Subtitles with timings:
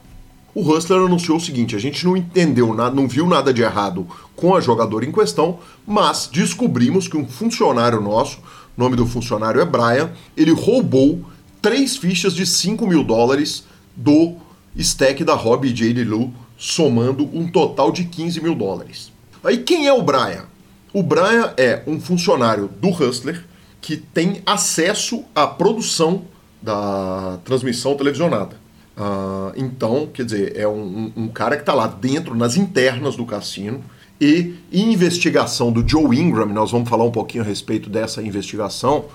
[0.54, 4.08] O Hustler anunciou o seguinte: a gente não entendeu nada, não viu nada de errado
[4.36, 8.40] com a jogadora em questão, mas descobrimos que um funcionário nosso
[8.78, 11.24] o nome do funcionário é Brian, ele roubou
[11.62, 13.66] três fichas de 5 mil dólares
[13.96, 14.36] do
[14.76, 16.04] stack da Hobby J.
[16.04, 19.12] Lu, somando um total de 15 mil dólares.
[19.44, 20.46] Aí quem é o Brian?
[20.94, 23.44] O Brian é um funcionário do Hustler
[23.80, 26.24] que tem acesso à produção
[26.62, 28.56] da transmissão televisionada.
[28.96, 33.26] Uh, então, quer dizer, é um, um cara que está lá dentro, nas internas do
[33.26, 33.84] cassino,
[34.22, 39.06] e investigação do Joe Ingram, nós vamos falar um pouquinho a respeito dessa investigação,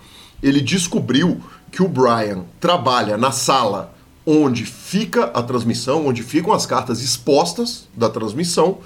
[0.42, 3.94] ele descobriu que o Brian trabalha na sala
[4.26, 8.78] onde fica a transmissão, onde ficam as cartas expostas da transmissão,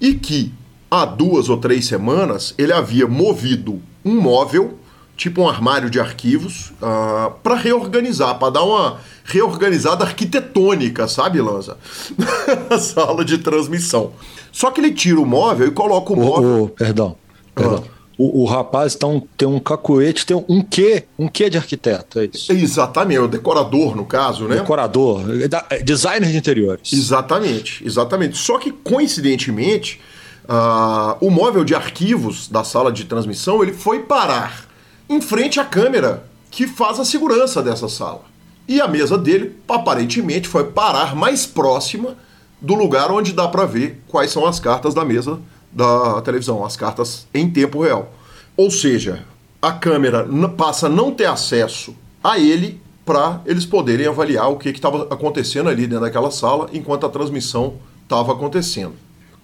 [0.00, 0.54] e que
[0.88, 4.78] há duas ou três semanas ele havia movido um móvel,
[5.16, 11.40] tipo um armário de arquivos, uh, ah, para reorganizar, para dar uma reorganizada arquitetônica, sabe,
[11.40, 11.76] Lanza?
[12.68, 14.12] na sala de transmissão.
[14.52, 16.64] Só que ele tira o móvel e coloca o móvel.
[16.64, 17.16] Oh, perdão,
[17.54, 17.84] perdão.
[17.86, 17.90] Ah.
[18.18, 21.04] o, o rapaz então, tem um cacuete, tem um quê?
[21.18, 22.52] Um quê de arquiteto, é isso?
[22.52, 24.56] Exatamente, o decorador, no caso, né?
[24.56, 25.22] Decorador,
[25.70, 26.92] é designer de interiores.
[26.92, 28.36] Exatamente, exatamente.
[28.36, 30.00] Só que, coincidentemente,
[30.44, 34.73] uh, o móvel de arquivos da sala de transmissão ele foi parar
[35.08, 38.22] em frente à câmera que faz a segurança dessa sala.
[38.66, 42.16] E a mesa dele, aparentemente, foi parar mais próxima
[42.60, 45.38] do lugar onde dá para ver quais são as cartas da mesa
[45.70, 48.12] da televisão, as cartas em tempo real.
[48.56, 49.24] Ou seja,
[49.60, 54.70] a câmera passa a não ter acesso a ele para eles poderem avaliar o que
[54.70, 58.94] estava acontecendo ali dentro daquela sala enquanto a transmissão estava acontecendo.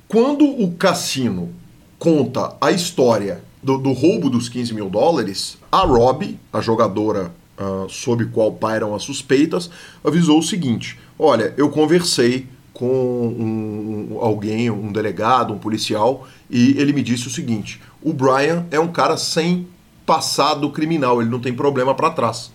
[0.09, 1.51] Quando o cassino
[1.99, 7.89] conta a história do, do, roubo dos 15 mil dólares, a Rob, a jogadora uh,
[7.89, 9.71] sob qual pairam as suspeitas,
[10.05, 16.93] avisou o seguinte: Olha, eu conversei com um, alguém, um delegado, um policial, e ele
[16.93, 19.67] me disse o seguinte: o Brian é um cara sem
[20.07, 22.51] passado criminal, ele não tem problema para trás.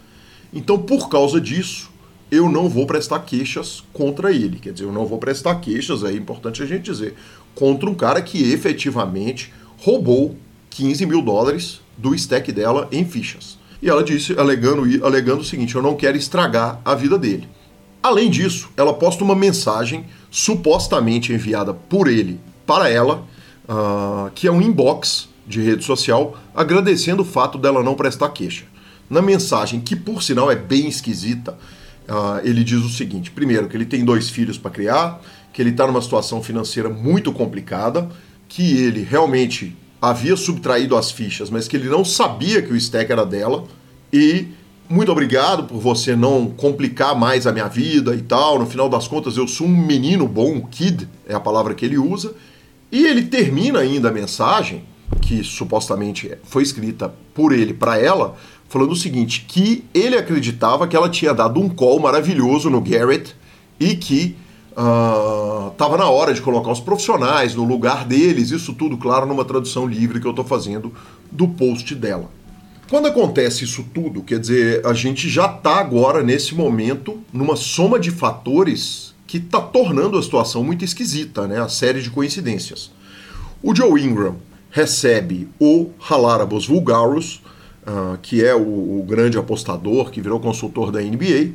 [0.53, 1.91] Então, por causa disso,
[2.31, 4.57] eu não vou prestar queixas contra ele.
[4.57, 7.13] Quer dizer, eu não vou prestar queixas, é importante a gente dizer,
[7.53, 10.35] contra um cara que efetivamente roubou
[10.75, 13.57] 15 mil dólares do stack dela em fichas.
[13.81, 17.47] E ela disse, alegando, alegando o seguinte: eu não quero estragar a vida dele.
[18.03, 23.25] Além disso, ela posta uma mensagem supostamente enviada por ele para ela,
[23.69, 28.65] uh, que é um inbox de rede social, agradecendo o fato dela não prestar queixa.
[29.09, 31.57] Na mensagem, que por sinal é bem esquisita,
[32.09, 35.21] uh, ele diz o seguinte: primeiro, que ele tem dois filhos para criar,
[35.53, 38.09] que ele está numa situação financeira muito complicada,
[38.49, 39.75] que ele realmente
[40.09, 43.63] havia subtraído as fichas, mas que ele não sabia que o stack era dela
[44.13, 44.47] e
[44.87, 48.59] muito obrigado por você não complicar mais a minha vida e tal.
[48.59, 51.97] No final das contas, eu sou um menino bom, kid é a palavra que ele
[51.97, 52.33] usa.
[52.91, 54.83] E ele termina ainda a mensagem,
[55.21, 58.37] que supostamente foi escrita por ele para ela,
[58.69, 63.35] falando o seguinte: que ele acreditava que ela tinha dado um call maravilhoso no Garrett
[63.79, 64.35] e que
[65.71, 69.45] estava uh, na hora de colocar os profissionais no lugar deles, isso tudo, claro, numa
[69.45, 70.93] tradução livre que eu estou fazendo
[71.31, 72.29] do post dela.
[72.89, 77.99] Quando acontece isso tudo, quer dizer, a gente já está agora, nesse momento, numa soma
[77.99, 81.59] de fatores que está tornando a situação muito esquisita, né?
[81.59, 82.91] A série de coincidências.
[83.63, 84.35] O Joe Ingram
[84.69, 87.41] recebe o Halarabos Vulgarus,
[87.87, 91.53] uh, que é o, o, grande apostador que virou consultor da NBA,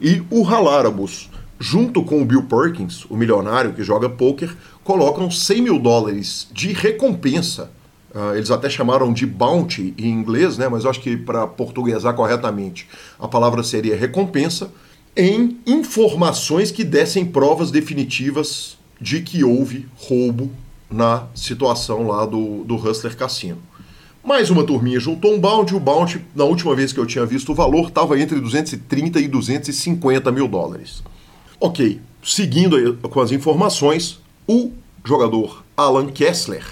[0.00, 5.62] e o Halarabos, junto com o Bill Perkins, o milionário que joga poker, colocam 100
[5.62, 7.70] mil dólares de recompensa
[8.14, 12.14] Uh, eles até chamaram de bounty em inglês, né, mas eu acho que para portuguesar
[12.14, 12.88] corretamente
[13.18, 14.72] a palavra seria recompensa,
[15.14, 20.50] em informações que dessem provas definitivas de que houve roubo
[20.90, 23.58] na situação lá do, do Hustler Cassino.
[24.24, 25.74] Mais uma turminha juntou um bounty.
[25.74, 29.28] O bounty, na última vez que eu tinha visto o valor, estava entre 230 e
[29.28, 31.02] 250 mil dólares.
[31.60, 34.70] Ok, seguindo com as informações, o
[35.04, 36.64] jogador Alan Kessler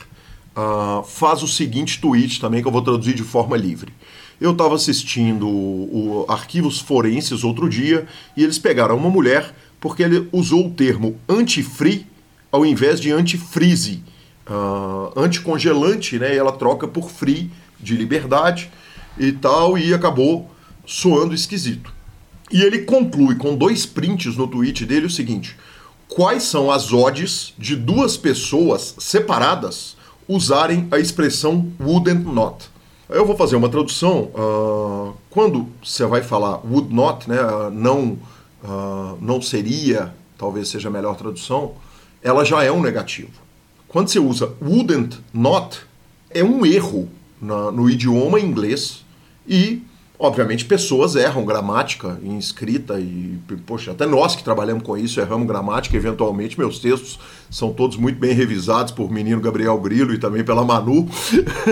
[0.57, 3.93] uh, faz o seguinte tweet também que eu vou traduzir de forma livre.
[4.41, 8.07] Eu estava assistindo o, o Arquivos Forenses outro dia
[8.37, 12.07] e eles pegaram uma mulher porque ele usou o termo anti-free
[12.53, 14.05] ao invés de anti-freeze,
[14.49, 16.33] uh, anticongelante, né?
[16.33, 17.51] E ela troca por free
[17.81, 18.71] de liberdade
[19.19, 20.49] e tal e acabou
[20.87, 21.96] soando esquisito.
[22.51, 25.57] E ele conclui com dois prints no tweet dele o seguinte:
[26.09, 29.97] quais são as odds de duas pessoas separadas
[30.29, 32.69] usarem a expressão wouldn't not.
[33.09, 34.31] Eu vou fazer uma tradução.
[34.35, 37.37] Uh, quando você vai falar would not, né,
[37.73, 38.19] não,
[38.65, 41.75] uh, não seria, talvez seja a melhor tradução,
[42.23, 43.31] ela já é um negativo.
[43.87, 45.79] Quando você usa wouldn't not,
[46.31, 47.09] é um erro
[47.41, 49.05] na, no idioma inglês
[49.47, 49.83] e
[50.19, 55.47] Obviamente, pessoas erram gramática em escrita e, poxa, até nós que trabalhamos com isso erramos
[55.47, 56.59] gramática eventualmente.
[56.59, 57.19] Meus textos
[57.51, 61.07] são todos muito bem revisados por menino Gabriel Grilo e também pela Manu.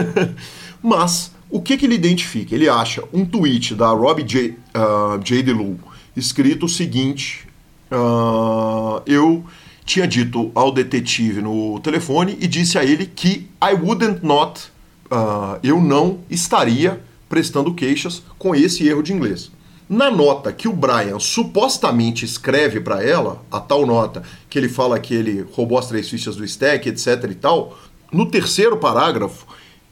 [0.82, 2.54] Mas o que, que ele identifica?
[2.54, 4.50] Ele acha um tweet da Robbie J.
[4.50, 5.42] Uh, J.
[5.42, 5.78] DeLu
[6.14, 7.46] escrito o seguinte:
[7.90, 9.42] uh, Eu
[9.86, 14.70] tinha dito ao detetive no telefone e disse a ele que I wouldn't not,
[15.10, 17.00] uh, eu não estaria
[17.34, 19.50] prestando queixas com esse erro de inglês.
[19.88, 25.00] Na nota que o Brian supostamente escreve para ela, a tal nota que ele fala
[25.00, 27.76] que ele roubou as três fichas do stack, etc e tal,
[28.12, 29.48] no terceiro parágrafo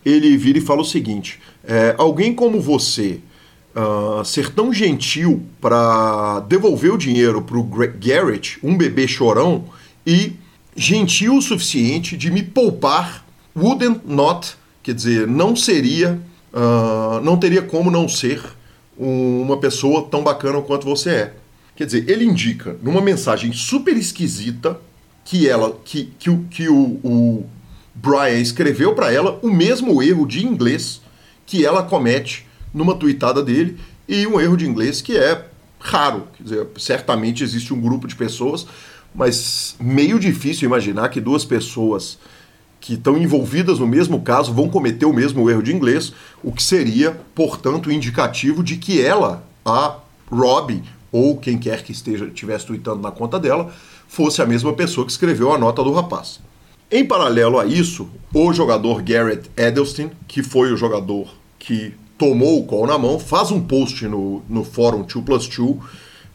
[0.07, 3.19] ele vira e fala o seguinte: é, alguém como você
[3.75, 9.65] uh, ser tão gentil para devolver o dinheiro para o Garrett, um bebê chorão,
[10.07, 10.35] e
[10.77, 16.21] gentil o suficiente de me poupar wouldn't not quer dizer, não seria,
[16.53, 18.43] uh, não teria como não ser
[18.97, 21.35] uma pessoa tão bacana quanto você é.
[21.75, 24.79] Quer dizer, ele indica numa mensagem super esquisita
[25.25, 27.47] que ela, que, que, que o, o
[27.95, 31.01] Brian escreveu para ela o mesmo erro de inglês
[31.47, 33.79] que ela comete numa tweetada dele
[34.09, 35.47] e um erro de inglês que é
[35.79, 36.29] raro.
[36.37, 38.67] Quer dizer, certamente existe um grupo de pessoas,
[39.15, 42.19] mas meio difícil imaginar que duas pessoas
[42.83, 46.13] que estão envolvidas no mesmo caso vão cometer o mesmo erro de inglês,
[46.43, 49.99] o que seria, portanto, indicativo de que ela, a
[50.29, 53.73] Rob, ou quem quer que esteja estivesse tweetando na conta dela,
[54.09, 56.41] fosse a mesma pessoa que escreveu a nota do rapaz.
[56.91, 61.29] Em paralelo a isso, o jogador Garrett Edelstein, que foi o jogador
[61.61, 65.77] que tomou o call na mão, faz um post no, no fórum 2 Plus 2.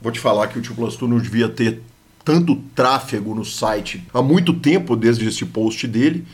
[0.01, 1.81] Vou te falar que o 2 Plus 2 não devia ter
[2.27, 6.27] tanto tráfego no site há muito tempo desde esse post dele,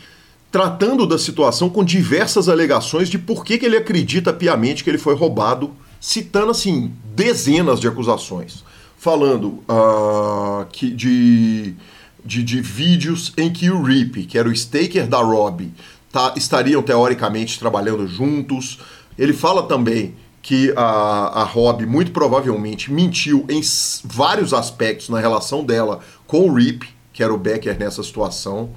[0.51, 4.97] tratando da situação com diversas alegações de por que, que ele acredita piamente que ele
[4.97, 5.69] foi roubado,
[6.01, 8.63] citando assim dezenas de acusações,
[8.97, 11.75] falando uh, que de,
[12.25, 15.71] de, de, vídeos em que o Rip, que era o staker da Rob,
[16.11, 18.79] tá, estariam teoricamente trabalhando juntos.
[19.15, 23.61] Ele fala também que a, a Rob muito provavelmente mentiu em
[24.03, 28.69] vários aspectos na relação dela com o Rip, que era o Becker nessa situação.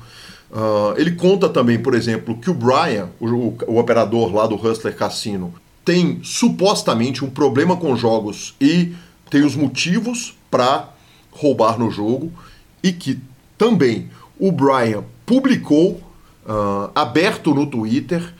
[0.48, 4.94] Uh, ele conta também, por exemplo, que o Brian, o, o, operador lá do Hustler
[4.94, 5.52] Cassino,
[5.84, 8.94] tem supostamente um problema com jogos e
[9.28, 10.88] tem os motivos para
[11.32, 12.32] roubar no jogo,
[12.80, 13.20] e que
[13.58, 14.08] também
[14.38, 16.00] o Brian publicou
[16.46, 18.32] uh, aberto no Twitter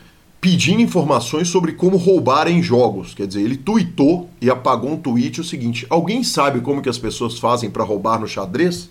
[0.47, 3.13] pedindo informações sobre como roubar em jogos.
[3.13, 6.97] Quer dizer, ele tweetou e apagou um tweet o seguinte: alguém sabe como que as
[6.97, 8.89] pessoas fazem para roubar no xadrez?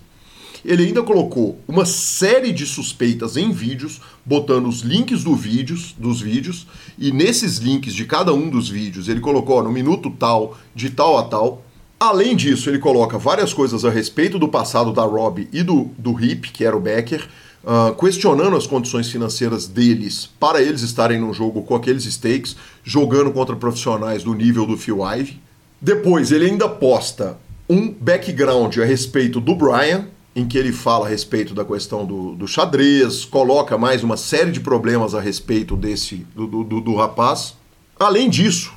[0.62, 6.20] Ele ainda colocou uma série de suspeitas em vídeos, botando os links do vídeos, dos
[6.20, 6.66] vídeos,
[6.98, 10.90] e nesses links de cada um dos vídeos ele colocou ó, no minuto tal, de
[10.90, 11.62] tal a tal.
[11.98, 16.22] Além disso, ele coloca várias coisas a respeito do passado da Rob e do, do
[16.22, 17.26] Hip, que era o Becker,
[17.66, 23.32] uh, questionando as condições financeiras deles para eles estarem no jogo com aqueles stakes, jogando
[23.32, 25.40] contra profissionais do nível do Phil Ivey.
[25.80, 27.36] Depois ele ainda posta
[27.68, 32.34] um background a respeito do Brian, em que ele fala a respeito da questão do,
[32.36, 37.54] do xadrez, coloca mais uma série de problemas a respeito desse do, do, do rapaz.
[37.98, 38.72] Além disso,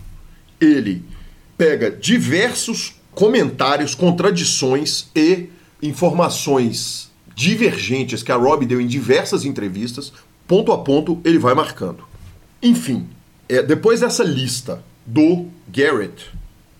[0.59, 1.03] ele
[1.57, 5.49] pega diversos comentários, contradições e
[5.81, 7.08] informações
[7.39, 10.11] divergentes que a Rob deu em diversas entrevistas,
[10.45, 12.03] ponto a ponto ele vai marcando.
[12.61, 13.07] Enfim,
[13.47, 16.31] é, depois dessa lista do Garrett,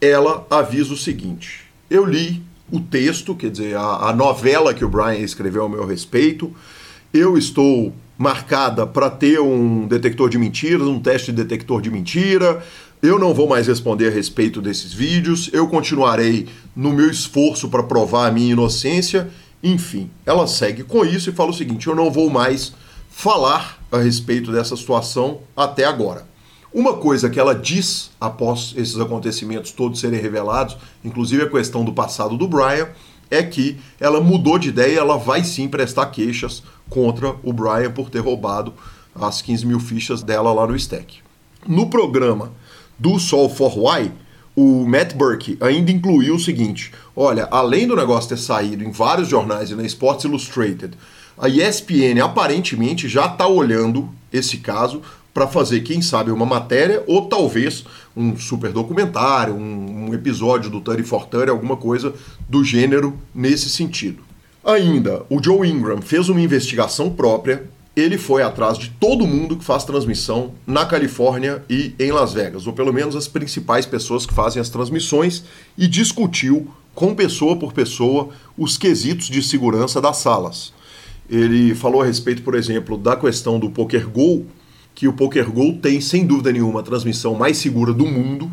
[0.02, 4.90] ela avisa o seguinte: eu li o texto, quer dizer, a, a novela que o
[4.90, 6.54] Brian escreveu ao meu respeito,
[7.14, 12.62] eu estou marcada para ter um detector de mentiras, um teste de detector de mentira.
[13.02, 15.50] Eu não vou mais responder a respeito desses vídeos.
[15.54, 19.30] Eu continuarei no meu esforço para provar a minha inocência
[19.62, 22.74] enfim, ela segue com isso e fala o seguinte: eu não vou mais
[23.10, 26.28] falar a respeito dessa situação até agora.
[26.72, 31.92] Uma coisa que ela diz após esses acontecimentos todos serem revelados, inclusive a questão do
[31.92, 32.88] passado do Brian,
[33.30, 37.92] é que ela mudou de ideia e ela vai sim prestar queixas contra o Brian
[37.92, 38.74] por ter roubado
[39.16, 41.18] as 15 mil fichas dela lá no stack.
[41.68, 42.52] No programa
[42.98, 44.12] do Sol for Why,
[44.60, 49.30] o Matt Burke ainda incluiu o seguinte: olha, além do negócio ter saído em vários
[49.30, 50.98] jornais e na Sports Illustrated,
[51.38, 55.02] a ESPN aparentemente já está olhando esse caso
[55.34, 57.86] para fazer, quem sabe, uma matéria ou talvez
[58.18, 62.14] um super documentário, um, um episódio do Tony for alguma coisa
[62.50, 64.22] do gênero nesse sentido.
[64.62, 67.64] Ainda, o Joe Ingram fez uma investigação própria
[68.00, 72.68] ele foi atrás de todo mundo que faz transmissão na Califórnia e em Las Vegas,
[72.68, 75.44] ou pelo menos as principais pessoas que fazem as transmissões,
[75.78, 80.74] e discutiu com pessoa por pessoa os quesitos de segurança das salas.
[81.30, 84.46] Ele falou a respeito, por exemplo, da questão do Poker Go,
[84.96, 88.52] que o Poker Go tem, sem dúvida nenhuma, a transmissão mais segura do mundo,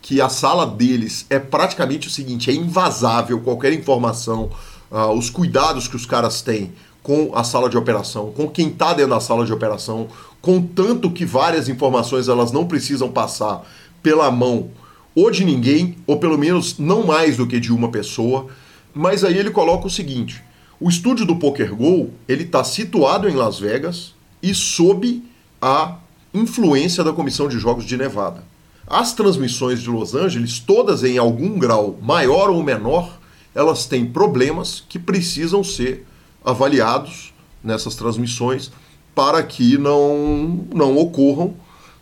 [0.00, 4.50] que a sala deles é praticamente o seguinte: é invasável qualquer informação,
[4.90, 6.72] uh, os cuidados que os caras têm
[7.08, 10.08] com a sala de operação, com quem está dentro da sala de operação,
[10.42, 13.66] com tanto que várias informações elas não precisam passar
[14.02, 14.68] pela mão
[15.14, 18.48] ou de ninguém, ou pelo menos não mais do que de uma pessoa.
[18.92, 20.44] Mas aí ele coloca o seguinte:
[20.78, 24.12] o estúdio do Poker Go ele está situado em Las Vegas
[24.42, 25.22] e sob
[25.62, 25.96] a
[26.34, 28.44] influência da Comissão de Jogos de Nevada.
[28.86, 33.18] As transmissões de Los Angeles, todas em algum grau maior ou menor,
[33.54, 36.06] elas têm problemas que precisam ser
[36.48, 38.70] avaliados nessas transmissões
[39.14, 41.54] para que não, não ocorram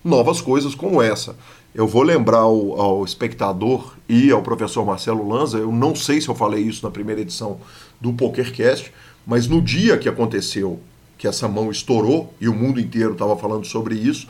[0.04, 1.34] novas coisas como essa.
[1.74, 6.28] Eu vou lembrar ao, ao, espectador e ao professor Marcelo Lanza, eu não sei se
[6.28, 7.58] eu falei isso na primeira edição
[8.00, 8.92] do PokerCast,
[9.26, 10.78] mas no dia que aconteceu,
[11.18, 14.28] que essa mão estourou e o mundo inteiro estava falando sobre isso,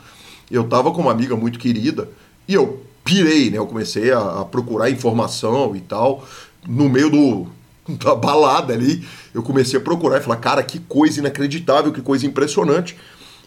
[0.49, 2.09] eu estava com uma amiga muito querida
[2.47, 3.57] e eu pirei, né?
[3.57, 6.25] Eu comecei a, a procurar informação e tal,
[6.67, 7.47] no meio do,
[8.03, 12.25] da balada ali, eu comecei a procurar e falar, cara, que coisa inacreditável, que coisa
[12.25, 12.97] impressionante.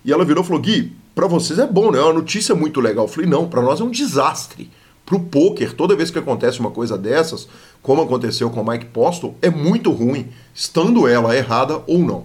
[0.05, 1.99] E ela virou e falou, Gui, para vocês é bom, né?
[1.99, 3.05] É uma notícia muito legal.
[3.05, 4.71] Eu falei, não, para nós é um desastre.
[5.05, 7.49] Pro poker, toda vez que acontece uma coisa dessas,
[7.83, 12.25] como aconteceu com o Mike Postle, é muito ruim, estando ela errada ou não.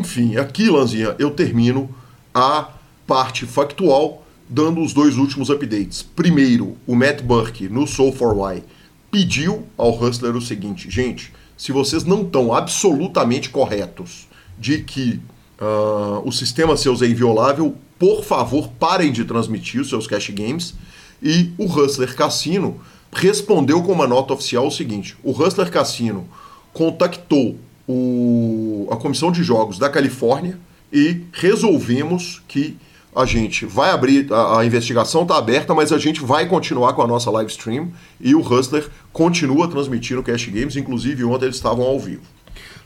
[0.00, 1.88] Enfim, aqui, Lanzinha, eu termino
[2.34, 2.70] a
[3.06, 6.02] parte factual dando os dois últimos updates.
[6.02, 8.62] Primeiro, o Matt Burke no Soul for Why
[9.10, 15.20] pediu ao Hustler o seguinte: gente, se vocês não estão absolutamente corretos de que
[15.60, 20.74] uh, o sistema seus é inviolável, por favor, parem de transmitir os seus cash games.
[21.20, 22.80] E o Hustler Cassino
[23.12, 26.28] respondeu com uma nota oficial o seguinte: o Hustler Cassino
[26.72, 27.56] contactou
[27.88, 30.58] o, a Comissão de Jogos da Califórnia
[30.92, 32.76] e resolvemos que
[33.18, 37.02] a gente vai abrir, a, a investigação está aberta, mas a gente vai continuar com
[37.02, 41.84] a nossa live stream e o Hustler continua transmitindo Cash Games, inclusive ontem eles estavam
[41.84, 42.22] ao vivo.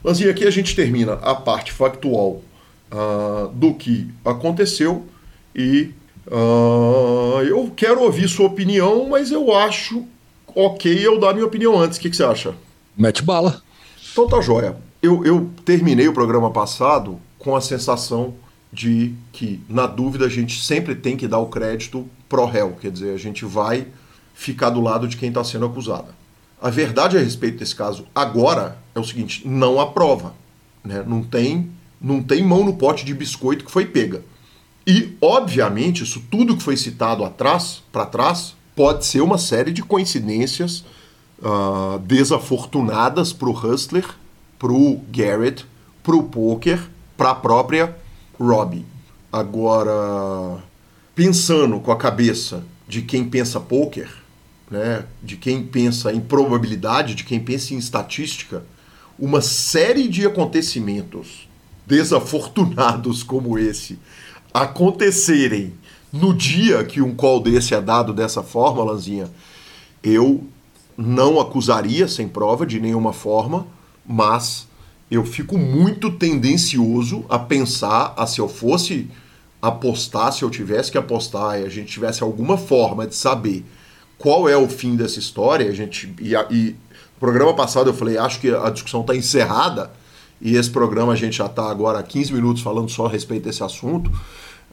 [0.02, 2.42] Lanzinha, aqui a gente termina a parte factual
[2.90, 5.04] uh, do que aconteceu
[5.54, 5.90] e
[6.26, 10.06] uh, eu quero ouvir sua opinião, mas eu acho
[10.54, 11.98] ok eu dar minha opinião antes.
[11.98, 12.54] O que, que você acha?
[12.96, 13.60] Mete bala.
[14.10, 14.76] Então tá joia.
[15.02, 18.34] Eu, eu terminei o programa passado com a sensação
[18.72, 22.90] de que, na dúvida, a gente sempre tem que dar o crédito pro réu, quer
[22.90, 23.86] dizer, a gente vai
[24.32, 26.08] ficar do lado de quem está sendo acusado.
[26.60, 30.34] A verdade a respeito desse caso agora é o seguinte: não há prova.
[30.82, 31.04] Né?
[31.06, 34.22] Não, tem, não tem mão no pote de biscoito que foi pega.
[34.86, 39.82] E, obviamente, isso tudo que foi citado atrás, para trás, pode ser uma série de
[39.82, 40.84] coincidências
[41.40, 44.08] uh, desafortunadas para o Hustler,
[44.58, 45.66] para o Garrett,
[46.02, 46.80] para o Poker,
[47.16, 47.96] para a própria
[48.42, 48.84] Robbie.
[49.32, 50.62] Agora,
[51.14, 54.10] pensando com a cabeça de quem pensa poker,
[54.70, 58.64] né, de quem pensa em probabilidade, de quem pensa em estatística,
[59.18, 61.48] uma série de acontecimentos
[61.86, 63.98] desafortunados como esse
[64.52, 65.74] acontecerem
[66.12, 69.30] no dia que um call desse é dado dessa forma, Lanzinha,
[70.02, 70.46] eu
[70.96, 73.66] não acusaria sem prova de nenhuma forma,
[74.06, 74.68] mas
[75.12, 79.08] eu fico muito tendencioso a pensar, a se eu fosse
[79.60, 83.62] apostar, se eu tivesse que apostar e a gente tivesse alguma forma de saber
[84.16, 86.74] qual é o fim dessa história, a gente e, e
[87.20, 89.90] programa passado eu falei, acho que a discussão está encerrada
[90.40, 93.62] e esse programa a gente já está agora 15 minutos falando só a respeito desse
[93.62, 94.10] assunto.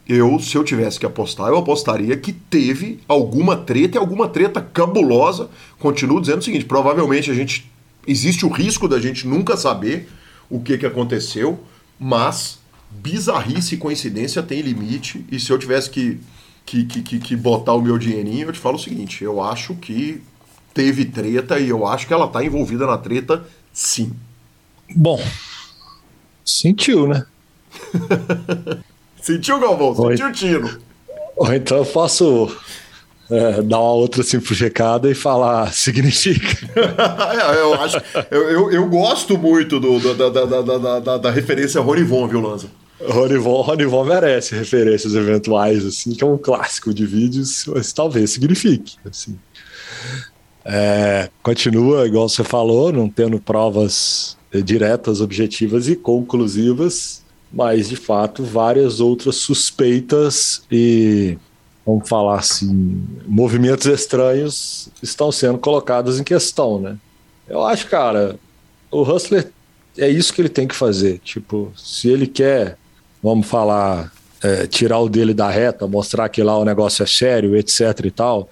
[0.07, 4.61] Eu, se eu tivesse que apostar, eu apostaria que teve alguma treta e alguma treta
[4.61, 5.49] cabulosa.
[5.77, 7.69] Continuo dizendo o seguinte: provavelmente a gente
[8.07, 10.09] existe o risco da gente nunca saber
[10.49, 11.59] o que, que aconteceu,
[11.99, 12.59] mas
[12.89, 16.19] bizarrice e coincidência tem limite, e se eu tivesse que,
[16.65, 20.21] que, que, que botar o meu dinheirinho, eu te falo o seguinte, eu acho que
[20.73, 24.13] teve treta e eu acho que ela está envolvida na treta, sim.
[24.95, 25.21] Bom,
[26.43, 27.25] sentiu, né?
[29.21, 29.95] sentiu, Galvão?
[29.95, 30.81] Sentiu o tiro.
[31.35, 32.55] Ou então eu posso
[33.29, 36.69] é, dar uma outra simplificada e falar significa.
[36.75, 38.01] é, eu acho.
[38.31, 42.67] Eu, eu, eu, gosto muito do, da, da, da, da, da referência Ronivon, viu, Lanza?
[43.01, 48.97] Ronivon, Ronivon merece referências eventuais, assim, que é um clássico de vídeos, mas talvez signifique.
[49.09, 49.37] Assim.
[50.65, 58.43] É, continua, igual você falou, não tendo provas diretas, objetivas e conclusivas, mas de fato
[58.43, 61.37] várias outras suspeitas e
[61.89, 66.97] vamos falar assim, movimentos estranhos estão sendo colocados em questão, né?
[67.47, 68.35] Eu acho, cara,
[68.91, 69.51] o Hustler
[69.97, 71.19] é isso que ele tem que fazer.
[71.23, 72.77] Tipo, se ele quer,
[73.23, 74.11] vamos falar,
[74.43, 78.11] é, tirar o dele da reta, mostrar que lá o negócio é sério, etc e
[78.11, 78.47] tal,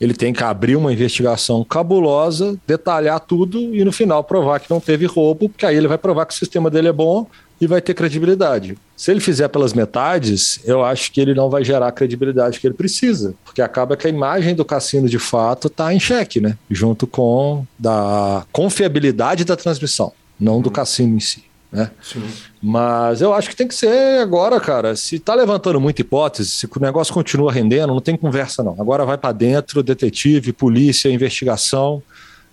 [0.00, 4.80] ele tem que abrir uma investigação cabulosa, detalhar tudo e no final provar que não
[4.80, 7.26] teve roubo, porque aí ele vai provar que o sistema dele é bom
[7.60, 8.78] e vai ter credibilidade.
[8.96, 12.66] Se ele fizer pelas metades, eu acho que ele não vai gerar a credibilidade que
[12.66, 16.56] ele precisa, porque acaba que a imagem do cassino de fato está em xeque, né?
[16.70, 20.72] Junto com da confiabilidade da transmissão, não do uhum.
[20.72, 21.44] cassino em si.
[21.72, 21.88] Né?
[22.02, 22.24] Sim.
[22.60, 24.96] Mas eu acho que tem que ser agora, cara.
[24.96, 28.74] Se tá levantando muita hipótese, se o negócio continua rendendo, não tem conversa, não.
[28.78, 32.02] Agora vai para dentro, detetive, polícia, investigação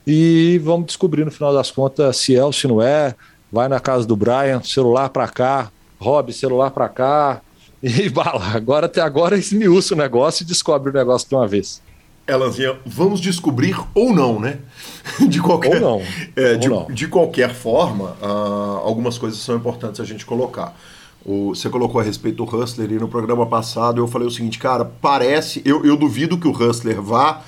[0.05, 3.15] e vamos descobrir no final das contas se é ou se não é
[3.51, 7.41] vai na casa do Brian, celular para cá, Rob, celular para cá.
[7.79, 11.79] E bala, agora até agora esmiuça o negócio e descobre o negócio de uma vez.
[12.27, 14.57] Elanzinha, vamos descobrir ou não, né?
[15.29, 16.01] De qualquer, ou não.
[16.35, 16.85] É, ou de, não.
[16.87, 20.75] de qualquer forma, uh, algumas coisas são importantes a gente colocar.
[21.23, 24.57] O, você colocou a respeito do Hustler e no programa passado eu falei o seguinte,
[24.59, 25.61] cara, parece.
[25.63, 27.43] Eu, eu duvido que o Hustler vá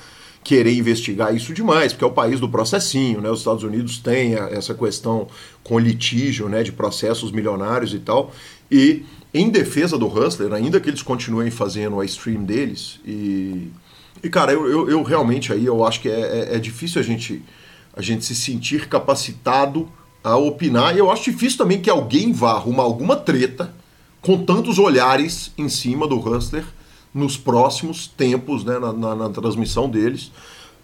[0.49, 3.29] querer investigar isso demais, porque é o país do processinho, né?
[3.29, 5.27] Os Estados Unidos têm essa questão
[5.63, 8.33] com litígio, né, de processos milionários e tal.
[8.71, 13.67] E em defesa do Hustler, ainda que eles continuem fazendo a stream deles e
[14.23, 17.03] e, cara, eu, eu, eu, realmente aí eu acho que é, é, é, difícil a
[17.03, 17.41] gente,
[17.95, 19.87] a gente se sentir capacitado
[20.21, 20.93] a opinar.
[20.93, 23.73] E eu acho difícil também que alguém vá arrumar alguma treta
[24.19, 26.65] com tantos olhares em cima do Hustler
[27.13, 30.31] nos próximos tempos, né, na, na, na transmissão deles.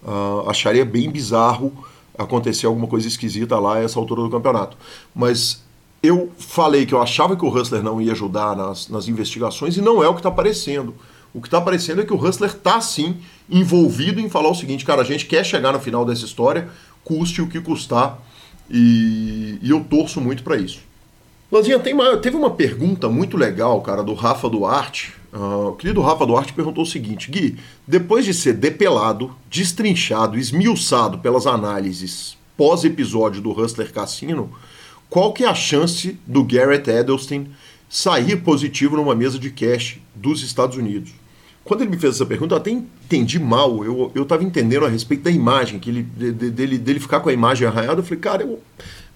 [0.02, 1.72] Uh, acharia bem bizarro
[2.16, 4.76] acontecer alguma coisa esquisita lá a essa altura do campeonato.
[5.14, 5.64] Mas
[6.02, 9.80] eu falei que eu achava que o Hustler não ia ajudar nas, nas investigações e
[9.80, 10.94] não é o que está aparecendo.
[11.34, 13.16] O que está aparecendo é que o Hustler está sim
[13.50, 16.68] envolvido em falar o seguinte, cara, a gente quer chegar no final dessa história,
[17.04, 18.18] custe o que custar,
[18.70, 20.80] e, e eu torço muito para isso.
[21.50, 25.14] Lanzinha, tem uma, teve uma pergunta muito legal, cara, do Rafa Duarte.
[25.36, 31.18] Uh, o querido Rafa Duarte perguntou o seguinte: Gui, depois de ser depelado, destrinchado, esmiuçado
[31.18, 34.50] pelas análises pós-episódio do Hustler Cassino,
[35.10, 37.48] qual que é a chance do Garrett Edelstein
[37.86, 41.12] sair positivo numa mesa de cash dos Estados Unidos?
[41.62, 43.84] Quando ele me fez essa pergunta, eu até entendi mal.
[43.84, 47.28] Eu, eu tava entendendo a respeito da imagem, que ele, de, dele, dele ficar com
[47.28, 48.00] a imagem arranhada.
[48.00, 48.62] Eu falei, cara, eu,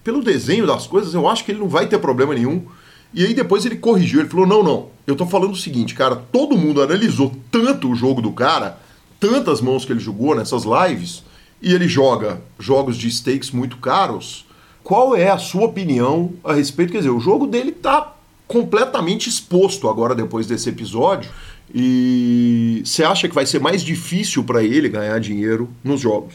[0.04, 2.66] pelo desenho das coisas, eu acho que ele não vai ter problema nenhum.
[3.12, 6.16] E aí depois ele corrigiu, ele falou: não, não, eu tô falando o seguinte, cara,
[6.16, 8.78] todo mundo analisou tanto o jogo do cara,
[9.18, 11.22] tantas mãos que ele jogou nessas lives,
[11.60, 14.46] e ele joga jogos de stakes muito caros.
[14.82, 16.92] Qual é a sua opinião a respeito?
[16.92, 18.14] Quer dizer, o jogo dele tá
[18.48, 21.30] completamente exposto agora depois desse episódio.
[21.72, 26.34] E você acha que vai ser mais difícil para ele ganhar dinheiro nos jogos?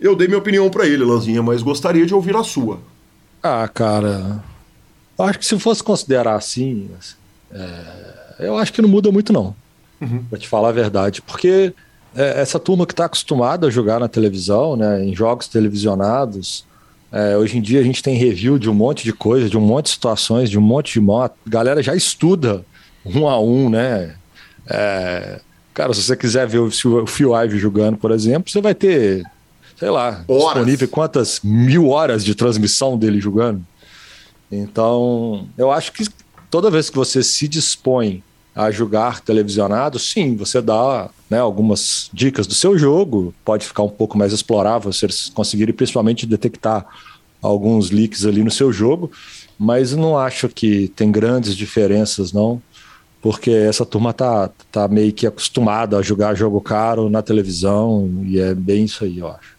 [0.00, 2.80] Eu dei minha opinião para ele, Lanzinha, mas gostaria de ouvir a sua.
[3.42, 4.42] Ah, cara,
[5.18, 6.88] acho que se fosse considerar assim,
[7.52, 9.54] é, eu acho que não muda muito não,
[10.00, 10.24] uhum.
[10.28, 11.72] para te falar a verdade, porque
[12.14, 16.64] é, essa turma que está acostumada a jogar na televisão, né, em jogos televisionados,
[17.10, 19.60] é, hoje em dia a gente tem review de um monte de coisa, de um
[19.60, 21.34] monte de situações, de um monte de moto.
[21.46, 22.64] A galera já estuda
[23.04, 24.14] um a um, né?
[24.66, 25.40] É,
[25.74, 29.22] cara, se você quiser ver o, o Phil Ivey jogando, por exemplo, você vai ter,
[29.76, 30.54] sei lá, horas.
[30.54, 33.62] disponível quantas mil horas de transmissão dele jogando.
[34.50, 36.06] Então, eu acho que
[36.52, 38.22] toda vez que você se dispõe
[38.54, 43.88] a jogar televisionado, sim, você dá né, algumas dicas do seu jogo, pode ficar um
[43.88, 46.84] pouco mais explorável eles conseguirem principalmente detectar
[47.40, 49.10] alguns leaks ali no seu jogo,
[49.58, 52.60] mas não acho que tem grandes diferenças não
[53.22, 58.38] porque essa turma tá, tá meio que acostumada a jogar jogo caro na televisão e
[58.38, 59.56] é bem isso aí, eu acho.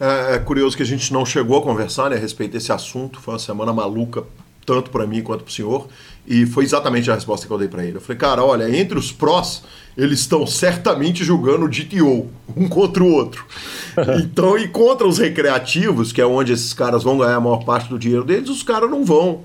[0.00, 3.20] É, é curioso que a gente não chegou a conversar né, a respeito desse assunto,
[3.20, 4.24] foi uma semana maluca,
[4.64, 5.88] tanto para mim quanto para o senhor,
[6.26, 7.96] e foi exatamente a resposta que eu dei para ele.
[7.96, 9.62] Eu falei, cara, olha, entre os prós,
[9.96, 13.44] eles estão certamente jogando GTO, um contra o outro.
[14.22, 17.88] então, e contra os recreativos, que é onde esses caras vão ganhar a maior parte
[17.88, 19.44] do dinheiro deles, os caras não vão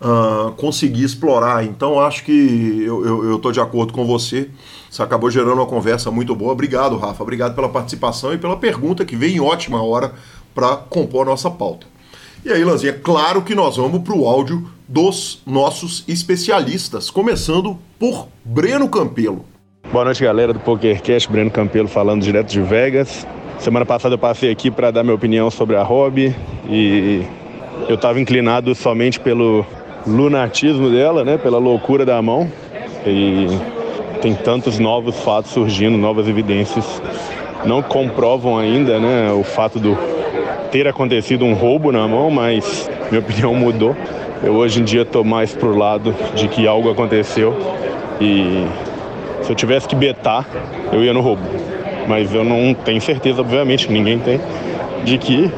[0.00, 1.64] uh, conseguir explorar.
[1.64, 4.50] Então acho que eu estou de acordo com você.
[4.90, 6.52] Você acabou gerando uma conversa muito boa.
[6.52, 7.22] Obrigado, Rafa.
[7.22, 10.12] Obrigado pela participação e pela pergunta que vem em ótima hora
[10.54, 11.89] para compor a nossa pauta.
[12.42, 18.28] E aí, Lanzinha, claro que nós vamos para o áudio dos nossos especialistas, começando por
[18.42, 19.44] Breno Campelo.
[19.92, 21.30] Boa noite, galera do PokerCast.
[21.30, 23.26] Breno Campelo falando direto de Vegas.
[23.58, 26.34] Semana passada eu passei aqui para dar minha opinião sobre a hobby
[26.66, 27.22] e
[27.86, 29.66] eu estava inclinado somente pelo
[30.06, 31.36] lunatismo dela, né?
[31.36, 32.50] Pela loucura da mão.
[33.06, 33.48] E
[34.22, 37.02] tem tantos novos fatos surgindo, novas evidências.
[37.66, 39.30] Não comprovam ainda, né?
[39.30, 39.94] O fato do
[40.70, 43.96] ter acontecido um roubo na mão, mas minha opinião mudou.
[44.42, 47.54] Eu hoje em dia estou mais pro lado de que algo aconteceu
[48.20, 48.66] e
[49.42, 50.46] se eu tivesse que betar,
[50.92, 51.42] eu ia no roubo.
[52.06, 54.40] Mas eu não tenho certeza, obviamente, ninguém tem,
[55.04, 55.50] de que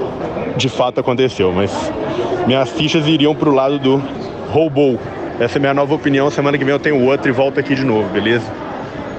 [0.57, 1.53] de fato aconteceu.
[1.53, 1.73] Mas
[2.47, 4.03] minhas fichas iriam pro lado do
[4.51, 4.99] roubou.
[5.41, 6.31] Essa é minha nova opinião.
[6.31, 8.45] Semana que vem eu tenho outra e volto aqui de novo, beleza?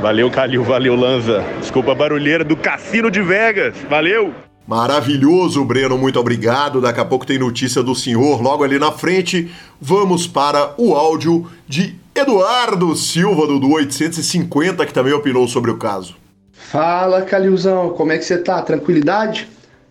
[0.02, 0.64] Valeu, Calil.
[0.64, 1.44] Valeu, Lanza.
[1.60, 3.76] Desculpa a barulheira do Cassino de Vegas.
[3.90, 4.53] Valeu!
[4.68, 6.80] Maravilhoso, Breno, muito obrigado.
[6.80, 9.52] Daqui a pouco tem notícia do senhor logo ali na frente.
[9.80, 16.16] Vamos para o áudio de Eduardo Silva, do 850, que também opinou sobre o caso.
[16.52, 18.62] Fala, Calilzão, como é que você tá?
[18.62, 19.50] Tranquilidade?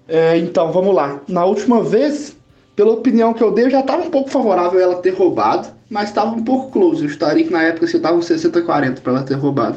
[0.09, 1.21] É, então, vamos lá.
[1.29, 2.35] Na última vez,
[2.75, 5.69] pela opinião que eu dei, eu já estava um pouco favorável ela ter roubado.
[5.91, 7.03] mas estava um pouco close.
[7.03, 9.77] Eu estaria que na época você estava uns 60-40 para ela ter roubado.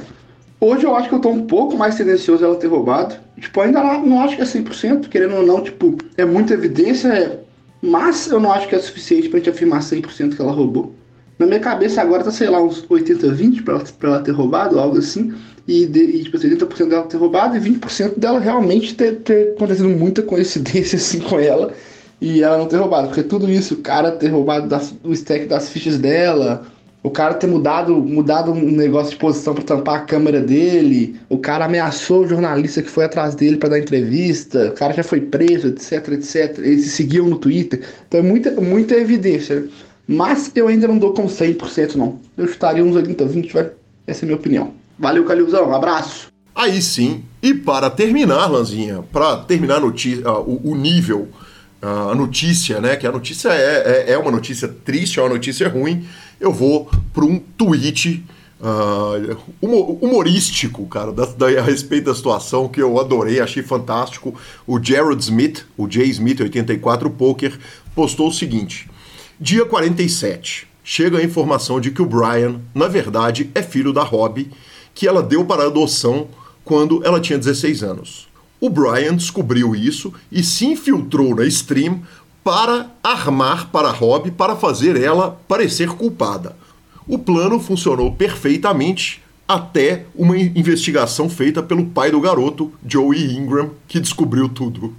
[0.65, 3.15] Hoje eu acho que eu tô um pouco mais tendencioso ela ter roubado.
[3.39, 7.39] Tipo, ainda não acho que é 100%, querendo ou não, tipo, é muita evidência, é...
[7.84, 10.95] mas eu não acho que é suficiente pra gente afirmar 100% que ela roubou.
[11.38, 14.97] Na minha cabeça agora tá, sei lá, uns 80-20 pra, pra ela ter roubado, algo
[14.97, 15.36] assim.
[15.67, 19.89] E, de, e tipo, 80% dela ter roubado e 20% dela realmente ter, ter acontecido
[19.89, 21.73] muita coincidência assim com ela
[22.19, 23.10] e ela não ter roubado.
[23.10, 26.65] Porque tudo isso, o cara ter roubado das, o stack das fichas dela,
[27.05, 31.37] o cara ter mudado, mudado um negócio de posição para tampar a câmera dele, o
[31.37, 35.21] cara ameaçou o jornalista que foi atrás dele para dar entrevista, o cara já foi
[35.21, 36.57] preso, etc, etc.
[36.57, 37.83] Eles se seguiam no Twitter.
[38.07, 39.67] Então é muita, muita evidência.
[40.07, 42.19] Mas eu ainda não dou com 100% não.
[42.35, 43.69] Eu estaria uns 80, 20, vai.
[44.07, 44.73] Essa é a minha opinião.
[44.97, 45.75] Valeu, Calilzão.
[45.75, 46.29] Abraço.
[46.55, 47.23] Aí sim.
[47.39, 51.27] E para terminar, Lanzinha, para terminar notícia, uh, o, o, nível,
[51.83, 52.95] uh, a notícia, né?
[52.95, 56.03] Que a notícia é, é, é, uma notícia triste, é uma notícia ruim.
[56.39, 58.24] Eu vou para um tweet
[58.60, 64.34] uh, humorístico, cara, da, da, a respeito da situação que eu adorei, achei fantástico.
[64.65, 67.58] O Jared Smith, o Jay Smith 84 Poker,
[67.93, 68.89] postou o seguinte.
[69.39, 70.67] Dia 47.
[70.84, 74.52] Chega a informação de que o Brian, na verdade, é filho da Robbie,
[74.93, 76.28] que ela deu para adoção
[76.63, 78.28] quando ela tinha 16 anos.
[78.62, 82.02] O Brian descobriu isso e se infiltrou na stream
[82.45, 86.55] para armar para Robbie para fazer ela parecer culpada.
[87.08, 93.99] O plano funcionou perfeitamente até uma investigação feita pelo pai do garoto, Joey Ingram, que
[93.99, 94.93] descobriu tudo.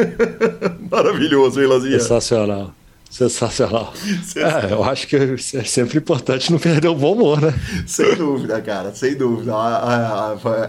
[0.90, 1.98] Maravilhoso, hein, Lazinha?
[1.98, 2.74] Sensacional.
[3.10, 3.94] Sensacional.
[4.36, 7.54] É, eu acho que é sempre importante não perder o bom humor, né?
[7.86, 9.52] Sem dúvida, cara, sem dúvida.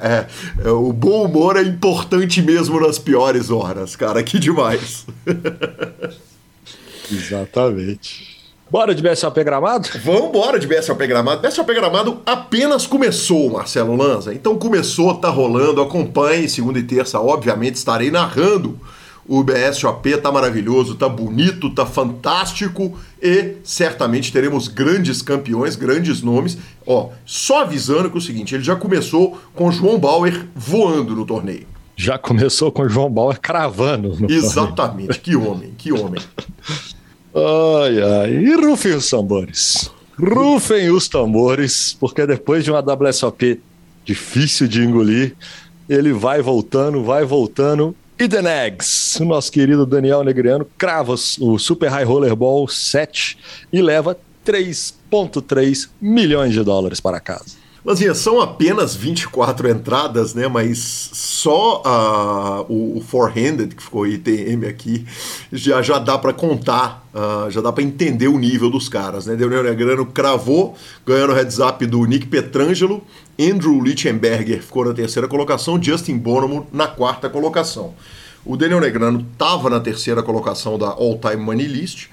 [0.01, 0.27] É,
[0.65, 5.05] é, o bom humor é importante mesmo nas piores horas, cara, que demais.
[7.11, 8.37] Exatamente.
[8.69, 9.87] Bora de BSOP Gramado?
[10.03, 11.41] Vamos embora de BSOP Gramado.
[11.41, 14.33] BSOP Gramado apenas começou, Marcelo Lanza.
[14.33, 15.81] Então começou, tá rolando.
[15.81, 18.79] Acompanhe segunda e terça, obviamente, estarei narrando
[19.27, 26.57] o BSOP tá maravilhoso, tá bonito, tá fantástico e certamente teremos grandes campeões, grandes nomes.
[26.85, 31.25] Ó, só avisando que é o seguinte, ele já começou com João Bauer voando no
[31.25, 31.67] torneio.
[31.95, 34.15] Já começou com João Bauer cravando.
[34.29, 35.21] Exatamente, torneio.
[35.21, 36.21] que homem, que homem.
[37.35, 38.31] ai, ai.
[38.31, 39.91] E rufem os tambores.
[40.17, 43.59] Rufem os tambores, porque depois de uma WSOP
[44.05, 45.35] difícil de engolir,
[45.89, 51.59] ele vai voltando, vai voltando e The Nags, o nosso querido Daniel Negriano, crava o
[51.59, 53.37] Super High Roller Ball 7
[53.71, 57.67] e leva 3,3 milhões de dólares para casa.
[57.85, 60.47] Lanzinha, são apenas 24 entradas, né?
[60.47, 65.05] Mas só uh, o, o four-handed, que ficou ITM aqui,
[65.53, 69.35] já, já dá para contar, uh, já dá para entender o nível dos caras, né?
[69.37, 70.75] Daniel Negrano cravou,
[71.05, 73.01] ganhando o heads up do Nick Petrangelo
[73.39, 77.93] Andrew Lichtenberger ficou na terceira colocação, Justin Bonomo na quarta colocação.
[78.43, 82.07] O Daniel Negrano estava na terceira colocação da All Time Money List.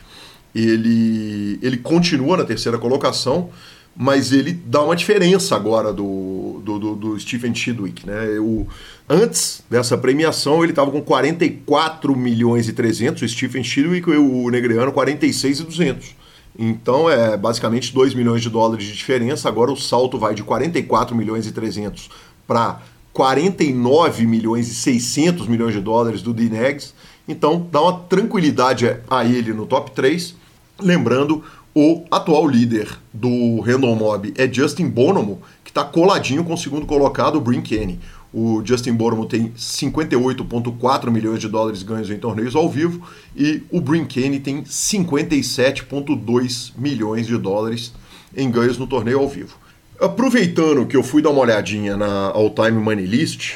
[0.54, 3.50] Ele, ele continua na terceira colocação,
[3.96, 8.06] mas ele dá uma diferença agora do, do, do, do Stephen Chidwick.
[8.06, 8.38] Né?
[8.40, 8.66] O,
[9.08, 14.50] antes dessa premiação, ele estava com 44 milhões e 300, o Stephen Chidwick e o
[14.50, 16.23] Negreano 46 e 200.
[16.58, 19.48] Então é basicamente 2 milhões de dólares de diferença.
[19.48, 22.08] Agora o salto vai de 44 milhões e 300
[22.46, 22.80] para
[23.12, 26.94] 49 milhões e 600 milhões de dólares do Dinegs.
[27.26, 30.34] Então dá uma tranquilidade a ele no top 3.
[30.80, 31.42] Lembrando,
[31.74, 36.86] o atual líder do Random Mob é Justin Bonomo, que está coladinho com o segundo
[36.86, 37.98] colocado, o Brin Kenny.
[38.36, 43.00] O Justin Bonomo tem 58,4 milhões de dólares ganhos em torneios ao vivo
[43.36, 47.94] e o Brinkane tem 57,2 milhões de dólares
[48.36, 49.56] em ganhos no torneio ao vivo.
[50.00, 53.52] Aproveitando que eu fui dar uma olhadinha na All Time Money List,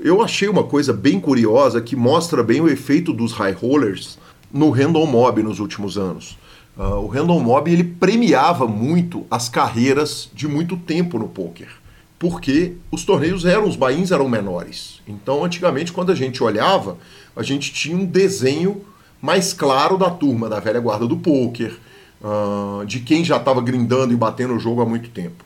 [0.00, 4.18] eu achei uma coisa bem curiosa que mostra bem o efeito dos high rollers
[4.50, 6.38] no Random Mob nos últimos anos.
[6.74, 11.81] Uh, o Random Mob ele premiava muito as carreiras de muito tempo no poker
[12.22, 15.00] porque os torneios eram, os bains eram menores.
[15.08, 16.96] Então, antigamente, quando a gente olhava,
[17.34, 18.82] a gente tinha um desenho
[19.20, 21.76] mais claro da turma, da velha guarda do poker,
[22.22, 25.44] uh, de quem já estava grindando e batendo o jogo há muito tempo.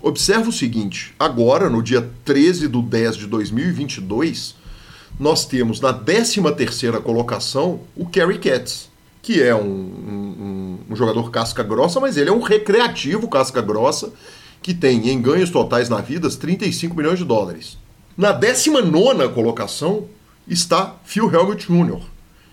[0.00, 4.54] Observa o seguinte: agora, no dia 13 de 10 de 2022,
[5.18, 6.40] nós temos na 13
[7.02, 8.88] colocação o Kerry Katz,
[9.20, 14.12] que é um, um, um jogador casca grossa, mas ele é um recreativo casca grossa
[14.66, 17.78] que tem em ganhos totais na vida 35 milhões de dólares.
[18.18, 20.06] Na 19 colocação
[20.48, 22.00] está Phil Helmut Jr.,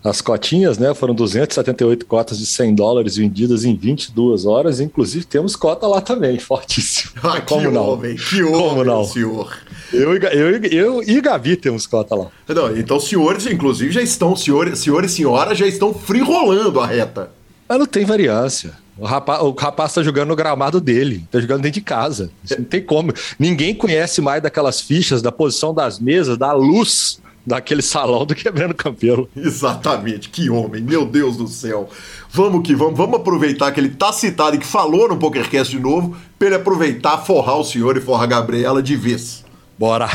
[0.09, 5.55] as cotinhas, né, foram 278 cotas de 100 dólares vendidas em 22 horas, inclusive temos
[5.55, 7.13] cota lá também, fortíssimo.
[7.23, 7.89] Ah, Como que não?
[7.89, 9.05] homem, que homem, Como não?
[9.05, 9.57] senhor.
[9.93, 12.27] Eu, eu, eu e Gavi temos cota lá.
[12.49, 15.93] Não, então senhores, inclusive, já estão, senhores, senhores e senhoras já estão
[16.25, 17.31] rolando a reta.
[17.69, 18.73] Mas não tem variância.
[18.99, 22.31] O rapaz, o rapaz tá jogando no gramado dele, tá jogando dentro de casa.
[22.45, 23.13] Isso não tem como.
[23.39, 28.75] Ninguém conhece mais daquelas fichas, da posição das mesas, da luz daquele salão do Quebrando
[28.75, 29.29] Campelo.
[29.35, 31.89] Exatamente, que homem, meu Deus do céu.
[32.31, 35.83] Vamos que vamos, vamos aproveitar que ele tá citado e que falou no PokerCast de
[35.83, 39.45] novo, para ele aproveitar, forrar o senhor e forrar a Gabriela de vez.
[39.79, 40.09] Bora!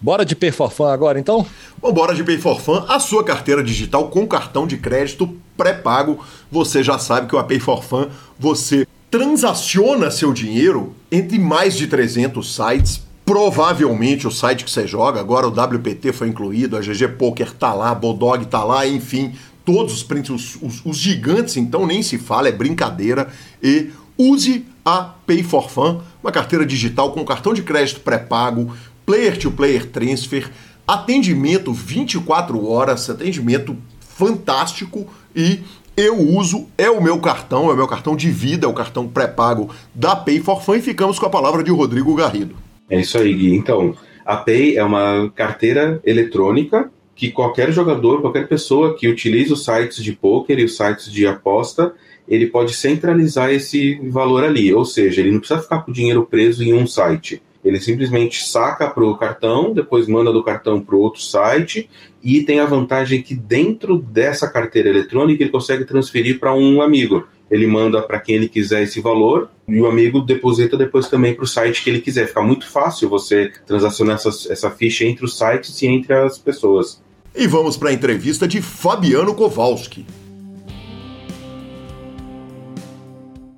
[0.00, 1.46] Bora de Pay for Fun agora, então?
[1.80, 6.18] Vambora de Pay for Fun, a sua carteira digital com cartão de crédito pré-pago.
[6.50, 11.86] Você já sabe que o Pay for Fun, você transaciona seu dinheiro entre mais de
[11.86, 17.16] 300 sites Provavelmente o site que você joga, agora o WPT foi incluído, a GG
[17.16, 19.32] Poker tá lá, Bodog tá lá, enfim,
[19.64, 23.28] todos os, os, os, os gigantes, então nem se fala, é brincadeira.
[23.62, 28.74] E use a Pay for Fun, uma carteira digital com cartão de crédito pré-pago,
[29.06, 30.50] player-to-player transfer,
[30.86, 35.60] atendimento 24 horas, atendimento fantástico e
[35.96, 39.08] eu uso, é o meu cartão, é o meu cartão de vida, é o cartão
[39.08, 42.56] pré-pago da Pay for Fun e ficamos com a palavra de Rodrigo Garrido.
[42.88, 43.54] É isso aí, Gui.
[43.54, 49.64] Então, a Pay é uma carteira eletrônica que qualquer jogador, qualquer pessoa que utilize os
[49.64, 51.94] sites de poker e os sites de aposta,
[52.26, 54.72] ele pode centralizar esse valor ali.
[54.74, 57.40] Ou seja, ele não precisa ficar com o dinheiro preso em um site.
[57.64, 61.88] Ele simplesmente saca para o cartão, depois manda do cartão para outro site
[62.22, 67.26] e tem a vantagem que dentro dessa carteira eletrônica ele consegue transferir para um amigo
[67.50, 71.44] ele manda para quem ele quiser esse valor e o amigo deposita depois também para
[71.44, 72.26] o site que ele quiser.
[72.26, 77.02] Fica muito fácil você transacionar essa, essa ficha entre os sites e entre as pessoas.
[77.34, 80.06] E vamos para a entrevista de Fabiano Kowalski.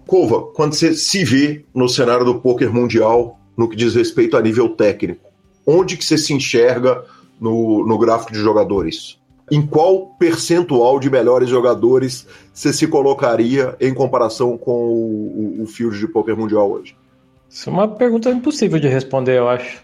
[0.07, 4.43] Cova, quando você se vê no cenário do poker mundial, no que diz respeito a
[4.43, 5.27] nível técnico,
[5.67, 7.05] onde que você se enxerga
[7.41, 9.19] no, no gráfico de jogadores?
[9.51, 15.99] Em qual percentual de melhores jogadores você se colocaria em comparação com o, o field
[15.99, 16.97] de poker mundial hoje?
[17.49, 19.83] Isso é uma pergunta impossível de responder, eu acho.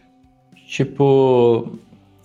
[0.66, 1.78] Tipo,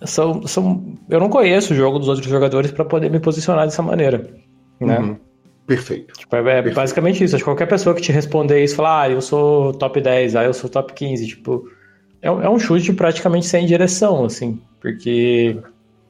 [0.03, 3.81] são, são, eu não conheço o jogo dos outros jogadores para poder me posicionar dessa
[3.81, 4.29] maneira,
[4.79, 4.99] né?
[4.99, 5.17] Uhum.
[5.67, 6.13] Perfeito.
[6.13, 6.75] Tipo, é, é Perfeito.
[6.75, 7.35] basicamente isso.
[7.35, 10.45] Acho que qualquer pessoa que te responder isso, falar, ah, eu sou top 10, ah,
[10.45, 11.69] eu sou top 15, tipo,
[12.21, 15.57] é, é um chute praticamente sem direção, assim, porque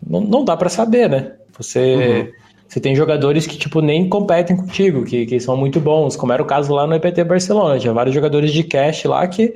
[0.06, 1.34] não, não dá para saber, né?
[1.58, 2.32] Você, uhum.
[2.68, 6.42] você tem jogadores que, tipo, nem competem contigo, que, que são muito bons, como era
[6.42, 7.80] o caso lá no EPT Barcelona.
[7.80, 9.54] Tinha vários jogadores de cash lá que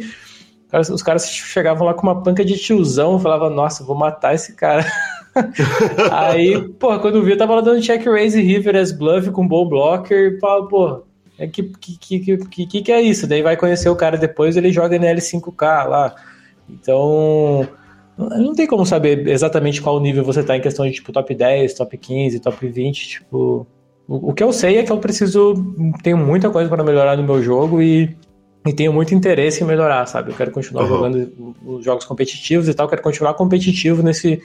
[0.92, 4.56] os caras chegavam lá com uma panca de tiozão e falavam, nossa, vou matar esse
[4.56, 4.86] cara.
[6.12, 10.34] Aí, porra, quando viu, tava lá dando check raise river as bluff com ball blocker,
[10.34, 11.04] e pô,
[11.38, 13.28] É que, que, que, que, que é isso?
[13.28, 16.16] Daí vai conhecer o cara depois, ele joga NL5K lá.
[16.70, 17.68] Então,
[18.30, 21.74] não tem como saber exatamente qual nível você tá em questão de tipo top 10,
[21.74, 23.68] top 15, top 20, tipo,
[24.08, 25.54] o, o que eu sei é que eu preciso
[26.04, 28.16] tenho muita coisa para melhorar no meu jogo e,
[28.66, 30.32] e tenho muito interesse em melhorar, sabe?
[30.32, 30.90] Eu quero continuar uhum.
[30.90, 34.42] jogando os jogos competitivos e tal, quero continuar competitivo nesse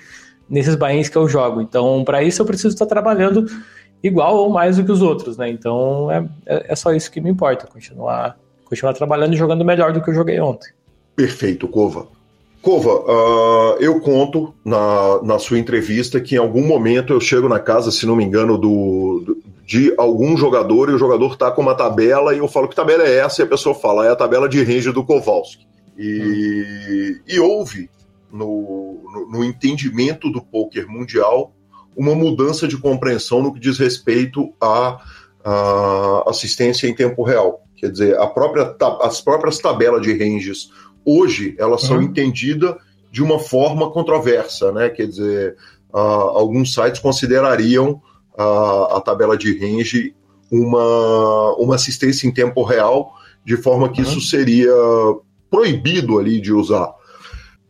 [0.49, 1.61] nesses bains que eu jogo.
[1.61, 3.47] Então, para isso eu preciso estar trabalhando
[4.01, 5.51] igual ou mais do que os outros, né?
[5.51, 9.93] Então, é, é, é só isso que me importa, continuar continuar trabalhando e jogando melhor
[9.93, 10.70] do que eu joguei ontem.
[11.14, 12.09] Perfeito, Cova.
[12.67, 17.61] Cova, uh, eu conto na, na sua entrevista que em algum momento eu chego na
[17.61, 21.77] casa, se não me engano, do, de algum jogador e o jogador está com uma
[21.77, 24.49] tabela e eu falo que tabela é essa e a pessoa fala, é a tabela
[24.49, 25.64] de range do Kowalski.
[25.97, 27.21] E, hum.
[27.29, 27.89] e houve
[28.33, 31.53] no, no, no, entendimento do poker mundial
[31.97, 35.01] uma mudança de compreensão no que diz respeito à,
[35.45, 37.62] à assistência em tempo real.
[37.77, 40.69] Quer dizer, a própria, as próprias tabelas de ranges
[41.07, 42.02] hoje elas são uhum.
[42.02, 42.74] entendidas
[43.11, 44.90] de uma forma controversa, né?
[44.90, 45.57] Quer dizer,
[45.94, 48.02] uh, alguns sites considerariam
[48.38, 50.14] uh, a tabela de range
[50.50, 54.09] uma, uma assistência em tempo real, de forma que uhum.
[54.09, 54.72] isso seria
[55.50, 56.92] proibido ali de usar.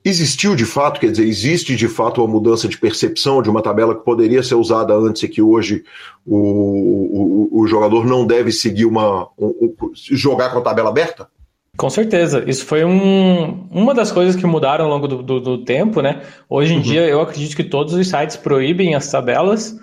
[0.04, 3.92] Existiu de fato, quer dizer, existe de fato uma mudança de percepção de uma tabela
[3.92, 5.84] que poderia ser usada antes e que hoje
[6.24, 9.28] o, o, o jogador não deve seguir uma.
[9.36, 11.28] Um, um, jogar com a tabela aberta?
[11.76, 15.58] Com certeza, isso foi um, uma das coisas que mudaram ao longo do, do, do
[15.58, 16.22] tempo, né?
[16.48, 16.82] Hoje em uhum.
[16.82, 19.78] dia eu acredito que todos os sites proíbem as tabelas.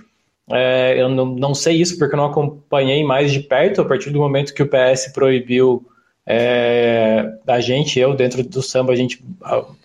[0.50, 4.10] É, eu não, não sei isso porque eu não acompanhei mais de perto a partir
[4.10, 5.86] do momento que o PS proibiu
[6.26, 9.24] é, a gente, eu dentro do samba, a gente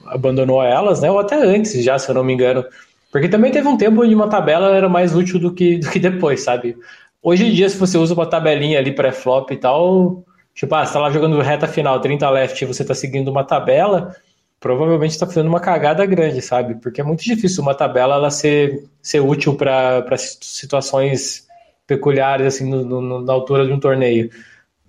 [0.07, 1.11] abandonou elas, né?
[1.11, 2.65] Ou até antes já, se eu não me engano.
[3.13, 5.99] Porque também teve um tempo onde uma tabela era mais útil do que, do que
[5.99, 6.77] depois, sabe?
[7.23, 10.25] Hoje em dia, se você usa uma tabelinha ali pré-flop e tal,
[10.59, 13.45] Tipo, ah, você tá lá jogando reta final, 30 left, e você tá seguindo uma
[13.45, 14.17] tabela,
[14.59, 16.75] provavelmente está fazendo uma cagada grande, sabe?
[16.75, 21.47] Porque é muito difícil uma tabela ela ser, ser útil para situações
[21.87, 24.31] peculiares, assim, no, no, na altura de um torneio.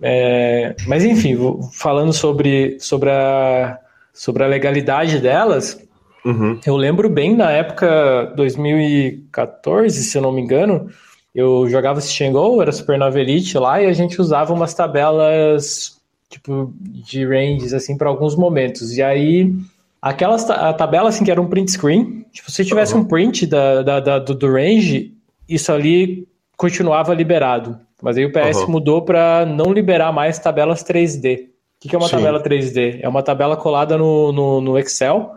[0.02, 1.38] É, mas, enfim,
[1.72, 3.78] falando sobre, sobre, a,
[4.12, 5.80] sobre a legalidade delas,
[6.24, 6.58] uhum.
[6.66, 10.90] eu lembro bem na época 2014, se eu não me engano,
[11.34, 16.72] eu jogava Stitch Go, era Supernova Elite lá, e a gente usava umas tabelas tipo
[16.78, 18.96] de ranges assim para alguns momentos.
[18.96, 19.52] E aí
[20.00, 23.00] aquelas a tabela assim que era um print screen, tipo, se tivesse uhum.
[23.00, 25.12] um print da, da, da do, do, range,
[25.48, 26.26] isso ali
[26.56, 27.78] continuava liberado.
[28.02, 28.70] Mas aí o PS uhum.
[28.70, 31.44] mudou para não liberar mais tabelas 3D.
[31.44, 31.48] O
[31.80, 32.16] que, que é uma Sim.
[32.16, 33.00] tabela 3D?
[33.02, 35.34] É uma tabela colada no, no, no Excel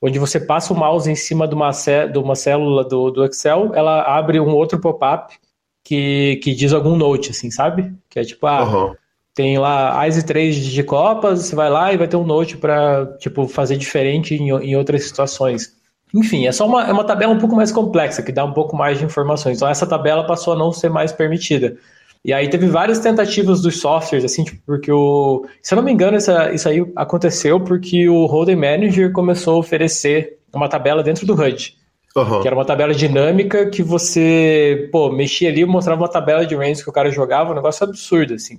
[0.00, 3.72] onde você passa o mouse em cima de uma, de uma célula do, do Excel,
[3.74, 5.36] ela abre um outro pop-up
[5.82, 7.94] que, que diz algum note, assim, sabe?
[8.08, 8.94] Que é tipo, ah, uhum.
[9.34, 13.06] tem lá ICE 3 de Copas, você vai lá e vai ter um note para
[13.18, 15.76] tipo, fazer diferente em, em outras situações.
[16.14, 18.76] Enfim, é só uma, é uma tabela um pouco mais complexa, que dá um pouco
[18.76, 19.56] mais de informações.
[19.56, 21.76] Então essa tabela passou a não ser mais permitida.
[22.24, 25.46] E aí teve várias tentativas dos softwares, assim, tipo, porque o.
[25.62, 29.58] Se eu não me engano, essa, isso aí aconteceu porque o Holding Manager começou a
[29.58, 31.76] oferecer uma tabela dentro do HUD.
[32.16, 32.40] Uhum.
[32.40, 36.56] Que era uma tabela dinâmica que você, pô, mexia ali e mostrava uma tabela de
[36.56, 38.58] range que o cara jogava, um negócio absurdo, assim.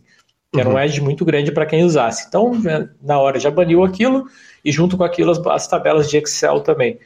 [0.51, 0.79] Que era um uhum.
[0.79, 2.25] edge muito grande para quem usasse.
[2.27, 2.51] Então,
[3.01, 4.25] na hora já baniu aquilo
[4.63, 6.97] e junto com aquilo as, as tabelas de Excel também.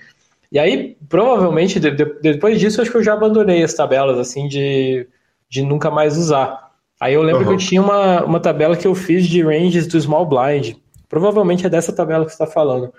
[0.52, 4.48] E aí, provavelmente, de, de, depois disso, acho que eu já abandonei as tabelas, assim,
[4.48, 5.08] de
[5.54, 6.72] de nunca mais usar.
[7.00, 7.48] Aí eu lembro uhum.
[7.50, 10.74] que eu tinha uma, uma tabela que eu fiz de ranges do Small Blind.
[11.08, 12.92] Provavelmente é dessa tabela que você está falando.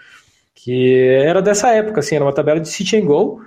[0.54, 3.40] Que era dessa época, assim, era uma tabela de sit and go,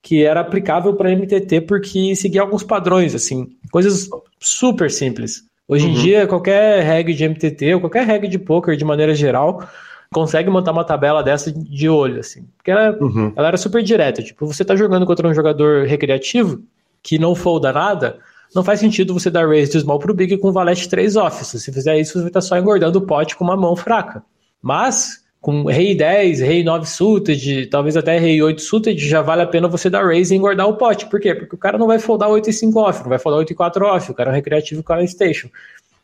[0.00, 4.08] que era aplicável para MTT porque seguia alguns padrões, assim, coisas
[4.40, 5.42] super simples.
[5.68, 5.92] Hoje uhum.
[5.92, 9.62] em dia, qualquer regra de MTT ou qualquer regra de poker de maneira geral
[10.10, 12.46] consegue montar uma tabela dessa de olho, assim.
[12.56, 13.30] Porque ela, uhum.
[13.36, 14.22] ela era super direta.
[14.22, 16.62] Tipo, você está jogando contra um jogador recreativo
[17.02, 18.18] que não folda nada,
[18.54, 21.44] não faz sentido você dar raise de small pro big com valete 3 off.
[21.44, 24.22] Se você fizer isso, você vai estar só engordando o pote com uma mão fraca.
[24.62, 29.46] Mas com rei 10, rei 9 suited, talvez até rei 8 suited, já vale a
[29.46, 31.04] pena você dar raise e engordar o pote.
[31.06, 31.34] Por quê?
[31.34, 33.54] Porque o cara não vai foldar 8 e 5 off, não vai foldar 8 e
[33.54, 35.50] 4 off, o cara é um recreativo com a station.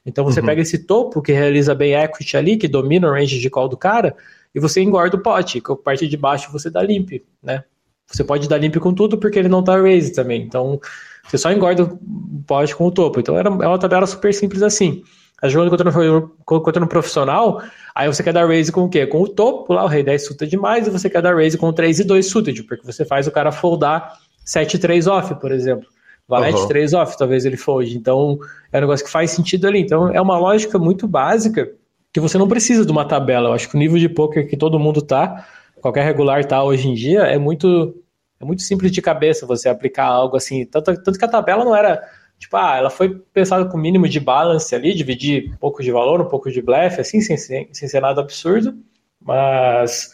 [0.05, 0.47] Então você uhum.
[0.47, 3.79] pega esse topo que realiza bem equity ali, que domina o range de call do
[3.79, 4.15] cara,
[4.55, 7.65] e você engorda o pote, com a parte de baixo você dá limp, né?
[8.07, 10.43] Você pode dar limp com tudo porque ele não tá raise também.
[10.43, 10.81] Então,
[11.31, 11.99] você só engorda o
[12.47, 13.21] pote com o topo.
[13.21, 15.03] Então era, é uma tabela super simples assim.
[15.41, 17.63] A jogando contra no, contra no profissional,
[17.95, 19.07] aí você quer dar raise com o quê?
[19.07, 21.73] Com o topo lá, o rei 10 suited demais, e você quer dar raise com
[21.73, 25.51] 3 e 2 suited, porque você faz o cara foldar 7 e 3 off, por
[25.51, 25.87] exemplo.
[26.29, 26.69] Valete uhum.
[26.69, 27.97] 3 off, talvez ele fold.
[27.97, 28.39] Então,
[28.71, 29.81] é um negócio que faz sentido ali.
[29.81, 31.71] Então, é uma lógica muito básica
[32.13, 33.49] que você não precisa de uma tabela.
[33.49, 35.47] Eu acho que o nível de poker que todo mundo tá,
[35.81, 37.95] qualquer regular tá hoje em dia, é muito
[38.41, 40.65] é muito simples de cabeça você aplicar algo assim.
[40.65, 42.03] Tanto, tanto que a tabela não era
[42.41, 45.93] Tipo, ah, ela foi pensada com o mínimo de balance ali, dividir um pouco de
[45.93, 48.75] valor, um pouco de blefe, assim, sem, sem, sem ser nada absurdo.
[49.21, 50.11] Mas,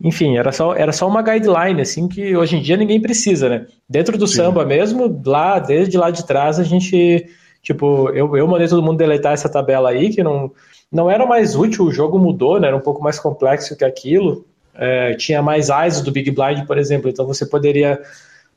[0.00, 3.66] enfim, era só, era só uma guideline, assim, que hoje em dia ninguém precisa, né?
[3.88, 4.36] Dentro do Sim.
[4.36, 7.28] samba mesmo, lá, desde lá de trás, a gente,
[7.60, 10.52] tipo, eu, eu mandei todo mundo deletar essa tabela aí, que não,
[10.90, 12.68] não era mais útil, o jogo mudou, né?
[12.68, 14.46] Era um pouco mais complexo que aquilo.
[14.78, 18.00] É, tinha mais eyes do Big Blind, por exemplo, então você poderia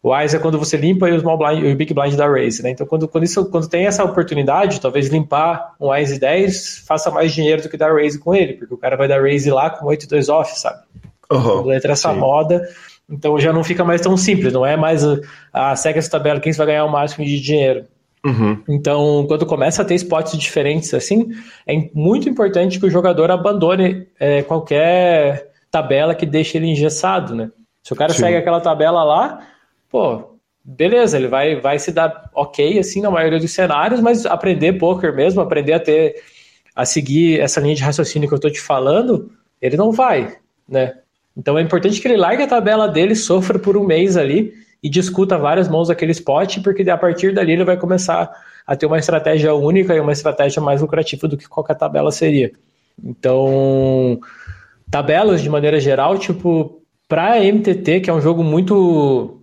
[0.01, 2.69] o Eyes é quando você limpa o small blind, o big blind da raise, né?
[2.69, 7.33] Então, quando, quando, isso, quando tem essa oportunidade, talvez limpar um Eyes 10 faça mais
[7.33, 9.85] dinheiro do que dar raise com ele, porque o cara vai dar raise lá com
[9.85, 10.83] 8 2 off, sabe?
[11.29, 12.17] Uhum, quando entra essa sim.
[12.17, 12.67] moda,
[13.09, 15.19] então já não fica mais tão simples, não é mais a,
[15.53, 17.85] a segue essa tabela quem vai ganhar o máximo de dinheiro.
[18.25, 18.61] Uhum.
[18.69, 21.29] Então, quando começa a ter spots diferentes assim,
[21.67, 27.51] é muito importante que o jogador abandone é, qualquer tabela que deixe ele engessado, né?
[27.83, 28.19] Se o cara Sim.
[28.19, 29.47] segue aquela tabela lá,
[29.89, 34.73] pô, beleza, ele vai, vai se dar ok, assim, na maioria dos cenários, mas aprender
[34.73, 36.15] poker mesmo, aprender a ter,
[36.75, 40.93] a seguir essa linha de raciocínio que eu tô te falando, ele não vai, né?
[41.35, 44.53] Então é importante que ele largue a tabela dele, sofra por um mês ali
[44.83, 48.29] e discuta várias mãos daquele spot, porque a partir dali ele vai começar
[48.65, 52.51] a ter uma estratégia única e uma estratégia mais lucrativa do que qualquer tabela seria.
[53.03, 54.19] Então,
[54.89, 59.35] tabelas de maneira geral, tipo, para MTT, que é um jogo muito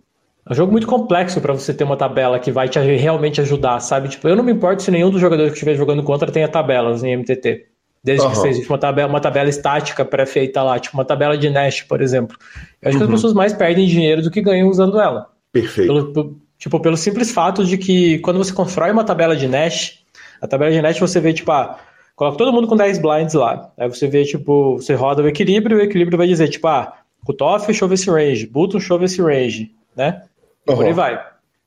[0.48, 3.80] é um jogo muito complexo para você ter uma tabela que vai te realmente ajudar,
[3.80, 4.08] sabe?
[4.08, 7.02] Tipo, eu não me importo se nenhum dos jogadores que estiver jogando contra tenha tabelas
[7.02, 7.66] em MTT.
[8.04, 8.32] Desde uhum.
[8.32, 12.00] que existe uma tabela, uma tabela estática pré-feita lá, tipo uma tabela de Nash, por
[12.00, 12.36] exemplo.
[12.80, 12.98] Eu acho uhum.
[12.98, 13.14] que as uhum.
[13.16, 15.26] pessoas mais perdem dinheiro do que ganham usando ela.
[15.50, 16.12] Perfeito.
[16.12, 19.98] Pelo, tipo, pelo simples fato de que quando você constrói uma tabela de Nash,
[20.40, 21.76] a tabela de Nash você vê, tipo, ah,
[22.16, 23.70] coloca todo mundo com 10 blinds lá.
[23.76, 26.94] Aí você vê, tipo, você roda o equilíbrio e o equilíbrio vai dizer, tipo, ah,
[27.24, 30.22] cutoff, chove esse range, button, chove esse range, né?
[30.66, 30.76] E uhum.
[30.76, 31.24] por aí vai.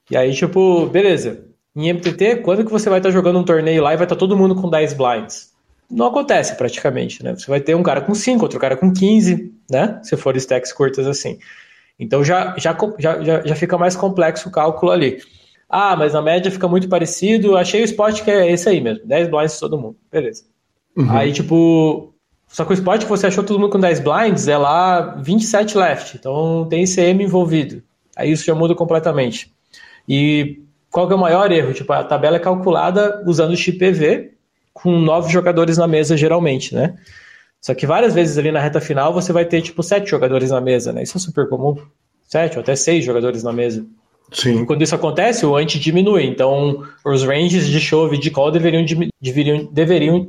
[0.10, 1.46] E aí, tipo, beleza.
[1.76, 4.16] Em MTT, quando que você vai estar tá jogando um torneio lá e vai estar
[4.16, 5.54] tá todo mundo com 10 blinds?
[5.90, 7.36] Não acontece praticamente, né?
[7.36, 10.00] Você vai ter um cara com 5, outro cara com 15, né?
[10.04, 11.40] Se for stacks curtas assim.
[12.00, 15.20] Então já, já, já, já fica mais complexo o cálculo ali.
[15.70, 17.56] Ah, mas na média fica muito parecido.
[17.56, 19.06] Achei o spot que é esse aí mesmo.
[19.06, 19.98] 10 blinds todo mundo.
[20.12, 20.44] Beleza.
[20.98, 21.12] Uhum.
[21.12, 22.14] Aí, tipo.
[22.48, 25.78] Só que o spot que você achou todo mundo com 10 blinds é lá 27
[25.78, 26.18] left.
[26.18, 27.84] Então tem ICM envolvido.
[28.16, 29.54] Aí isso já muda completamente.
[30.08, 31.74] E qual que é o maior erro?
[31.74, 34.32] Tipo, a tabela é calculada usando o chip PV,
[34.74, 36.96] com nove jogadores na mesa, geralmente, né?
[37.62, 40.60] Só que várias vezes ali na reta final você vai ter, tipo, sete jogadores na
[40.60, 41.04] mesa, né?
[41.04, 41.76] Isso é super comum.
[42.28, 43.86] Sete ou até seis jogadores na mesa.
[44.32, 44.66] Sim.
[44.66, 46.26] Quando isso acontece, o ante diminui.
[46.26, 48.86] Então, os ranges de chove e de call deveriam,
[49.22, 50.28] deveriam, deveriam,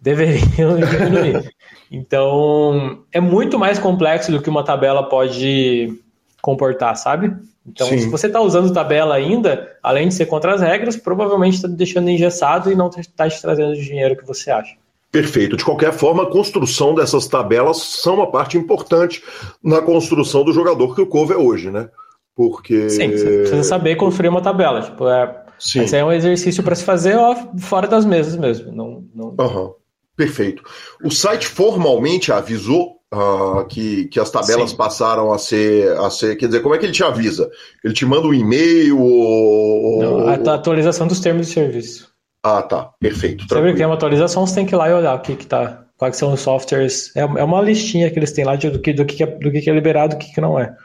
[0.00, 1.54] deveriam diminuir.
[1.90, 5.92] Então, é muito mais complexo do que uma tabela pode
[6.40, 7.32] comportar, sabe?
[7.66, 7.98] Então, Sim.
[7.98, 12.10] se você está usando tabela ainda, além de ser contra as regras, provavelmente está deixando
[12.10, 14.74] engessado e não está te trazendo o dinheiro que você acha.
[15.10, 15.56] Perfeito.
[15.56, 19.22] De qualquer forma, a construção dessas tabelas são uma parte importante
[19.62, 21.88] na construção do jogador que o Cove é hoje, né?
[22.34, 22.90] Porque.
[22.90, 24.82] Sim, você precisa saber construir uma tabela.
[24.82, 25.82] Tipo, é, Sim.
[25.82, 28.72] Esse é um exercício para se fazer ó, fora das mesas mesmo.
[28.72, 29.34] Não, não...
[29.38, 29.72] Uhum.
[30.16, 30.62] Perfeito.
[31.02, 34.76] O site formalmente avisou uh, que, que as tabelas Sim.
[34.76, 36.36] passaram a ser, a ser.
[36.36, 37.50] Quer dizer, como é que ele te avisa?
[37.82, 40.02] Ele te manda um e-mail ou.
[40.02, 42.12] Não, a atualização dos termos de serviço.
[42.42, 42.90] Ah, tá.
[43.00, 43.44] Perfeito.
[43.48, 45.46] Sempre que tem uma atualização, você tem que ir lá e olhar o que, que
[45.46, 45.84] tá.
[45.96, 47.10] Quais são os softwares.
[47.16, 49.50] É, é uma listinha que eles têm lá de, do, que, do, que, é, do
[49.50, 50.76] que é liberado e do que, que não é.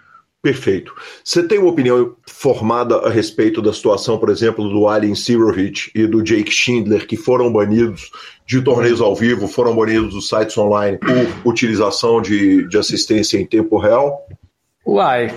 [0.42, 0.94] Perfeito.
[1.22, 6.08] Você tem uma opinião formada a respeito da situação, por exemplo, do Alien Sirovich e
[6.08, 8.10] do Jake Schindler, que foram banidos
[8.46, 13.46] de torneios ao vivo, foram banidos dos sites online por utilização de, de assistência em
[13.46, 14.26] tempo real?
[14.88, 15.36] Uai,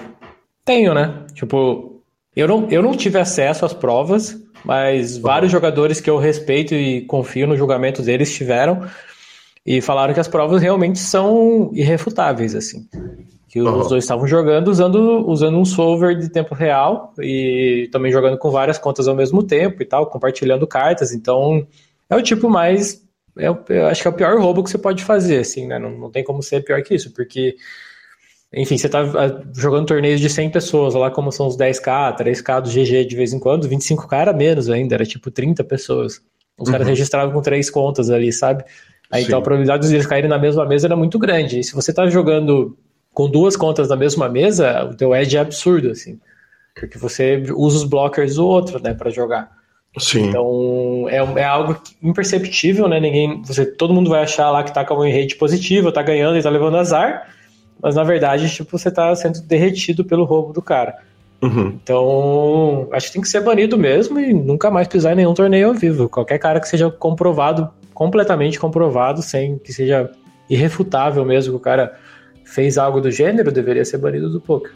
[0.64, 1.26] tenho, né?
[1.34, 2.00] Tipo,
[2.36, 5.22] eu não, eu não tive acesso às provas, mas uhum.
[5.22, 8.88] vários jogadores que eu respeito e confio no julgamento deles tiveram
[9.66, 12.86] e falaram que as provas realmente são irrefutáveis, assim
[13.52, 13.80] que uhum.
[13.80, 18.50] os dois estavam jogando usando, usando um solver de tempo real e também jogando com
[18.50, 21.12] várias contas ao mesmo tempo e tal, compartilhando cartas.
[21.12, 21.66] Então,
[22.08, 23.06] é o tipo mais.
[23.38, 25.78] É, eu acho que é o pior roubo que você pode fazer, assim, né?
[25.78, 27.54] Não, não tem como ser pior que isso, porque.
[28.54, 32.62] Enfim, você tá ah, jogando torneios de 100 pessoas, lá como são os 10k, 3k
[32.62, 36.22] do GG de vez em quando, 25k era menos ainda, era tipo 30 pessoas.
[36.58, 36.72] Os uhum.
[36.72, 38.64] caras registravam com três contas ali, sabe?
[39.10, 41.60] Aí, então a probabilidade de eles caírem na mesma mesa era muito grande.
[41.60, 42.78] E se você tá jogando
[43.12, 46.18] com duas contas na mesma mesa, o teu edge é absurdo, assim.
[46.74, 49.50] Porque você usa os blockers do outro, né, para jogar.
[49.98, 50.28] Sim.
[50.28, 52.98] Então é, é algo imperceptível, né?
[52.98, 56.02] Ninguém, você, todo mundo vai achar lá que tá com a win rate positiva, tá
[56.02, 57.28] ganhando e tá levando azar,
[57.80, 60.96] mas na verdade, tipo, você tá sendo derretido pelo roubo do cara.
[61.42, 61.78] Uhum.
[61.82, 65.68] Então, acho que tem que ser banido mesmo e nunca mais pisar em nenhum torneio
[65.68, 66.08] ao vivo.
[66.08, 70.10] Qualquer cara que seja comprovado, completamente comprovado, sem que seja
[70.48, 71.98] irrefutável mesmo que o cara
[72.52, 74.72] fez algo do gênero, deveria ser banido do poker.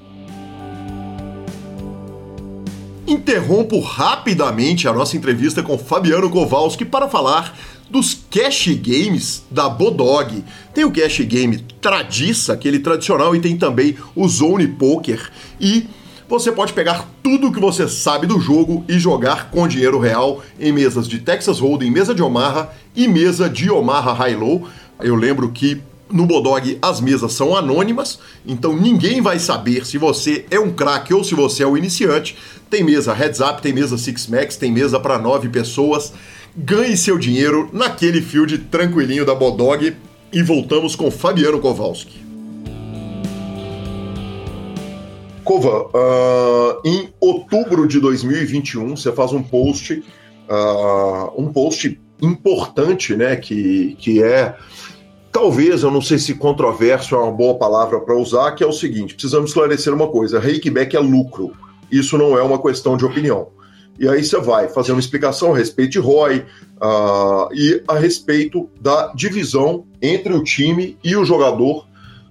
[3.07, 7.57] Interrompo rapidamente a nossa entrevista com Fabiano Kowalski para falar
[7.89, 10.43] dos cash games da Bodog.
[10.75, 15.31] Tem o cash game Tradiça, aquele tradicional, e tem também o Zone Poker.
[15.61, 15.87] E
[16.29, 20.43] você pode pegar tudo o que você sabe do jogo e jogar com dinheiro real
[20.59, 24.67] em mesas de Texas Hold'em, mesa de Omaha e mesa de Omaha High Low.
[24.99, 25.81] Eu lembro que
[26.11, 31.13] no Bodog as mesas são anônimas, então ninguém vai saber se você é um craque
[31.13, 32.37] ou se você é um iniciante.
[32.71, 36.13] Tem mesa heads up, tem mesa six max, tem mesa para nove pessoas.
[36.57, 39.95] Ganhe seu dinheiro naquele field tranquilinho da Bodog
[40.33, 42.27] e voltamos com Fabiano Kowalski.
[45.45, 50.03] Kova, uh, em outubro de 2021 você faz um post,
[50.49, 54.57] uh, um post importante, né, que, que é
[55.37, 58.73] talvez, eu não sei se controverso é uma boa palavra para usar, que é o
[58.73, 61.53] seguinte: precisamos esclarecer uma coisa: rakeback é lucro.
[61.93, 63.49] Isso não é uma questão de opinião.
[63.99, 68.69] E aí você vai fazer uma explicação a respeito de ROI uh, e a respeito
[68.81, 71.87] da divisão entre o time e o jogador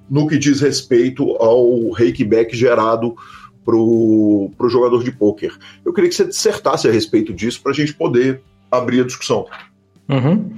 [0.09, 3.15] no que diz respeito ao rakeback gerado
[3.63, 5.53] para o jogador de pôquer.
[5.83, 9.47] Eu queria que você dissertasse a respeito disso para a gente poder abrir a discussão.
[10.09, 10.51] Uhum.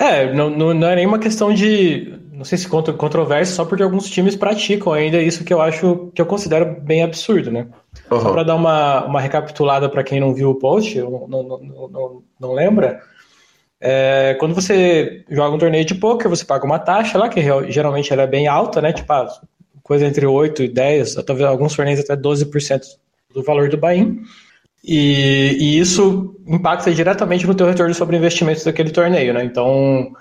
[0.00, 3.82] É, não, não, não, é nenhuma questão de, não sei se contra, controvérsia, só porque
[3.82, 7.66] alguns times praticam ainda isso que eu acho, que eu considero bem absurdo, né?
[8.10, 8.20] Uhum.
[8.20, 11.88] Só para dar uma, uma recapitulada para quem não viu o post, não, não, não,
[11.88, 13.02] não, não lembra,
[13.78, 18.10] é, quando você joga um torneio de poker, você paga uma taxa lá, que geralmente
[18.10, 18.94] ela é bem alta, né?
[18.94, 19.28] Tipo, ah,
[19.82, 22.80] coisa entre 8 e 10, talvez alguns torneios até 12%
[23.34, 24.22] do valor do buy-in.
[24.82, 29.44] E, e, isso impacta diretamente no teu retorno sobre investimentos daquele torneio, né?
[29.44, 30.12] Então,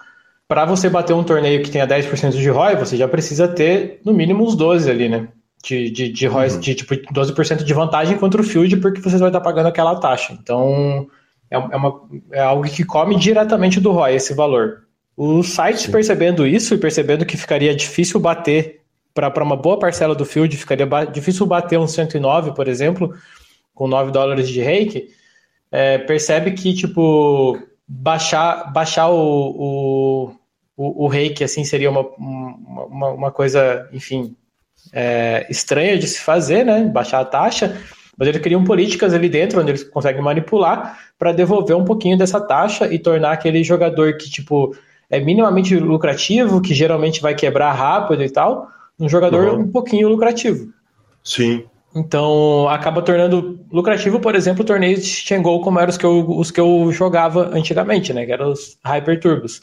[0.48, 4.14] para você bater um torneio que tenha 10% de ROI, você já precisa ter no
[4.14, 5.30] mínimo uns 12 ali, né?
[5.64, 6.60] De, de, de ROI, uhum.
[6.60, 10.34] de tipo 12% de vantagem contra o field, porque você vai estar pagando aquela taxa.
[10.34, 11.08] Então,
[11.50, 12.02] é, é, uma,
[12.32, 14.84] é algo que come diretamente do ROI, esse valor.
[15.16, 15.92] Os sites Sim.
[15.92, 18.80] percebendo isso e percebendo que ficaria difícil bater
[19.14, 23.14] para uma boa parcela do field, ficaria ba difícil bater um 109, por exemplo,
[23.80, 25.08] com 9 dólares de rake,
[25.72, 27.58] é, percebe que, tipo,
[27.88, 30.32] baixar, baixar o, o,
[30.76, 34.36] o, o rake, assim, seria uma, uma, uma coisa, enfim,
[34.92, 36.84] é, estranha de se fazer, né?
[36.84, 37.82] Baixar a taxa,
[38.18, 42.42] mas eles criam políticas ali dentro onde eles conseguem manipular para devolver um pouquinho dessa
[42.42, 44.76] taxa e tornar aquele jogador que, tipo,
[45.10, 48.68] é minimamente lucrativo, que geralmente vai quebrar rápido e tal,
[49.00, 49.62] um jogador uhum.
[49.62, 50.68] um pouquinho lucrativo.
[51.24, 51.64] Sim.
[51.96, 56.52] Então, acaba tornando lucrativo, por exemplo, torneios de Chengou como eram os que eu, os
[56.52, 58.26] que eu jogava antigamente, né?
[58.26, 59.62] Que eram os Hyper Turbos.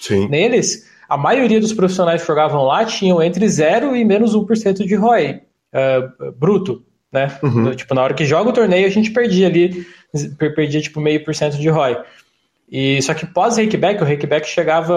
[0.00, 0.28] Sim.
[0.28, 4.94] Neles, a maioria dos profissionais que jogavam lá tinham entre 0 e menos 1% de
[4.94, 5.40] ROI
[5.72, 7.38] uh, bruto, né?
[7.42, 7.74] Uhum.
[7.74, 9.86] Tipo, na hora que joga o torneio, a gente perdia ali,
[10.38, 11.96] perdia tipo meio por cento de ROI.
[12.70, 14.94] E só que pós rakeback, o rakeback chegava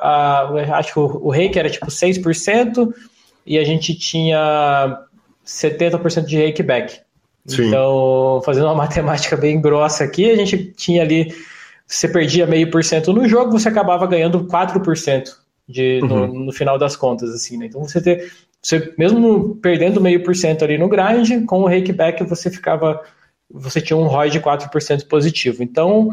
[0.00, 2.92] a, acho que o, o rake era tipo 6%
[3.46, 4.98] e a gente tinha
[5.44, 7.00] 70% de rakeback.
[7.46, 7.68] Sim.
[7.68, 11.34] Então, fazendo uma matemática bem grossa aqui, a gente tinha ali,
[11.86, 15.24] você perdia meio por cento no jogo, você acabava ganhando 4%
[15.68, 16.08] de, uhum.
[16.08, 17.66] no, no, final das contas, assim, né?
[17.66, 18.30] Então você ter,
[18.62, 23.00] você mesmo perdendo meio por cento ali no grind, com o rakeback você ficava,
[23.50, 25.62] você tinha um ROI de 4% positivo.
[25.62, 26.10] Então,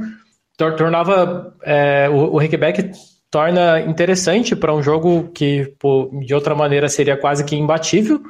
[0.58, 2.92] tornava é, o, o rakeback
[3.30, 8.22] torna interessante para um jogo que, pô, de outra maneira, seria quase que imbatível,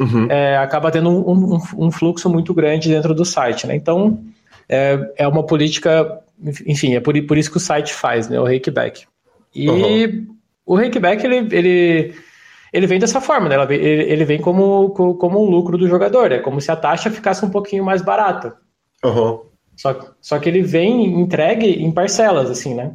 [0.00, 0.26] uhum.
[0.30, 3.76] é, acaba tendo um, um, um, fluxo muito grande dentro do site, né?
[3.76, 4.18] Então,
[4.68, 6.20] é, é uma política,
[6.66, 8.40] enfim, é por, por isso que o site faz, né?
[8.40, 9.04] O rakeback.
[9.54, 10.26] E uhum.
[10.64, 12.14] o rakeback, ele, ele,
[12.72, 13.56] ele vem dessa forma, né?
[13.70, 17.50] Ele, vem como, como um lucro do jogador, é como se a taxa ficasse um
[17.50, 18.56] pouquinho mais barata.
[19.04, 19.40] Uhum.
[19.76, 22.92] Só, só que ele vem entregue em parcelas, assim, né?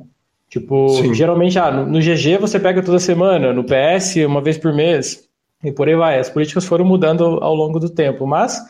[0.49, 1.13] Tipo, Sim.
[1.13, 5.27] geralmente, ah, no, no, GG você pega toda semana, no PS uma vez por mês
[5.65, 6.19] e por aí vai.
[6.19, 8.61] As políticas foram mudando ao longo do tempo, mas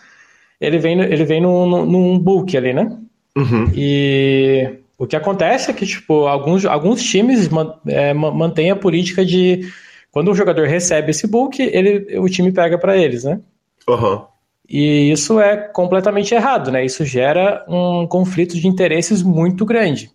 [0.60, 2.98] ele vem, ele vem num, num book ali, né?
[3.36, 3.72] Uhum.
[3.76, 7.50] E o que acontece é que, tipo, alguns, alguns times
[7.88, 9.70] é, mantêm a política de
[10.12, 13.41] quando o jogador recebe esse book, ele, o time pega para eles, né?
[13.88, 14.24] Uhum.
[14.68, 16.86] E isso é completamente errado, né?
[16.86, 20.10] Isso gera um conflito de interesses muito grande.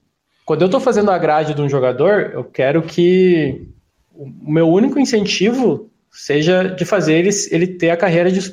[0.47, 3.69] Quando eu estou fazendo a grade de um jogador, eu quero que
[4.13, 8.51] o meu único incentivo seja de fazer ele, ele ter a carreira de,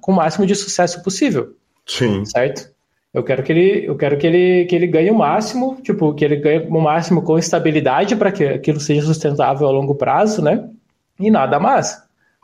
[0.00, 1.54] com o máximo de sucesso possível.
[1.86, 2.24] Sim.
[2.24, 2.70] Certo?
[3.12, 6.24] Eu quero que ele, eu quero que ele, que ele ganhe o máximo, tipo, que
[6.24, 10.68] ele ganhe o máximo com estabilidade para que aquilo seja sustentável a longo prazo, né?
[11.18, 11.96] E nada mais.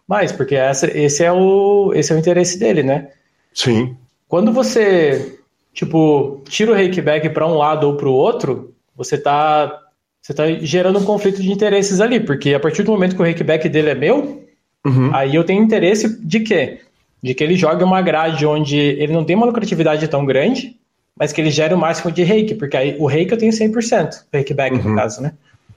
[0.08, 3.10] Mais, porque essa, esse, é o, esse é o interesse dele, né?
[3.52, 3.96] Sim.
[4.26, 5.38] Quando você,
[5.74, 9.78] tipo, tira o rakeback para um lado ou para o outro, você tá,
[10.22, 13.24] você tá gerando um conflito de interesses ali, porque a partir do momento que o
[13.24, 14.46] rakeback dele é meu,
[14.86, 15.10] uhum.
[15.12, 16.80] aí eu tenho interesse de quê?
[17.20, 20.76] De que ele jogue uma grade onde ele não tem uma lucratividade tão grande,
[21.18, 24.22] mas que ele gere o máximo de rake, porque aí o rake eu tenho 100%,
[24.32, 24.90] o rakeback uhum.
[24.90, 25.34] no caso, né?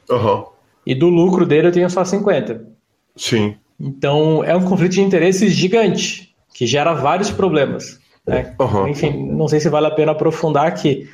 [0.09, 0.45] Uhum.
[0.85, 2.61] E do lucro dele eu tenho só 50%.
[3.15, 3.55] Sim.
[3.79, 7.99] Então é um conflito de interesses gigante, que gera vários problemas.
[8.27, 8.53] Né?
[8.59, 8.87] Uhum.
[8.87, 11.09] Enfim, não sei se vale a pena aprofundar aqui,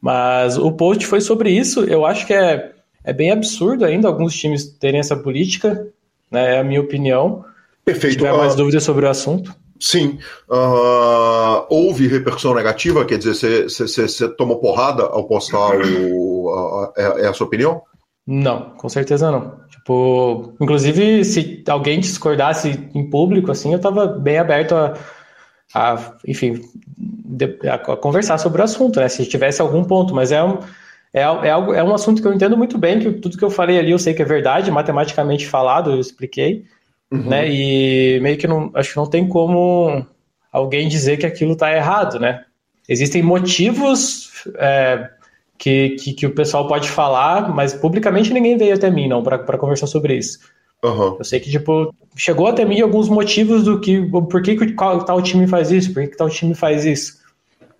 [0.00, 1.84] mas o post foi sobre isso.
[1.84, 2.72] Eu acho que é,
[3.06, 5.86] é bem absurdo ainda alguns times terem essa política,
[6.30, 6.56] né?
[6.56, 7.44] É a minha opinião.
[7.84, 8.14] Perfeito.
[8.14, 9.54] Se tiver mais uh, dúvidas sobre o assunto.
[9.78, 10.18] Sim.
[10.50, 13.04] Uh, houve repercussão negativa?
[13.04, 17.82] Quer dizer, você tomou porrada ao postar o, a, a, a, essa opinião?
[18.26, 19.60] Não, com certeza não.
[19.70, 24.94] Tipo, inclusive, se alguém discordasse em público, assim, eu tava bem aberto a,
[25.72, 26.60] a enfim,
[27.70, 29.08] a, a, conversar sobre o assunto, né?
[29.08, 30.58] Se tivesse algum ponto, mas é um,
[31.16, 33.48] é, é, algo, é um assunto que eu entendo muito bem, que tudo que eu
[33.48, 36.66] falei ali eu sei que é verdade, matematicamente falado, eu expliquei,
[37.10, 37.30] uhum.
[37.30, 37.50] né?
[37.50, 40.04] E meio que não, acho que não tem como
[40.52, 42.44] alguém dizer que aquilo tá errado, né?
[42.86, 45.08] Existem motivos é,
[45.56, 49.56] que, que, que, o pessoal pode falar, mas publicamente ninguém veio até mim, não, para
[49.56, 50.38] conversar sobre isso.
[50.84, 51.16] Uhum.
[51.18, 55.22] Eu sei que, tipo, chegou até mim alguns motivos do que, por que, que tal
[55.22, 57.24] time faz isso, por que, que tal time faz isso.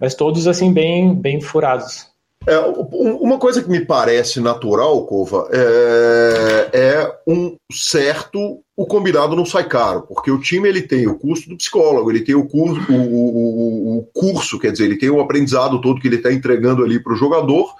[0.00, 2.15] Mas todos, assim, bem, bem furados.
[2.46, 2.58] É,
[2.92, 8.60] uma coisa que me parece natural, Cova, é, é, um certo.
[8.76, 12.20] O combinado não sai caro, porque o time ele tem o custo do psicólogo, ele
[12.20, 16.06] tem o curso, o, o, o curso, quer dizer, ele tem o aprendizado todo que
[16.06, 17.74] ele está entregando ali para o jogador.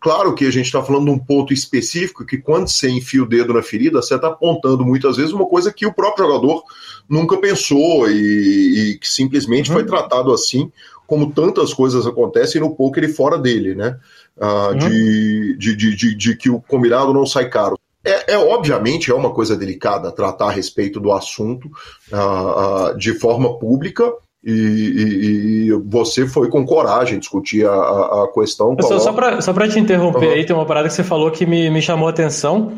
[0.00, 3.28] Claro que a gente está falando de um ponto específico que, quando você enfia o
[3.28, 6.64] dedo na ferida, você está apontando muitas vezes uma coisa que o próprio jogador
[7.08, 9.76] nunca pensou e, e que simplesmente uhum.
[9.76, 10.72] foi tratado assim
[11.10, 13.98] como tantas coisas acontecem no poker e fora dele, né?
[14.38, 14.78] Uh, uhum.
[14.78, 17.76] de, de, de, de, de que o combinado não sai caro.
[18.04, 21.66] É, é, obviamente é uma coisa delicada tratar a respeito do assunto
[22.12, 24.10] uh, uh, de forma pública
[24.42, 28.76] e, e, e, você foi com coragem discutir a, a, questão.
[28.80, 29.00] Só,
[29.40, 30.32] só para te interromper uhum.
[30.32, 32.72] aí, tem uma parada que você falou que me, me chamou a atenção.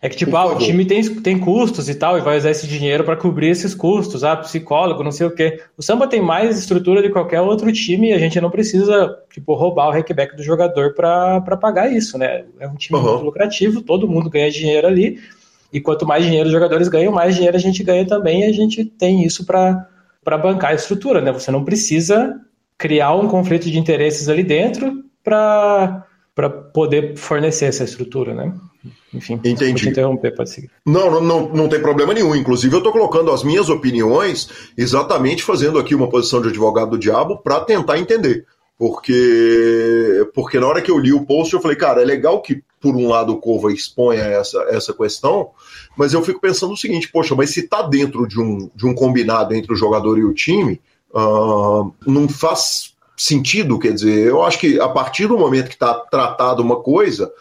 [0.00, 2.68] É que, tipo, ah, o time tem, tem custos e tal, e vai usar esse
[2.68, 5.60] dinheiro para cobrir esses custos, ah, psicólogo, não sei o quê.
[5.76, 9.54] O samba tem mais estrutura de qualquer outro time e a gente não precisa, tipo,
[9.54, 12.44] roubar o hackback do jogador para pagar isso, né?
[12.60, 13.04] É um time uhum.
[13.04, 15.18] muito lucrativo, todo mundo ganha dinheiro ali,
[15.72, 18.52] e quanto mais dinheiro os jogadores ganham, mais dinheiro a gente ganha também, e a
[18.52, 19.88] gente tem isso para
[20.24, 21.32] bancar a estrutura, né?
[21.32, 22.40] Você não precisa
[22.78, 26.06] criar um conflito de interesses ali dentro para
[26.72, 28.54] poder fornecer essa estrutura, né?
[29.12, 29.88] Enfim, Entendi.
[29.88, 30.70] interromper, pode seguir.
[30.84, 32.34] Não, não, não, não tem problema nenhum.
[32.34, 36.98] Inclusive, eu estou colocando as minhas opiniões exatamente fazendo aqui uma posição de advogado do
[36.98, 38.46] diabo para tentar entender.
[38.78, 42.62] Porque, porque na hora que eu li o post, eu falei, cara, é legal que,
[42.80, 45.50] por um lado, o Cova exponha essa, essa questão,
[45.96, 48.94] mas eu fico pensando o seguinte, poxa, mas se está dentro de um, de um
[48.94, 50.80] combinado entre o jogador e o time,
[51.12, 55.92] uh, não faz sentido, quer dizer, eu acho que a partir do momento que está
[55.92, 57.32] tratado uma coisa,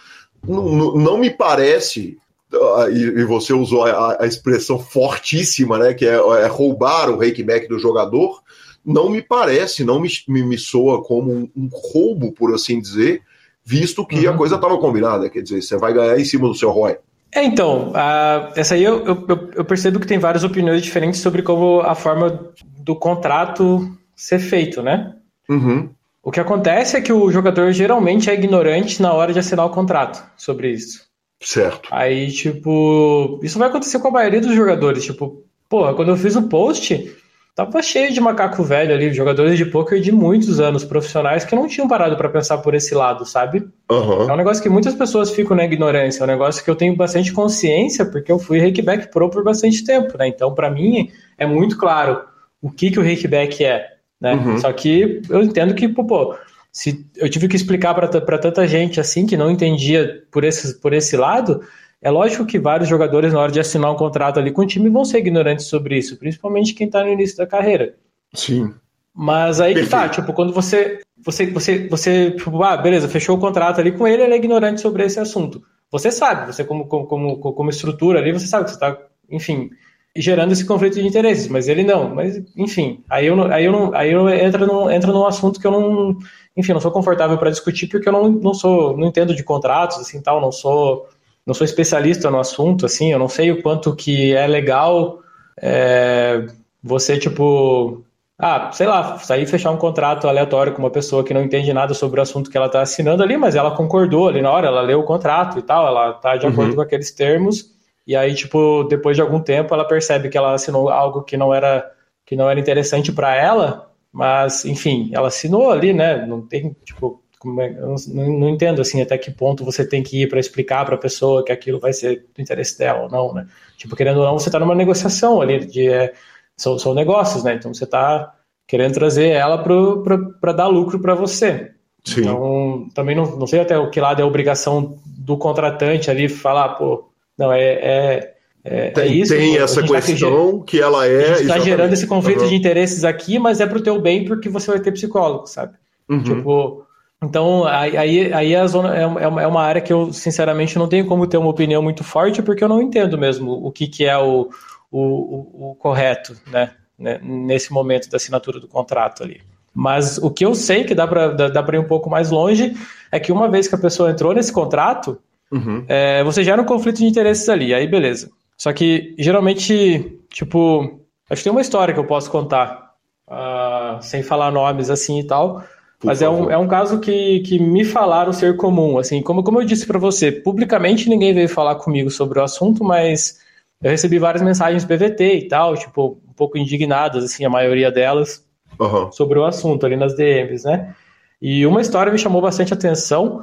[0.45, 2.17] não, não me parece
[2.53, 7.77] ah, e, você usou a, expressão fortíssima, né, que é, é, roubar o rakeback do
[7.77, 8.41] jogador,
[8.85, 13.21] não me parece, não me, me, soa como um, um, roubo, por assim dizer,
[13.65, 14.33] visto que uhum.
[14.33, 16.97] a coisa estava combinada, quer dizer, você vai ganhar em cima do seu ROI.
[17.35, 21.41] É, então, uh, essa aí eu, eu, eu, percebo que tem várias opiniões diferentes sobre
[21.41, 25.13] como a forma do contrato ser feito, né?
[25.49, 25.89] Uhum.
[26.27, 29.69] O que acontece é que o jogador geralmente é ignorante na hora de assinar o
[29.69, 31.03] contrato sobre isso.
[31.41, 31.87] Certo.
[31.89, 35.05] Aí, tipo, isso vai acontecer com a maioria dos jogadores.
[35.05, 37.15] Tipo, pô, quando eu fiz o post,
[37.55, 41.65] tava cheio de macaco velho ali, jogadores de poker de muitos anos, profissionais que não
[41.65, 43.65] tinham parado para pensar por esse lado, sabe?
[43.89, 44.29] Uhum.
[44.29, 46.93] É um negócio que muitas pessoas ficam na ignorância, é um negócio que eu tenho
[46.93, 50.27] bastante consciência, porque eu fui Rakeback Pro por bastante tempo, né?
[50.27, 52.19] Então, para mim, é muito claro
[52.61, 53.96] o que, que o Rakeback é.
[54.19, 54.33] Né?
[54.33, 54.57] Uhum.
[54.57, 56.35] Só que eu entendo que, pô,
[56.71, 60.93] se eu tive que explicar para tanta gente assim que não entendia por esse, por
[60.93, 61.61] esse lado,
[62.01, 64.89] é lógico que vários jogadores, na hora de assinar um contrato ali com o time,
[64.89, 67.95] vão ser ignorantes sobre isso, principalmente quem está no início da carreira.
[68.33, 68.73] Sim.
[69.13, 69.89] Mas aí Perfeito.
[69.89, 73.91] que tá, tipo, quando você, você, você, você, tipo, ah, beleza, fechou o contrato ali
[73.91, 75.63] com ele, ele é ignorante sobre esse assunto.
[75.89, 78.95] Você sabe, você como, como, como, como estrutura ali, você sabe que você está,
[79.27, 79.71] enfim,
[80.15, 82.13] gerando esse conflito de interesses, mas ele não.
[82.13, 85.67] Mas, enfim, aí eu, aí eu, não, aí eu entro, num, entro num assunto que
[85.67, 86.17] eu não,
[86.55, 89.97] enfim, não sou confortável para discutir porque eu não, não sou, não entendo de contratos,
[89.97, 91.07] assim, tal, não sou,
[91.45, 95.19] não sou especialista no assunto, assim, eu não sei o quanto que é legal
[95.61, 96.47] é,
[96.83, 98.03] você, tipo,
[98.39, 101.73] ah, sei lá, sair e fechar um contrato aleatório com uma pessoa que não entende
[101.73, 104.67] nada sobre o assunto que ela está assinando ali, mas ela concordou ali na hora,
[104.67, 106.51] ela leu o contrato e tal, ela está de uhum.
[106.51, 107.76] acordo com aqueles termos,
[108.07, 111.53] e aí, tipo, depois de algum tempo, ela percebe que ela assinou algo que não
[111.53, 111.91] era,
[112.25, 116.25] que não era interessante para ela, mas, enfim, ela assinou ali, né?
[116.25, 117.21] Não tem, tipo,
[117.59, 117.95] é, não,
[118.39, 121.43] não, entendo assim até que ponto você tem que ir para explicar para a pessoa
[121.43, 123.45] que aquilo vai ser do interesse dela ou não, né?
[123.75, 126.13] Tipo, querendo ou não, você está numa negociação ali de é,
[126.55, 127.55] são, são negócios, né?
[127.55, 128.33] Então você está
[128.65, 131.73] querendo trazer ela para dar lucro para você.
[132.03, 132.21] Sim.
[132.21, 136.29] Então, também não, não sei até o que lado é a obrigação do contratante ali
[136.29, 138.33] falar, pô, não, é, é,
[138.63, 139.33] é, é tem, é isso.
[139.33, 141.41] Tem essa tá questão tá, que ela é.
[141.41, 142.49] está gerando esse conflito uhum.
[142.49, 145.73] de interesses aqui, mas é para o teu bem porque você vai ter psicólogo, sabe?
[146.09, 146.23] Uhum.
[146.23, 146.85] Tipo,
[147.23, 151.05] então aí, aí a zona é, é, é uma área que eu sinceramente não tenho
[151.05, 154.17] como ter uma opinião muito forte porque eu não entendo mesmo o que, que é
[154.17, 154.49] o,
[154.91, 156.71] o, o, o correto, né?
[156.97, 159.41] né, nesse momento da assinatura do contrato ali.
[159.73, 162.75] Mas o que eu sei que dá para dá, dá ir um pouco mais longe
[163.11, 165.19] é que uma vez que a pessoa entrou nesse contrato,
[165.51, 165.85] uhum.
[165.87, 168.29] é, você gera um conflito de interesses ali, aí beleza.
[168.57, 172.93] Só que geralmente, tipo, acho que tem uma história que eu posso contar,
[173.27, 175.63] uh, sem falar nomes assim e tal.
[175.99, 178.97] Por mas é um, é um caso que, que me falaram ser comum.
[178.97, 182.83] Assim, como, como eu disse para você, publicamente ninguém veio falar comigo sobre o assunto,
[182.83, 183.39] mas
[183.81, 188.43] eu recebi várias mensagens PVT e tal, tipo, um pouco indignadas, assim, a maioria delas,
[188.79, 189.11] uhum.
[189.11, 190.95] sobre o assunto ali nas DMs, né?
[191.41, 193.41] E uma história me chamou bastante atenção,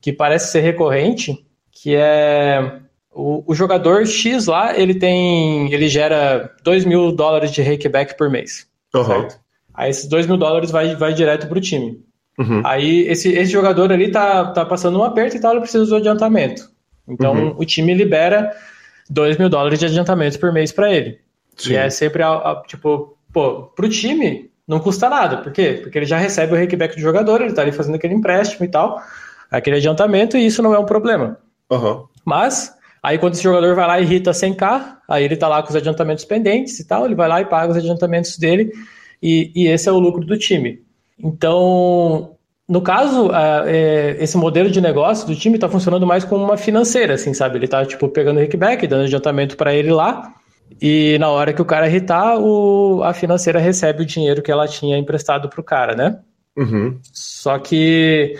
[0.00, 2.80] que parece ser recorrente, que é
[3.12, 8.30] o, o jogador X lá, ele tem, ele gera 2 mil dólares de rakeback por
[8.30, 9.04] mês, uhum.
[9.04, 9.40] certo?
[9.74, 12.00] Aí esses 2 mil dólares vai, vai direto pro time.
[12.38, 12.60] Uhum.
[12.64, 15.96] Aí esse, esse jogador ali tá, tá passando um aperto e tal, ele precisa do
[15.96, 16.70] adiantamento.
[17.08, 17.54] Então uhum.
[17.56, 18.52] o time libera
[19.08, 21.18] 2 mil dólares de adiantamento por mês para ele.
[21.56, 21.72] Sim.
[21.72, 25.38] E é sempre, a, a, tipo, pô, pro time não custa nada.
[25.38, 25.80] Por quê?
[25.82, 28.68] Porque ele já recebe o rakeback do jogador, ele tá ali fazendo aquele empréstimo e
[28.68, 29.00] tal,
[29.50, 31.38] aquele adiantamento, e isso não é um problema.
[31.70, 32.04] Uhum.
[32.24, 35.70] Mas, aí quando esse jogador vai lá e irrita 100k, aí ele tá lá com
[35.70, 38.72] os adiantamentos pendentes e tal, ele vai lá e paga os adiantamentos dele,
[39.22, 40.82] e, e esse é o lucro do time.
[41.18, 42.36] Então,
[42.68, 43.30] no caso,
[43.64, 47.58] é, esse modelo de negócio do time está funcionando mais como uma financeira, assim, sabe?
[47.58, 50.34] Ele está tipo pegando o kickback, dando adiantamento para ele lá,
[50.80, 54.66] e na hora que o cara irritar, o, a financeira recebe o dinheiro que ela
[54.66, 56.18] tinha emprestado para o cara, né?
[56.56, 56.98] Uhum.
[57.12, 58.36] Só que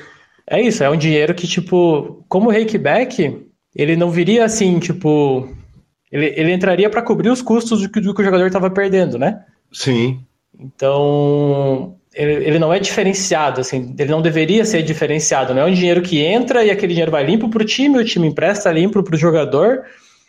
[0.49, 5.49] é isso, é um dinheiro que, tipo, como rakeback, ele não viria assim, tipo.
[6.11, 9.19] Ele, ele entraria para cobrir os custos do que, do que o jogador estava perdendo,
[9.19, 9.45] né?
[9.73, 10.21] Sim.
[10.59, 15.75] Então, ele, ele, não é diferenciado, assim, ele não deveria ser diferenciado, não é um
[15.75, 19.03] dinheiro que entra e aquele dinheiro vai limpo para o time, o time empresta limpo
[19.03, 19.83] para o jogador.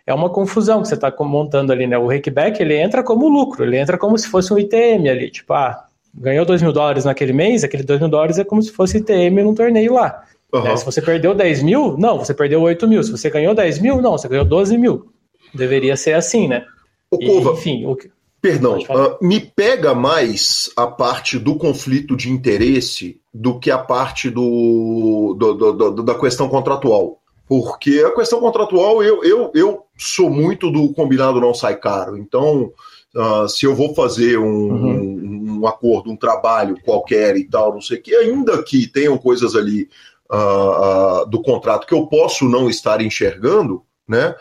[0.06, 1.98] É uma confusão que você está montando ali, né?
[1.98, 5.54] O rakeback ele entra como lucro, ele entra como se fosse um ITM ali, tipo,
[5.54, 5.87] ah,
[6.18, 9.44] ganhou 2 mil dólares naquele mês, aquele 2 mil dólares é como se fosse ITM
[9.44, 10.24] num torneio lá.
[10.54, 10.66] Uhum.
[10.66, 13.04] É, se você perdeu 10 mil, não, você perdeu 8 mil.
[13.04, 15.08] Se você ganhou 10 mil, não, você ganhou 12 mil.
[15.54, 16.66] Deveria ser assim, né?
[17.12, 18.10] O e, enfim, o que.
[18.40, 24.30] Perdão, uh, me pega mais a parte do conflito de interesse do que a parte
[24.30, 27.20] do, do, do, do da questão contratual.
[27.48, 32.18] Porque a questão contratual, eu, eu, eu sou muito do combinado não sai caro.
[32.18, 32.72] Então,
[33.16, 35.02] uh, se eu vou fazer um, uhum.
[35.02, 39.18] um, um, acordo, um trabalho qualquer e tal, não sei o que, ainda que tenham
[39.18, 39.90] coisas ali
[40.32, 44.36] uh, do contrato que eu posso não estar enxergando, né?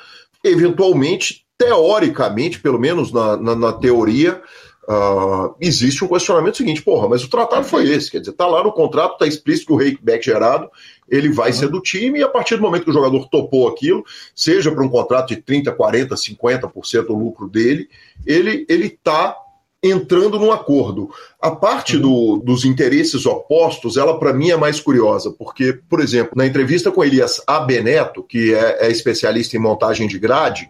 [0.44, 4.40] Eventualmente teoricamente, pelo menos na, na, na teoria,
[4.88, 8.62] uh, existe um questionamento seguinte: porra, mas o tratado foi esse, quer dizer, tá lá
[8.62, 10.70] no contrato, tá explícito que o rakeback gerado
[11.08, 11.56] ele vai uhum.
[11.56, 14.04] ser do time, e a partir do momento que o jogador topou aquilo,
[14.34, 17.88] seja para um contrato de 30, 40, 50% do lucro dele,
[18.26, 19.36] ele ele tá
[19.82, 21.10] entrando num acordo.
[21.40, 26.32] A parte do, dos interesses opostos, ela para mim é mais curiosa, porque, por exemplo,
[26.34, 30.68] na entrevista com Elias Abeneto, que é, é especialista em montagem de grade,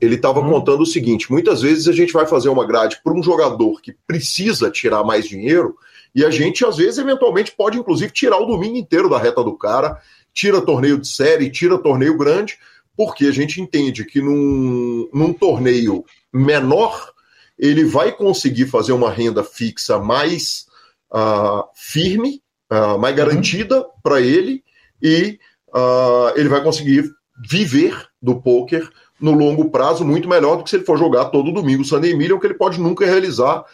[0.00, 0.50] ele estava hum.
[0.50, 3.94] contando o seguinte: muitas vezes a gente vai fazer uma grade para um jogador que
[4.06, 5.76] precisa tirar mais dinheiro,
[6.14, 9.56] e a gente, às vezes, eventualmente pode, inclusive, tirar o domingo inteiro da reta do
[9.56, 10.00] cara,
[10.32, 12.58] tira torneio de série, tira torneio grande,
[12.96, 17.12] porque a gente entende que num, num torneio menor
[17.58, 20.66] ele vai conseguir fazer uma renda fixa mais
[21.12, 23.24] uh, firme, uh, mais uhum.
[23.24, 24.62] garantida para ele,
[25.02, 25.38] e
[25.74, 27.04] uh, ele vai conseguir
[27.48, 28.88] viver do poker
[29.20, 32.38] no longo prazo muito melhor do que se ele for jogar todo domingo Sunday Million,
[32.38, 33.64] que ele pode nunca realizar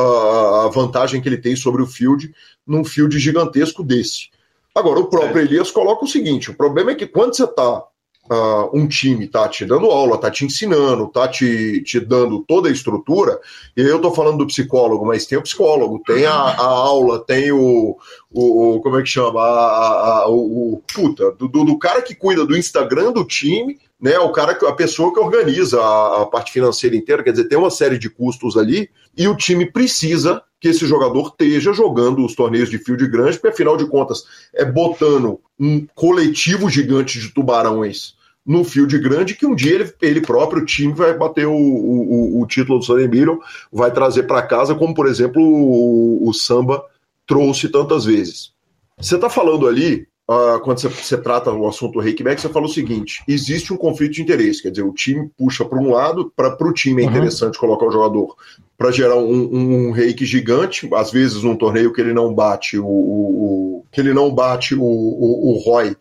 [0.00, 2.34] a vantagem que ele tem sobre o field
[2.66, 4.28] num field gigantesco desse.
[4.74, 7.84] Agora, o próprio Elias coloca o seguinte: o problema é que quando você está
[8.30, 12.68] uh, um time tá te dando aula, tá te ensinando, tá te, te dando toda
[12.68, 13.38] a estrutura,
[13.76, 17.24] e aí eu tô falando do psicólogo, mas tem o psicólogo, tem a, a aula,
[17.24, 17.96] tem o,
[18.32, 19.40] o, o, como é que chama?
[19.40, 24.18] A, a, o, o puta, do, do, cara que cuida do Instagram do time, né?
[24.18, 27.70] O cara, a pessoa que organiza a, a parte financeira inteira, quer dizer, tem uma
[27.70, 32.70] série de custos ali, e o time precisa que esse jogador esteja jogando os torneios
[32.70, 34.24] de field grande, porque afinal de contas
[34.54, 38.14] é botando um coletivo gigante de tubarões
[38.44, 42.42] no field grande que um dia ele, ele próprio, o time, vai bater o, o,
[42.42, 43.38] o título do Sunday Million,
[43.72, 46.84] vai trazer para casa, como por exemplo o, o Samba
[47.26, 48.52] trouxe tantas vezes.
[48.98, 52.68] Você está falando ali Uh, quando você, você, trata o assunto Reikback, você fala o
[52.68, 56.56] seguinte: existe um conflito de interesse, quer dizer, o time puxa para um lado, para
[56.66, 57.10] o time é uhum.
[57.10, 57.60] interessante uhum.
[57.60, 58.34] colocar o jogador
[58.76, 62.78] para gerar um, um, um, reiki gigante, às vezes num torneio que ele não bate
[62.78, 65.94] o, o, o que ele não bate o, o, o ROI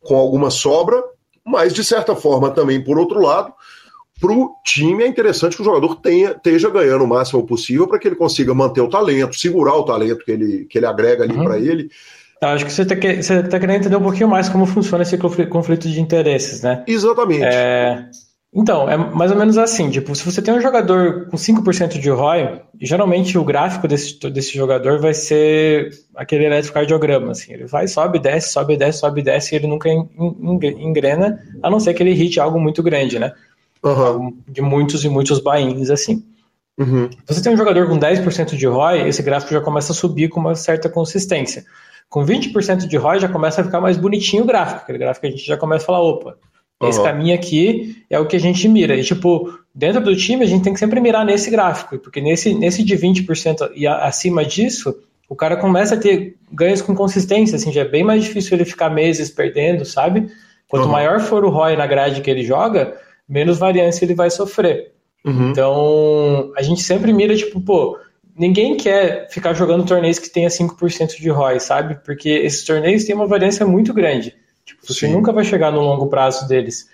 [0.00, 1.02] com alguma sobra,
[1.44, 3.52] mas de certa forma também, por outro lado,
[4.18, 7.98] para o time é interessante que o jogador tenha, esteja ganhando o máximo possível para
[7.98, 11.36] que ele consiga manter o talento, segurar o talento que ele, que ele agrega ali
[11.36, 11.44] uhum.
[11.44, 11.90] para ele
[12.40, 15.88] Tá, acho que você está tá querendo entender um pouquinho mais como funciona esse conflito
[15.88, 16.84] de interesses, né?
[16.86, 17.44] Exatamente.
[17.44, 18.04] É...
[18.54, 22.08] Então, é mais ou menos assim, tipo, se você tem um jogador com 5% de
[22.08, 28.18] ROI, geralmente o gráfico desse, desse jogador vai ser aquele eletrocardiograma, assim, ele vai, sobe,
[28.18, 32.40] desce, sobe, desce, sobe, desce, e ele nunca engrena, a não ser que ele hit
[32.40, 33.32] algo muito grande, né?
[33.82, 34.38] Uhum.
[34.48, 36.24] De muitos e muitos buy-ins, assim.
[36.78, 37.10] Uhum.
[37.10, 40.28] Se você tem um jogador com 10% de ROI, esse gráfico já começa a subir
[40.28, 41.64] com uma certa consistência.
[42.08, 44.82] Com 20% de ROI já começa a ficar mais bonitinho o gráfico.
[44.82, 46.36] Aquele gráfico que a gente já começa a falar, opa,
[46.80, 46.88] uhum.
[46.88, 48.96] esse caminho aqui é o que a gente mira.
[48.96, 52.54] E, tipo, dentro do time a gente tem que sempre mirar nesse gráfico, porque nesse,
[52.54, 54.94] nesse de 20% e acima disso,
[55.28, 58.64] o cara começa a ter ganhos com consistência, assim, já é bem mais difícil ele
[58.64, 60.28] ficar meses perdendo, sabe?
[60.68, 60.92] Quanto uhum.
[60.92, 62.96] maior for o ROI na grade que ele joga,
[63.28, 64.92] menos variância ele vai sofrer.
[65.24, 65.50] Uhum.
[65.50, 67.98] Então, a gente sempre mira, tipo, pô,
[68.38, 71.98] ninguém quer ficar jogando torneios que tenha 5% de ROI, sabe?
[72.04, 74.34] Porque esses torneios têm uma variância muito grande.
[74.64, 75.12] Tipo, você Sim.
[75.12, 76.88] nunca vai chegar no longo prazo deles.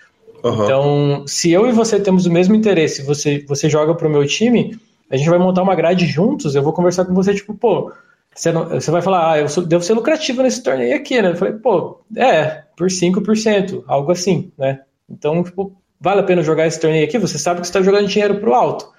[0.45, 0.65] Uhum.
[0.65, 4.79] Então, se eu e você temos o mesmo interesse, você, você joga pro meu time,
[5.11, 7.93] a gente vai montar uma grade juntos, eu vou conversar com você, tipo, pô,
[8.35, 11.31] você, não, você vai falar, ah, eu sou, devo ser lucrativo nesse torneio aqui, né?
[11.31, 14.81] Eu falei, pô, é, por 5%, algo assim, né?
[15.09, 17.19] Então, tipo, vale a pena jogar esse torneio aqui?
[17.19, 18.91] Você sabe que você está jogando dinheiro pro alto.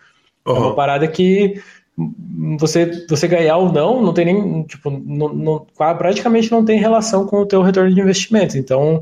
[0.46, 0.56] Uhum.
[0.56, 1.62] É uma parada que
[2.58, 7.26] você, você ganhar ou não, não tem nem, tipo, não, não, praticamente não tem relação
[7.26, 8.58] com o teu retorno de investimento.
[8.58, 9.02] Então,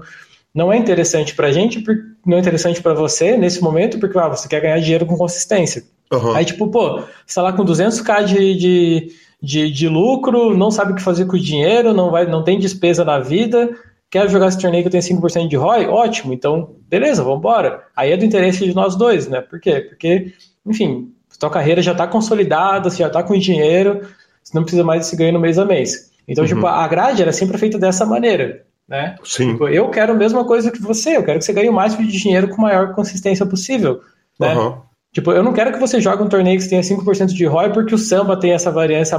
[0.53, 1.83] não é interessante para a gente,
[2.25, 5.83] não é interessante para você nesse momento, porque ah, você quer ganhar dinheiro com consistência.
[6.11, 6.35] Uhum.
[6.35, 9.11] Aí, tipo, pô, você está lá com 200k de, de,
[9.41, 12.59] de, de, lucro, não sabe o que fazer com o dinheiro, não, vai, não tem
[12.59, 13.69] despesa na vida,
[14.09, 15.87] quer jogar esse torneio que tem 5% de ROI?
[15.87, 17.85] Ótimo, então, beleza, vamos embora.
[17.95, 19.39] Aí é do interesse de nós dois, né?
[19.39, 19.79] Por quê?
[19.79, 20.33] Porque,
[20.65, 24.01] enfim, tua carreira já está consolidada, você já está com dinheiro,
[24.43, 26.11] você não precisa mais desse ganho no mês a mês.
[26.27, 26.67] Então, tipo, uhum.
[26.67, 29.15] tipo, a grade era sempre feita dessa maneira, né?
[29.23, 29.53] Sim.
[29.53, 32.05] Tipo, eu quero a mesma coisa que você, eu quero que você ganhe o máximo
[32.05, 34.01] de dinheiro com a maior consistência possível,
[34.39, 34.53] né?
[34.53, 34.77] Uhum.
[35.11, 37.93] Tipo, eu não quero que você jogue um torneio que tenha 5% de ROI porque
[37.93, 39.17] o samba tem essa variância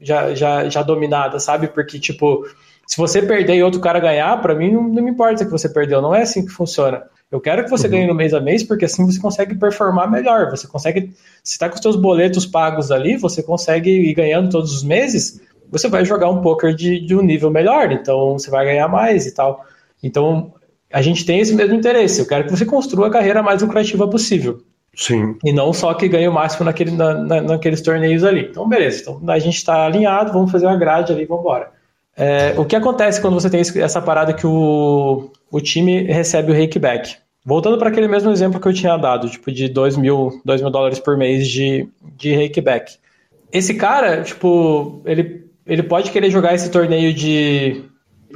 [0.00, 1.68] já, já, já dominada, sabe?
[1.68, 2.44] Porque, tipo,
[2.86, 5.68] se você perder e outro cara ganhar, para mim não, não, me importa que você
[5.68, 7.02] perdeu, não é assim que funciona.
[7.30, 7.92] Eu quero que você uhum.
[7.92, 10.48] ganhe no mês a mês, porque assim você consegue performar melhor.
[10.50, 11.12] Você consegue,
[11.42, 15.40] se está com os seus boletos pagos ali, você consegue ir ganhando todos os meses,
[15.70, 19.26] você vai jogar um poker de, de um nível melhor, então você vai ganhar mais
[19.26, 19.64] e tal.
[20.00, 20.54] Então,
[20.92, 22.20] a gente tem esse mesmo interesse.
[22.20, 24.60] Eu quero que você construa a carreira mais lucrativa possível.
[24.94, 25.36] Sim.
[25.44, 28.46] E não só que ganhe o máximo naquele, na, na, naqueles torneios ali.
[28.48, 29.02] Então, beleza.
[29.02, 31.75] Então, a gente está alinhado, vamos fazer uma grade ali, vamos embora.
[32.16, 36.54] É, o que acontece quando você tem essa parada que o, o time recebe o
[36.54, 37.16] rake back?
[37.44, 40.70] Voltando para aquele mesmo exemplo que eu tinha dado, tipo, de 2 mil, 2 mil
[40.70, 41.86] dólares por mês de,
[42.16, 42.96] de rake back.
[43.52, 47.84] Esse cara, tipo, ele, ele pode querer jogar esse torneio de.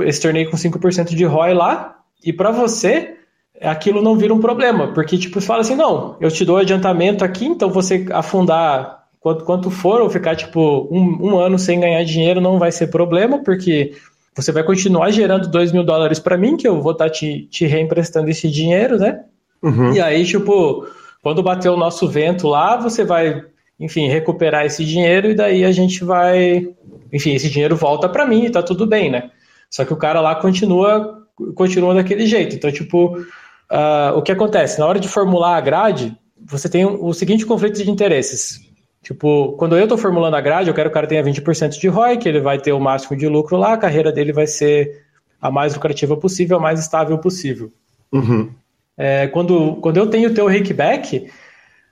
[0.00, 3.16] esse torneio com 5% de ROI lá, e para você,
[3.60, 7.46] aquilo não vira um problema, porque, tipo, fala assim: não, eu te dou adiantamento aqui,
[7.46, 12.40] então você afundar quanto, quanto for, ou ficar tipo um, um ano sem ganhar dinheiro,
[12.40, 13.92] não vai ser problema, porque
[14.34, 17.46] você vai continuar gerando 2 mil dólares para mim, que eu vou estar tá te,
[17.50, 19.20] te reemprestando esse dinheiro, né?
[19.62, 19.92] Uhum.
[19.92, 20.86] E aí, tipo,
[21.22, 23.44] quando bater o nosso vento lá, você vai
[23.80, 26.68] enfim, recuperar esse dinheiro e daí a gente vai,
[27.10, 29.30] enfim, esse dinheiro volta para mim e tá tudo bem, né?
[29.70, 32.54] Só que o cara lá continua, continua daquele jeito.
[32.54, 34.78] Então, tipo, uh, o que acontece?
[34.78, 36.14] Na hora de formular a grade,
[36.44, 38.60] você tem o seguinte conflito de interesses.
[39.02, 41.88] Tipo, quando eu estou formulando a grade, eu quero que o cara tenha 20% de
[41.88, 45.04] ROI, que ele vai ter o máximo de lucro lá, a carreira dele vai ser
[45.40, 47.72] a mais lucrativa possível, a mais estável possível.
[48.12, 48.50] Uhum.
[48.96, 51.30] É, quando, quando eu tenho o teu rakeback,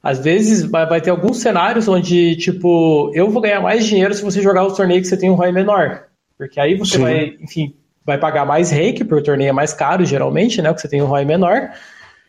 [0.02, 4.22] às vezes vai, vai, ter alguns cenários onde, tipo, eu vou ganhar mais dinheiro se
[4.22, 6.04] você jogar o torneio que você tem um ROI menor.
[6.36, 7.02] Porque aí você Sim.
[7.02, 10.68] vai, enfim, vai pagar mais rake, porque o torneio é mais caro, geralmente, né?
[10.68, 11.70] Porque você tem um ROI menor.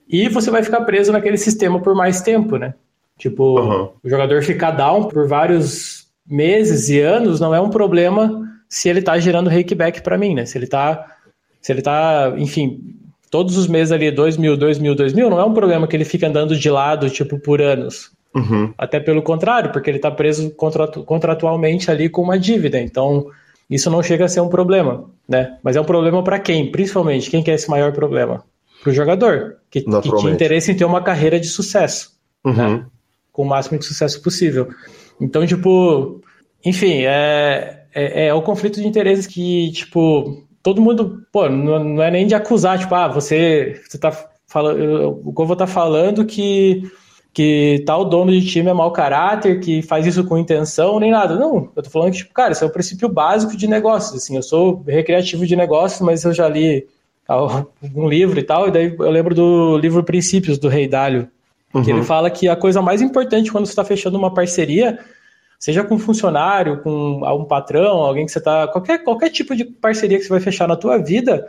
[0.07, 2.73] E você vai ficar preso naquele sistema por mais tempo, né?
[3.19, 3.89] Tipo, uhum.
[4.01, 9.01] o jogador ficar down por vários meses e anos não é um problema se ele
[9.01, 10.45] tá gerando rakeback para mim, né?
[10.45, 11.05] Se ele tá,
[11.61, 12.95] se ele tá, enfim,
[13.29, 15.97] todos os meses ali, 2 mil, 2 mil, 2 mil, não é um problema que
[15.97, 18.11] ele fica andando de lado, tipo, por anos.
[18.33, 18.73] Uhum.
[18.77, 22.79] Até pelo contrário, porque ele está preso contratu contratualmente ali com uma dívida.
[22.79, 23.25] Então,
[23.69, 25.57] isso não chega a ser um problema, né?
[25.61, 26.71] Mas é um problema para quem?
[26.71, 28.45] Principalmente, quem quer esse maior problema?
[28.81, 32.11] Para o jogador, que, que tinha interesse em ter uma carreira de sucesso.
[32.45, 32.53] Uhum.
[32.53, 32.85] Né?
[33.39, 34.67] Com o máximo de sucesso possível.
[35.21, 36.21] Então, tipo,
[36.65, 42.03] enfim, é, é, é o conflito de interesses que, tipo, todo mundo, pô, não, não
[42.03, 44.11] é nem de acusar, tipo, ah, você, você tá
[44.45, 46.83] falando, o Govo tá falando que
[47.31, 51.35] que tal dono de time é mau caráter, que faz isso com intenção, nem nada.
[51.35, 54.35] Não, eu tô falando que, tipo, cara, isso é o princípio básico de negócios, assim,
[54.35, 56.85] eu sou recreativo de negócios, mas eu já li
[57.95, 61.29] um livro e tal, e daí eu lembro do livro Princípios, do Rei Dálio,
[61.73, 61.83] Uhum.
[61.83, 64.99] Que ele fala que a coisa mais importante quando você está fechando uma parceria,
[65.59, 68.67] seja com um funcionário, com um patrão, alguém que você está.
[68.67, 71.47] Qualquer, qualquer tipo de parceria que você vai fechar na tua vida,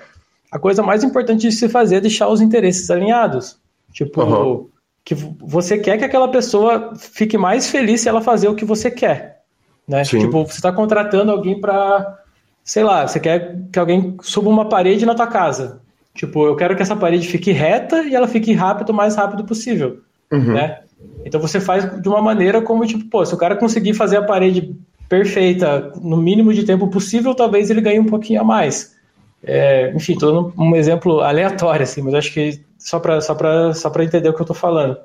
[0.51, 3.59] a coisa mais importante de se fazer é deixar os interesses alinhados.
[3.93, 4.69] Tipo, uhum.
[5.05, 8.91] que você quer que aquela pessoa fique mais feliz se ela fazer o que você
[8.91, 9.41] quer.
[9.89, 10.03] Né?
[10.05, 12.19] Tipo, você está contratando alguém para.
[12.63, 15.81] Sei lá, você quer que alguém suba uma parede na tua casa.
[16.15, 19.45] Tipo, eu quero que essa parede fique reta e ela fique rápido, o mais rápido
[19.45, 20.55] possível uhum.
[20.55, 20.81] né?
[21.25, 24.23] Então você faz de uma maneira como, tipo, pô, se o cara conseguir fazer a
[24.23, 24.75] parede
[25.09, 28.95] perfeita no mínimo de tempo possível, talvez ele ganhe um pouquinho a mais.
[29.43, 33.37] É, enfim, tô dando um exemplo aleatório, assim, mas acho que só para só
[33.75, 34.97] só entender o que eu tô falando.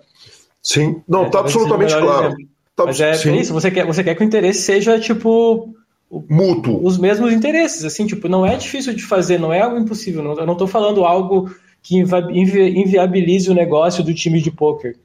[0.61, 2.35] Sim, não, é, tá absolutamente claro.
[2.75, 5.73] Tá, mas é, é, isso, você quer, você quer que o interesse seja, tipo,
[6.29, 6.85] mútuo.
[6.85, 10.21] Os mesmos interesses, assim, tipo, não é difícil de fazer, não é algo impossível.
[10.21, 11.49] Não, eu não tô falando algo
[11.81, 14.97] que invi inviabilize o negócio do time de poker.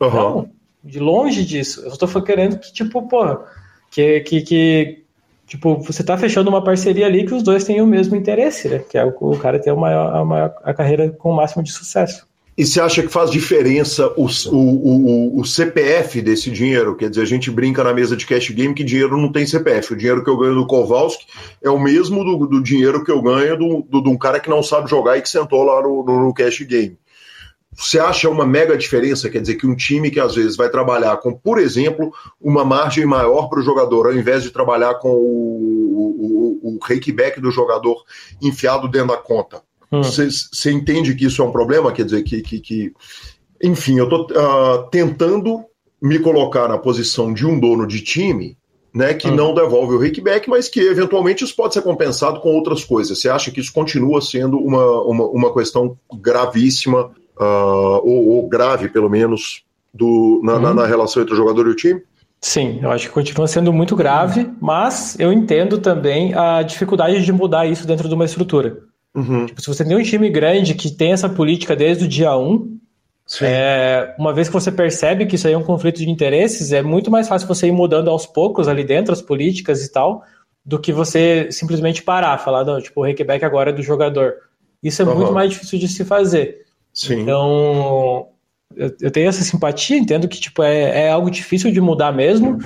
[0.00, 0.10] Uhum.
[0.10, 0.50] Não,
[0.84, 1.82] de longe disso.
[1.84, 3.06] Eu só tô querendo que, tipo,
[3.90, 5.04] que, que, que
[5.46, 8.78] tipo, você tá fechando uma parceria ali que os dois têm o mesmo interesse, né?
[8.78, 12.26] Que é o, o cara ter a, maior, a, carreira com o máximo de sucesso.
[12.58, 16.96] E você acha que faz diferença o, o, o, o, CPF desse dinheiro?
[16.96, 19.92] Quer dizer, a gente brinca na mesa de cash game que dinheiro não tem CPF.
[19.92, 21.26] O dinheiro que eu ganho do Kowalski
[21.62, 24.48] é o mesmo do, do dinheiro que eu ganho do, do, de um cara que
[24.48, 26.96] não sabe jogar e que sentou lá no, no, no cash game.
[27.76, 29.28] Você acha uma mega diferença?
[29.28, 32.10] Quer dizer, que um time que às vezes vai trabalhar com, por exemplo,
[32.40, 37.38] uma margem maior para o jogador, ao invés de trabalhar com o, o, o rakeback
[37.40, 38.02] do jogador
[38.40, 39.60] enfiado dentro da conta.
[39.92, 40.02] Hum.
[40.02, 40.72] Você hum.
[40.72, 41.92] entende que isso é um problema?
[41.92, 42.40] Quer dizer, que.
[42.40, 42.92] que, que...
[43.62, 45.64] Enfim, eu estou uh, ah, tentando
[46.00, 48.56] me colocar na posição de um dono de time
[48.96, 49.34] né, que hum.
[49.34, 53.20] não devolve o rakeback, mas que eventualmente isso pode ser compensado com outras coisas.
[53.20, 58.88] Você acha que isso continua sendo uma, uma, uma questão gravíssima uh, ou, ou, grave,
[58.88, 60.60] pelo menos, do, na, uhum.
[60.60, 62.02] na, na relação entre o jogador e o time?
[62.40, 67.32] Sim, eu acho que continua sendo muito grave, mas eu entendo também a dificuldade de
[67.32, 68.78] mudar isso dentro de uma estrutura.
[69.14, 69.46] Uhum.
[69.46, 72.78] Tipo, se você tem um time grande que tem essa política desde o dia 1,
[73.42, 76.82] é, uma vez que você percebe que isso aí é um conflito de interesses, é
[76.82, 80.22] muito mais fácil você ir mudando aos poucos ali dentro as políticas e tal,
[80.64, 84.34] do que você simplesmente parar, falar, não, tipo, o rakeback agora é do jogador.
[84.82, 85.16] Isso é uhum.
[85.16, 86.65] muito mais difícil de se fazer.
[86.96, 87.20] Sim.
[87.20, 88.28] Então,
[88.74, 92.56] eu, eu, tenho essa simpatia, entendo que tipo, é, é, algo difícil de mudar mesmo.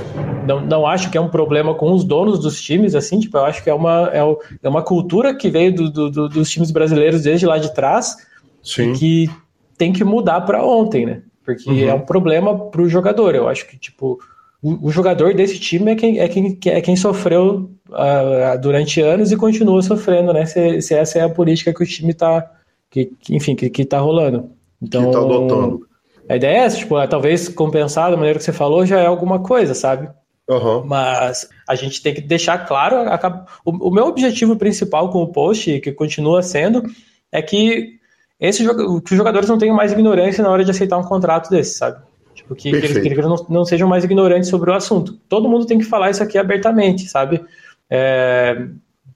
[0.46, 3.44] Não, não acho que é um problema com os donos dos times, assim, tipo, eu
[3.44, 4.20] acho que é uma, é,
[4.62, 8.16] é uma cultura que veio do, do, do, dos times brasileiros desde lá de trás
[8.62, 8.92] Sim.
[8.92, 9.30] e que
[9.76, 11.22] tem que mudar para ontem, né?
[11.44, 11.88] Porque uhum.
[11.88, 13.34] é um problema para o jogador.
[13.34, 14.20] Eu acho que, tipo,
[14.62, 19.32] o, o, jogador desse time é quem, é quem, é quem sofreu uh, durante anos
[19.32, 20.46] e continua sofrendo, né?
[20.46, 22.48] Se, se essa é a política que o time está
[22.90, 24.50] que, que enfim, que, que tá rolando.
[24.82, 25.86] Então, que tá adotando.
[26.28, 29.06] A ideia é essa, tipo, é, talvez compensar da maneira que você falou já é
[29.06, 30.08] alguma coisa, sabe?
[30.48, 30.84] Uhum.
[30.84, 32.96] Mas a gente tem que deixar claro.
[32.96, 36.82] A, o, o, meu objetivo principal com o post, que continua sendo,
[37.30, 37.98] é que,
[38.38, 41.78] esse, que os jogadores não tenham mais ignorância na hora de aceitar um contrato desse,
[41.78, 42.02] sabe?
[42.34, 45.18] Tipo, que, que eles, que eles não, não, sejam mais ignorantes sobre o assunto.
[45.28, 47.44] Todo mundo tem que falar isso aqui abertamente, sabe?
[47.88, 48.66] É,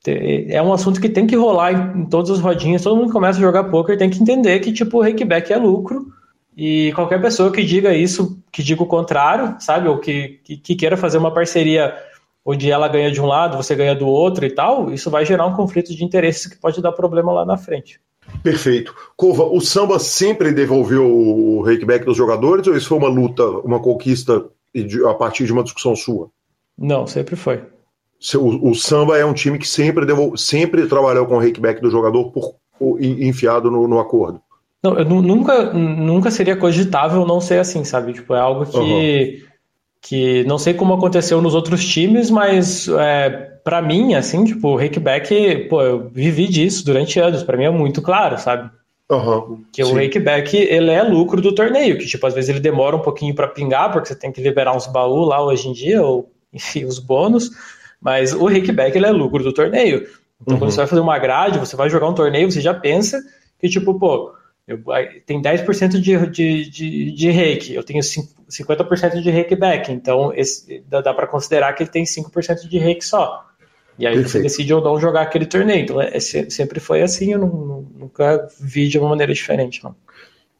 [0.06, 2.82] é um assunto que tem que rolar em, em todas as rodinhas.
[2.82, 5.56] Todo mundo que começa a jogar poker tem que entender que, tipo, o rakeback é
[5.56, 6.06] lucro.
[6.56, 9.88] E qualquer pessoa que diga isso, que diga o contrário, sabe?
[9.88, 11.94] Ou que, que, que queira fazer uma parceria
[12.44, 15.46] onde ela ganha de um lado, você ganha do outro e tal, isso vai gerar
[15.46, 17.98] um conflito de interesses que pode dar problema lá na frente.
[18.42, 18.94] Perfeito.
[19.16, 23.80] Cova, o samba sempre devolveu o rakeback dos jogadores ou isso foi uma luta, uma
[23.80, 24.44] conquista
[25.08, 26.30] a partir de uma discussão sua?
[26.76, 27.62] Não, sempre foi.
[28.36, 30.36] O, o samba é um time que sempre, devol...
[30.36, 34.40] sempre trabalhou com o rakeback do jogador por, por enfiado no, no, acordo.
[34.82, 38.12] Não, eu nunca, nunca seria cogitável não ser assim, sabe?
[38.12, 39.48] Tipo, é algo que, uhum.
[40.00, 44.76] que não sei como aconteceu nos outros times, mas é, para mim, assim, tipo, o
[44.76, 48.70] rakeback, pô, eu vivi disso durante anos, para mim é muito claro, sabe?
[49.10, 49.90] Uhum, que sim.
[49.90, 53.34] o rakeback, ele é lucro do torneio, que, tipo, às vezes ele demora um pouquinho
[53.34, 56.84] para pingar, porque você tem que liberar uns baús lá hoje em dia, ou, enfim,
[56.84, 57.50] os bônus,
[58.04, 60.06] mas o rakeback, ele é lucro do torneio.
[60.42, 60.58] Então, uhum.
[60.58, 63.18] quando você vai fazer uma grade, você vai jogar um torneio, você já pensa
[63.58, 64.34] que, tipo, pô,
[64.68, 64.78] eu,
[65.24, 71.00] tem 10% de, de, de, de rake, eu tenho 50% de rakeback, então esse, dá,
[71.00, 73.46] dá para considerar que ele tem 5% de rake só.
[73.98, 74.32] E aí Perfeito.
[74.32, 75.84] você decide ou não jogar aquele torneio.
[75.84, 79.82] Então é, é sempre foi assim, eu não, nunca vi de uma maneira diferente.
[79.82, 79.94] Não.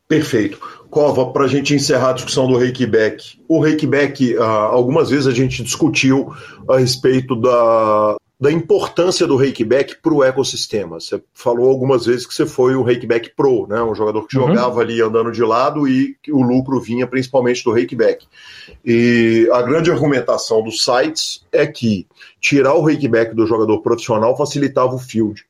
[0.09, 0.59] Perfeito.
[0.90, 3.40] Cova, para a gente encerrar a discussão do Reikback.
[3.48, 6.32] O Reikback, uh, algumas vezes a gente discutiu
[6.68, 11.01] a respeito da, da importância do Rakeback para o ecossistema.
[11.01, 13.81] Você falou algumas vezes que você foi o Rakeback Pro, né?
[13.82, 14.48] um jogador que uhum.
[14.48, 18.26] jogava ali andando de lado e que o lucro vinha principalmente do Rakeback.
[18.85, 22.06] E a grande argumentação dos sites é que
[22.40, 25.47] tirar o Rakeback do jogador profissional facilitava o field.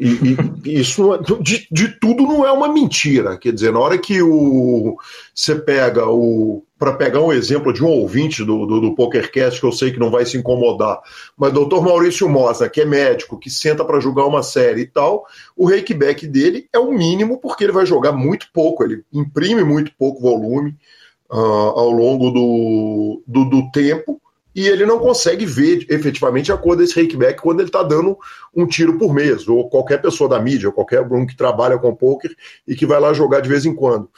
[0.00, 3.36] E, e isso de, de, tudo não é uma mentira.
[3.36, 4.96] Quer dizer, na hora que o,
[5.34, 6.62] você pega o.
[6.78, 9.98] Para pegar um exemplo de um ouvinte do, do, do, PokerCast, que eu sei que
[9.98, 11.00] não vai se incomodar,
[11.36, 15.26] mas doutor Maurício Mosa, que é médico, que senta para jogar uma série e tal,
[15.56, 19.90] o rakeback dele é o mínimo, porque ele vai jogar muito pouco, ele imprime muito
[19.98, 20.76] pouco volume
[21.28, 24.22] uh, ao longo do, do, do tempo
[24.58, 28.18] e ele não consegue ver efetivamente a cor desse rakeback quando ele está dando
[28.52, 31.94] um tiro por mês, ou qualquer pessoa da mídia, ou qualquer um que trabalha com
[31.94, 32.34] poker
[32.66, 34.10] e que vai lá jogar de vez em quando.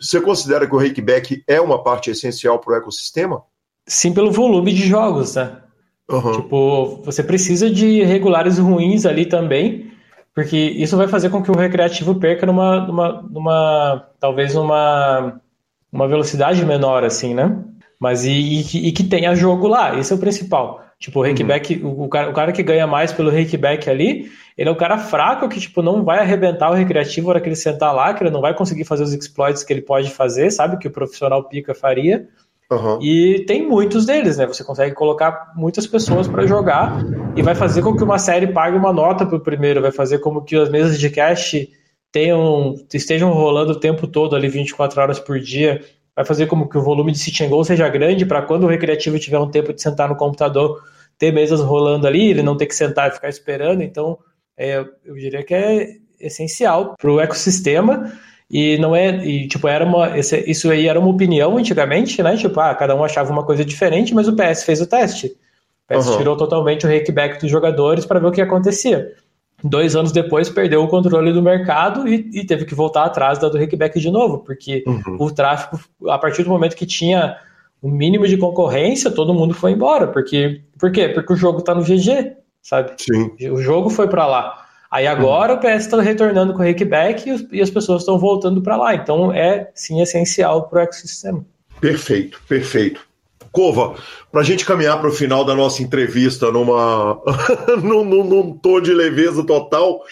[0.00, 3.42] Você considera que o rakeback é uma parte essencial para o ecossistema?
[3.86, 5.58] Sim, pelo volume de jogos, né?
[6.10, 6.32] Uhum.
[6.32, 9.92] Tipo, você precisa de regulares ruins ali também,
[10.34, 15.38] porque isso vai fazer com que o recreativo perca numa, numa, numa talvez numa
[15.92, 17.62] uma velocidade menor, assim, né?
[18.04, 20.84] Mas e, e, e, que tenha jogo lá, esse é o principal.
[20.98, 21.88] Tipo, o rakeback, uhum.
[21.88, 24.98] o, o, cara, o cara que ganha mais pelo rakeback ali, ele é um cara
[24.98, 28.22] fraco que, tipo, não vai arrebentar o recreativo na hora que ele sentar lá, que
[28.22, 30.76] ele não vai conseguir fazer os exploits que ele pode fazer, sabe?
[30.76, 32.28] Que o profissional pica faria.
[32.70, 32.98] Uhum.
[33.00, 34.46] E tem muitos deles, né?
[34.46, 37.02] Você consegue colocar muitas pessoas para jogar
[37.34, 40.42] e vai fazer com que uma série pague uma nota pro primeiro, vai fazer com
[40.42, 41.56] que as mesas de cash
[42.12, 45.80] tenham, estejam rolando o tempo todo ali, 24 horas por dia,
[46.14, 48.68] vai fazer como que o volume de sit and go seja grande para quando o
[48.68, 50.82] recreativo tiver um tempo de sentar no computador,
[51.18, 53.82] ter mesas rolando ali, ele não ter que sentar e ficar esperando.
[53.82, 54.18] Então,
[54.56, 58.12] é, eu diria que é essencial para o ecossistema
[58.50, 62.36] e não é e tipo era uma esse, isso aí era uma opinião antigamente né
[62.36, 65.36] tipo ah cada um achava uma coisa diferente mas o PS fez o teste
[65.88, 66.18] o PS uhum.
[66.18, 69.12] tirou totalmente o rakeback dos jogadores para ver o que acontecia
[69.64, 73.48] dois anos depois perdeu o controle do mercado e, e teve que voltar atrás da
[73.48, 75.16] do Rickback de novo, porque uhum.
[75.18, 77.36] o tráfego, a partir do momento que tinha
[77.80, 80.06] o mínimo de concorrência, todo mundo foi embora.
[80.06, 81.08] Porque, por quê?
[81.08, 82.92] Porque o jogo está no GG, sabe?
[82.98, 83.30] Sim.
[83.50, 84.66] O jogo foi para lá.
[84.90, 85.58] Aí agora uhum.
[85.58, 88.94] o PS está retornando com o Rickback e, e as pessoas estão voltando para lá.
[88.94, 91.44] Então é sim essencial para o ecossistema.
[91.80, 93.00] Perfeito, perfeito.
[93.54, 93.94] Cova,
[94.32, 97.22] para a gente caminhar para o final da nossa entrevista numa
[97.80, 100.02] num, num, num tom de leveza total.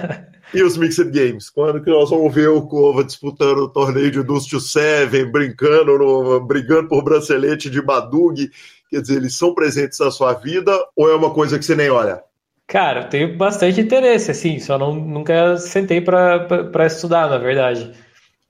[0.52, 1.48] e os Mixed Games?
[1.48, 5.98] Quando que nós vamos ver o Cova disputando o torneio de Dust to Seven, brincando,
[5.98, 8.50] no, brigando por bracelete de Badug?
[8.90, 11.88] Quer dizer, eles são presentes na sua vida ou é uma coisa que você nem
[11.88, 12.22] olha?
[12.66, 17.92] Cara, tenho bastante interesse, assim, só não, nunca sentei para estudar, na verdade.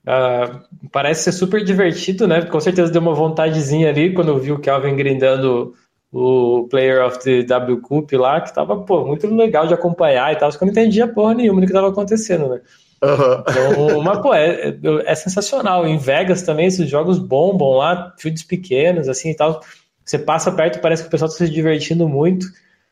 [0.02, 2.42] Uh, parece ser super divertido, né?
[2.42, 5.74] Com certeza deu uma vontadezinha ali quando eu vi o Kelvin grindando
[6.12, 10.36] o Player of the W Cup lá, que tava, pô, muito legal de acompanhar e
[10.36, 12.60] tal, só que eu não entendia porra nenhuma do que tava acontecendo, né?
[13.02, 13.44] Uhum.
[13.48, 15.86] Então, mas, pô, é, é, é, sensacional.
[15.86, 19.60] Em Vegas também, esses jogos bombam lá, fields pequenos, assim e tal.
[20.04, 22.46] Você passa perto e parece que o pessoal tá se divertindo muito.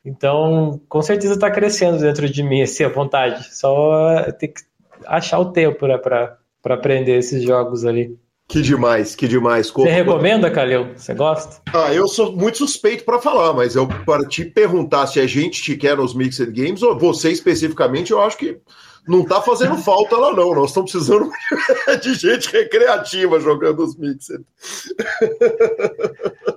[0.04, 3.54] Então, com certeza tá crescendo dentro de mim, assim, a vontade.
[3.54, 4.62] Só tem que
[5.04, 8.16] achar o tempo, né, pra, para aprender esses jogos ali.
[8.48, 9.70] Que demais, que demais.
[9.70, 10.94] Você recomenda, Calil?
[10.96, 11.60] Você gosta?
[11.70, 15.62] Ah, eu sou muito suspeito para falar, mas eu para te perguntar se a gente
[15.62, 18.58] te quer nos Mixed Games, ou você especificamente, eu acho que
[19.06, 20.54] não tá fazendo falta lá, não.
[20.54, 21.28] Nós estamos precisando
[22.02, 24.42] de gente recreativa jogando os Mixed.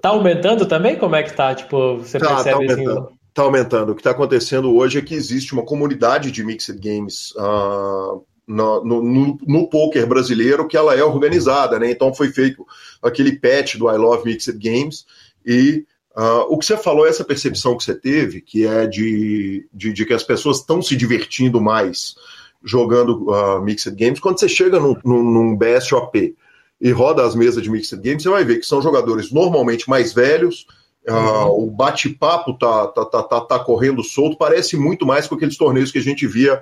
[0.02, 0.96] Tá aumentando também?
[0.96, 1.54] Como é que tá?
[1.54, 3.00] Tipo, você tá, percebe tá aumentando.
[3.00, 3.92] Assim, Tá aumentando.
[3.92, 8.84] O que está acontecendo hoje é que existe uma comunidade de Mixed Games uh, no,
[8.84, 11.90] no, no, poker brasileiro que ela é organizada, né?
[11.92, 12.66] Então foi feito
[13.02, 15.06] aquele patch do I Love Mixed Games
[15.46, 19.94] e uh, o que você falou, essa percepção que você teve, que é de, de,
[19.94, 22.16] de que as pessoas estão se divertindo mais
[22.64, 26.36] jogando uh, Mixed Games, quando você chega num, num, num BSOP
[26.80, 30.14] e roda as mesas de Mixed Games, você vai ver que são jogadores normalmente mais
[30.14, 30.66] velhos,
[31.08, 35.58] Uh, o bate-papo tá, tá, tá, tá, tá correndo solto, parece muito mais com aqueles
[35.58, 36.62] torneios que a gente via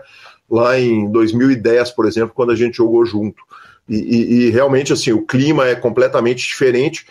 [0.50, 3.44] lá em 2010, por exemplo, quando a gente jogou junto.
[3.88, 7.08] E, e, e, realmente, assim, o clima é completamente diferente.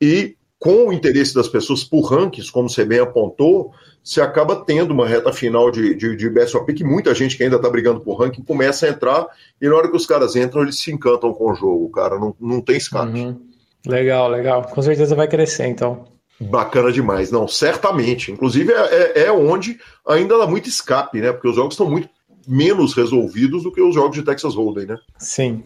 [0.00, 4.92] E com o interesse das pessoas por rankings, como você bem apontou, você acaba tendo
[4.92, 8.18] uma reta final de, de, de BSOP que muita gente que ainda está brigando por
[8.18, 9.26] ranking começa a entrar
[9.60, 12.18] e na hora que os caras entram, eles se encantam com o jogo, cara.
[12.18, 13.18] Não, não tem escape.
[13.18, 13.40] Uhum.
[13.86, 14.62] Legal, legal.
[14.62, 16.06] Com certeza vai crescer, então.
[16.40, 18.30] Bacana demais, não, certamente.
[18.30, 21.32] Inclusive é, é, é onde ainda dá muito escape, né?
[21.32, 22.08] Porque os jogos estão muito
[22.48, 24.98] menos resolvidos do que os jogos de Texas Hold'em, né?
[25.18, 25.62] Sim,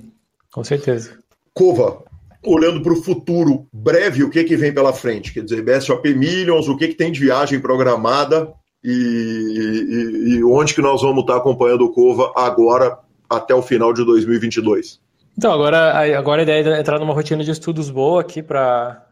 [0.51, 1.17] com certeza.
[1.55, 2.03] Cova,
[2.45, 5.33] olhando para o futuro breve, o que, que vem pela frente?
[5.33, 8.53] Quer dizer, BSOP Millions, o que, que tem de viagem programada
[8.83, 12.99] e, e, e onde que nós vamos estar acompanhando o Cova agora
[13.31, 15.01] até o final de 2022?
[15.39, 19.07] Então, agora, agora a ideia é entrar numa rotina de estudos boa aqui para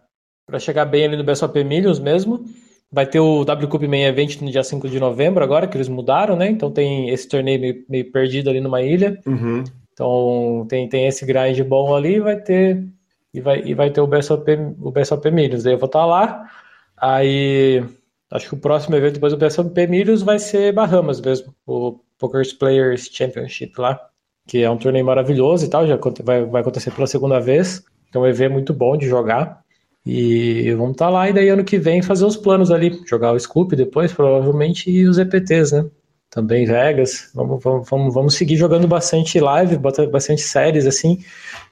[0.58, 2.44] chegar bem ali no BSOP Millions mesmo.
[2.92, 5.88] Vai ter o W Cup Main Event no dia 5 de novembro agora, que eles
[5.88, 6.48] mudaram, né?
[6.48, 9.20] Então tem esse torneio meio, meio perdido ali numa ilha.
[9.24, 9.62] Uhum.
[9.92, 12.84] Então tem, tem esse grind bom ali e vai ter
[13.32, 14.50] e vai, e vai ter o BSOP,
[14.80, 15.66] o BSOP Milhos.
[15.66, 16.50] Aí eu vou estar tá lá.
[16.96, 17.84] Aí
[18.30, 22.44] acho que o próximo evento depois do BSOP Milhos vai ser Bahamas mesmo, o Poker
[22.58, 23.98] Players Championship lá,
[24.46, 27.82] que é um torneio maravilhoso e tal, já vai, vai acontecer pela segunda vez.
[28.08, 29.62] Então, é um evento muito bom de jogar.
[30.04, 33.32] E vamos estar tá lá e daí ano que vem fazer os planos ali, jogar
[33.32, 35.86] o Scoop depois, provavelmente, e os EPTs, né?
[36.30, 37.30] Também Vegas.
[37.34, 41.18] Vamos, vamos, vamos, vamos seguir jogando bastante live, bastante séries, assim,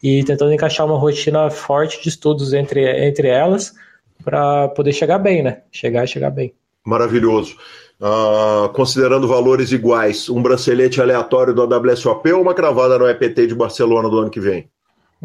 [0.02, 3.72] e tentando encaixar uma rotina forte de estudos entre, entre elas
[4.24, 5.62] para poder chegar bem, né?
[5.70, 6.52] Chegar e chegar bem.
[6.84, 7.56] Maravilhoso.
[8.00, 13.54] Uh, considerando valores iguais, um bracelete aleatório do WSOP ou uma cravada no EPT de
[13.54, 14.68] Barcelona do ano que vem?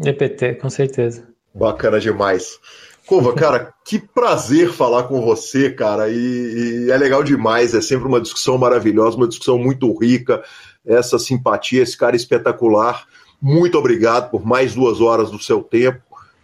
[0.04, 1.26] EPT, com certeza.
[1.54, 2.58] Bacana demais.
[3.06, 8.08] Cova, cara, que prazer falar com você, cara, e, e, é legal demais, é sempre
[8.08, 10.42] uma discussão maravilhosa, uma discussão muito rica,
[10.86, 13.06] essa simpatia, esse cara espetacular.
[13.40, 16.00] Muito obrigado por mais duas horas do seu tempo.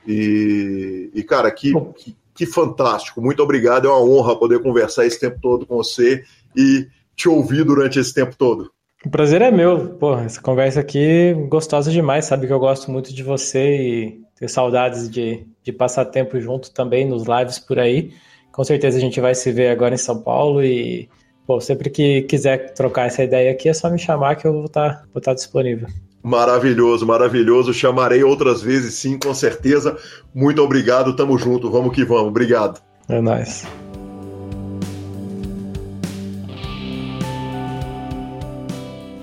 [0.06, 5.18] E, e cara, que, que, que fantástico, muito obrigado, é uma honra poder conversar esse
[5.18, 6.22] tempo todo com você
[6.54, 8.70] e te ouvir durante esse tempo todo.
[9.04, 13.14] O prazer é meu, pô, essa conversa aqui gostosa demais, sabe que eu gosto muito
[13.14, 18.10] de você e tenho saudades de, de passar tempo junto também nos lives por aí.
[18.50, 21.10] Com certeza a gente vai se ver agora em São Paulo e
[21.46, 24.64] pô, sempre que quiser trocar essa ideia aqui é só me chamar que eu vou
[24.64, 25.86] estar tá, vou tá disponível.
[26.22, 27.74] Maravilhoso, maravilhoso.
[27.74, 29.96] Chamarei outras vezes, sim, com certeza.
[30.34, 32.28] Muito obrigado, tamo junto, vamos que vamos.
[32.28, 32.80] Obrigado.
[33.10, 33.66] É nóis.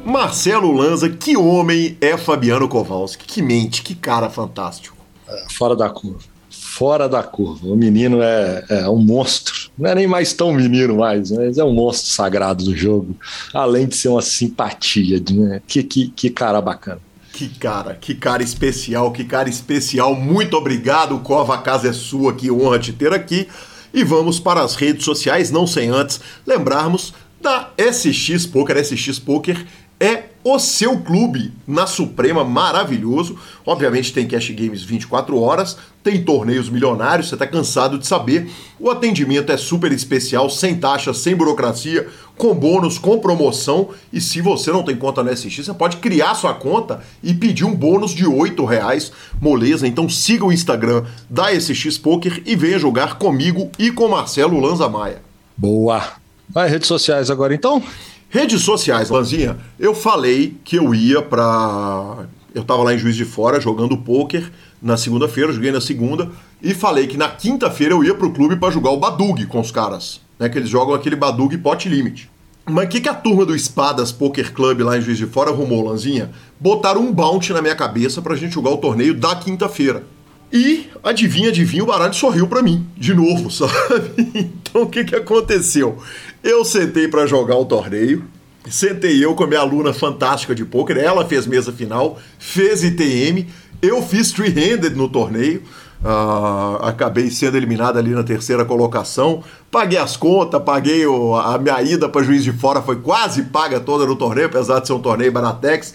[0.06, 3.26] Marcelo Lanza, que homem é Fabiano Kowalski?
[3.26, 4.97] Que mente, que cara fantástico
[5.49, 6.20] fora da curva.
[6.49, 7.68] Fora da curva.
[7.68, 9.70] O menino é, é, um monstro.
[9.78, 13.16] Não é nem mais tão menino mais, mas é um monstro sagrado do jogo.
[13.54, 15.22] Além de ser uma simpatia.
[15.32, 15.62] Né?
[15.68, 17.02] Que, que, que cara bacana.
[17.34, 20.16] Que cara, que cara especial, que cara especial.
[20.16, 23.48] Muito obrigado, Cova, a casa é sua, que honra te ter aqui.
[23.94, 28.84] E vamos para as redes sociais, não sem antes lembrarmos da SX Poker.
[28.84, 29.66] SX Poker
[29.99, 33.38] é o seu clube na Suprema, maravilhoso.
[33.65, 38.49] Obviamente tem cash games 24 horas, tem torneios milionários, você está cansado de saber.
[38.80, 42.07] O atendimento é super especial, sem taxa, sem burocracia,
[42.38, 43.90] com bônus, com promoção.
[44.14, 47.65] E se você não tem conta no SX, você pode criar sua conta e pedir
[47.65, 49.11] um bônus de R$ reais,
[49.41, 49.86] moleza.
[49.86, 54.88] Então siga o Instagram da SX Poker e venha jogar comigo e com Marcelo Lanza
[54.88, 55.22] Maia.
[55.57, 56.03] Boa!
[56.48, 57.84] Vai redes sociais agora então?
[58.38, 62.27] Redes sociais, Lanzinha, eu falei que eu ia para.
[62.53, 66.30] Eu estava lá em Juiz de Fora jogando pôquer na segunda-feira, joguei na segunda,
[66.61, 69.59] e falei que na quinta-feira eu ia para o clube para jogar o Badug com
[69.59, 70.47] os caras, né?
[70.49, 72.30] Que eles jogam aquele Badug Pot Limit.
[72.64, 75.49] Mas o que, que a turma do Espadas Poker Club lá em Juiz de Fora
[75.49, 76.30] arrumou, Lanzinha?
[76.59, 80.03] Botaram um bounty na minha cabeça pra gente jogar o torneio da quinta-feira.
[80.53, 83.73] E adivinha, adivinha, o baralho sorriu para mim, de novo, sabe?
[84.34, 85.97] Então o que, que aconteceu?
[86.43, 88.23] Eu sentei para jogar o torneio,
[88.69, 93.47] sentei eu com a minha aluna fantástica de pôquer, ela fez mesa final, fez ITM,
[93.81, 95.64] eu fiz three-handed no torneio,
[96.03, 101.81] uh, acabei sendo eliminado ali na terceira colocação, paguei as contas, paguei o, a minha
[101.81, 105.01] ida para juiz de fora, foi quase paga toda no torneio, apesar de ser um
[105.01, 105.93] torneio Baratex,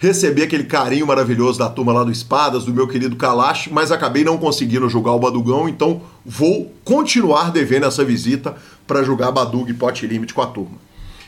[0.00, 4.24] recebi aquele carinho maravilhoso da turma lá do Espadas, do meu querido Kalash, mas acabei
[4.24, 8.56] não conseguindo jogar o Badugão, então vou continuar devendo essa visita
[8.86, 10.78] para jogar Badug e Pot Limit com a turma.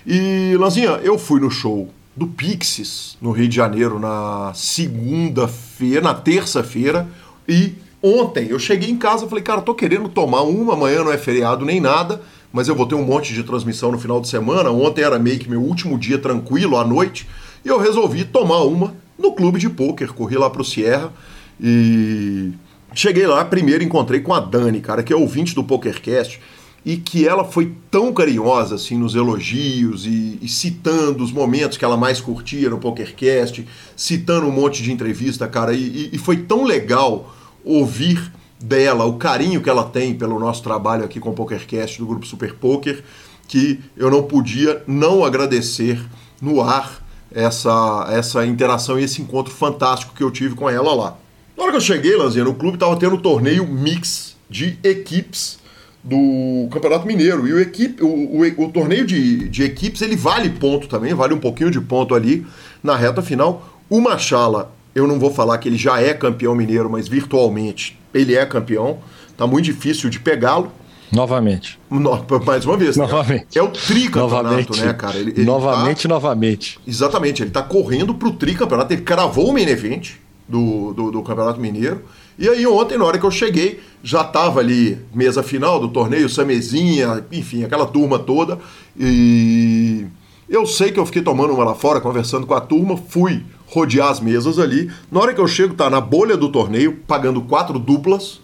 [0.07, 6.15] E, Lanzinha, eu fui no show do Pixies, no Rio de Janeiro, na segunda-feira, na
[6.15, 7.07] terça-feira,
[7.47, 11.13] e ontem eu cheguei em casa e falei, cara, tô querendo tomar uma, amanhã não
[11.13, 14.29] é feriado nem nada, mas eu vou ter um monte de transmissão no final de
[14.29, 14.71] semana.
[14.71, 17.27] Ontem era meio que meu último dia tranquilo à noite.
[17.65, 20.09] E eu resolvi tomar uma no clube de pôquer.
[20.09, 21.13] Corri lá pro Sierra
[21.61, 22.53] e
[22.95, 26.41] cheguei lá, primeiro encontrei com a Dani, cara, que é ouvinte do PokerCast,
[26.85, 31.85] e que ela foi tão carinhosa assim nos elogios e, e, citando os momentos que
[31.85, 33.67] ela mais curtia no PokerCast,
[33.97, 37.33] citando um monte de entrevista, cara, e, e foi tão legal
[37.65, 42.07] ouvir dela o carinho que ela tem pelo nosso trabalho aqui com o PokerCast do
[42.07, 43.03] grupo Super Poker,
[43.47, 46.01] que eu não podia não agradecer
[46.41, 47.02] no ar
[47.35, 51.17] essa, essa interação e esse encontro fantástico que eu tive com ela lá.
[51.57, 55.59] Na hora que eu cheguei, Lanzinha, no clube estava tendo um torneio mix de equipes
[56.03, 57.47] do Campeonato Mineiro.
[57.47, 61.35] E o, equipe, o, o, o, torneio de, de equipes ele vale ponto também, vale
[61.35, 62.47] um pouquinho de ponto ali
[62.83, 63.81] na reta final.
[63.89, 68.35] O Machala, eu não vou falar que ele já é campeão mineiro, mas virtualmente ele
[68.35, 68.99] é campeão.
[69.37, 70.73] Tá muito difícil de pegá-lo.
[71.13, 71.79] Novamente.
[71.91, 72.97] No, mais uma vez.
[72.97, 73.59] Novamente.
[73.59, 75.19] É o tricampeonato, né, cara?
[75.19, 76.81] Ele, ele novamente, tá, novamente.
[76.87, 77.43] Exatamente.
[77.43, 78.95] Ele tá correndo pro tricampeonato.
[78.95, 80.13] Ele cravou o main event
[80.49, 82.03] do, do, do, Campeonato Mineiro.
[82.39, 86.31] E aí ontem, na hora que eu cheguei, já tava ali mesa final do torneio,
[86.31, 88.59] Samezinha, enfim, aquela turma toda.
[88.99, 90.07] E
[90.49, 94.09] eu sei que eu fiquei tomando uma lá fora, conversando com a turma, fui rodear
[94.09, 94.91] as mesas ali.
[95.11, 98.42] Na hora que eu chego, tá na bolha do torneio, pagando quatro duplas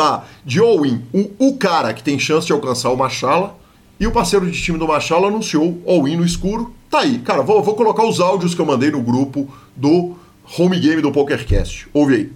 [0.00, 3.54] tá de all-in o, o cara que tem chance de alcançar o Machala
[3.98, 6.72] e o parceiro de time do Machala anunciou all-in no escuro.
[6.90, 9.46] Tá aí, cara, vou, vou colocar os áudios que eu mandei no grupo
[9.76, 10.14] do
[10.58, 11.86] home game do PokerCast.
[11.92, 12.32] Ouve aí.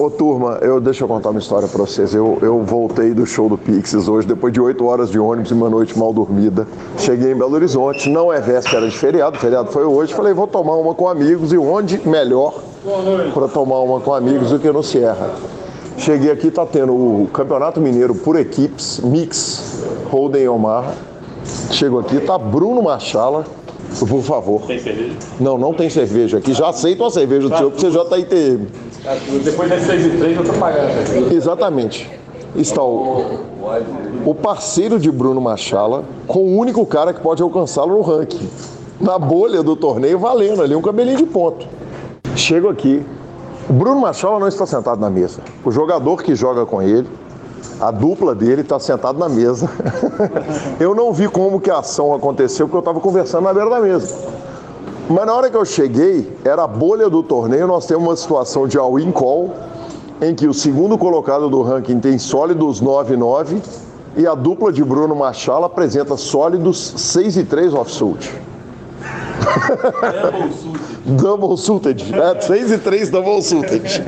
[0.00, 2.14] Ô turma, eu, deixa eu contar uma história pra vocês.
[2.14, 5.54] Eu, eu voltei do show do Pixies hoje, depois de oito horas de ônibus e
[5.54, 6.66] uma noite mal dormida.
[6.96, 10.14] Cheguei em Belo Horizonte, não é véspera de feriado, feriado foi hoje.
[10.14, 12.54] Falei, vou tomar uma com amigos e onde melhor
[13.32, 15.34] para tomar uma com amigos do que no Sierra.
[15.96, 20.94] Cheguei aqui, tá tendo o Campeonato Mineiro por equipes, mix, Holden Omar.
[21.70, 23.44] Chego aqui, tá Bruno Machala.
[23.98, 24.62] Por favor.
[24.62, 25.14] Tem cerveja?
[25.38, 26.52] Não, não tem cerveja aqui.
[26.52, 28.66] Já aceito uma cerveja do senhor, porque você já tá ITM.
[29.44, 31.32] Depois das 6 e 3 eu tô pagando.
[31.32, 32.10] Exatamente.
[32.56, 33.40] Está o,
[34.24, 38.48] o parceiro de Bruno Machala com o único cara que pode alcançá-lo no ranking.
[39.00, 41.66] Na bolha do torneio, valendo ali, um cabelinho de ponto.
[42.34, 43.02] Chego aqui,
[43.68, 45.40] o Bruno Machala não está sentado na mesa.
[45.64, 47.08] O jogador que joga com ele,
[47.80, 49.70] a dupla dele está sentado na mesa.
[50.78, 53.80] eu não vi como que a ação aconteceu, porque eu estava conversando na beira da
[53.80, 54.14] mesa.
[55.08, 58.66] Mas na hora que eu cheguei, era a bolha do torneio, nós temos uma situação
[58.66, 59.54] de all-in call,
[60.20, 63.62] em que o segundo colocado do ranking tem sólidos 9-9
[64.16, 68.32] e a dupla de Bruno Machala apresenta sólidos 6 e 3 offsuit.
[71.04, 72.14] Double Suited.
[72.14, 74.02] É, 6 e 3 Double Suited.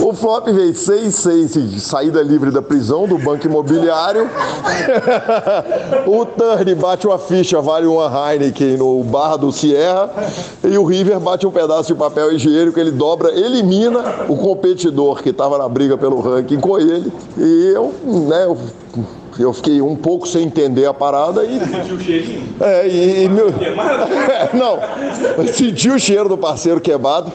[0.00, 4.28] O flop veio 6 6 saída livre da prisão do banco imobiliário.
[6.06, 10.10] O turn bate uma ficha, vale uma Heineken no bar do Sierra.
[10.62, 15.30] E o River bate um pedaço de papel higiênico, ele dobra, elimina o competidor que
[15.30, 17.12] estava na briga pelo ranking com ele.
[17.36, 18.56] E eu, né, eu
[19.42, 21.58] eu fiquei um pouco sem entender a parada e.
[21.58, 22.42] Sentiu o cheirinho?
[22.60, 23.28] É, e.
[23.28, 23.46] meu...
[24.54, 24.78] não,
[25.52, 27.32] senti o cheiro do parceiro queimado.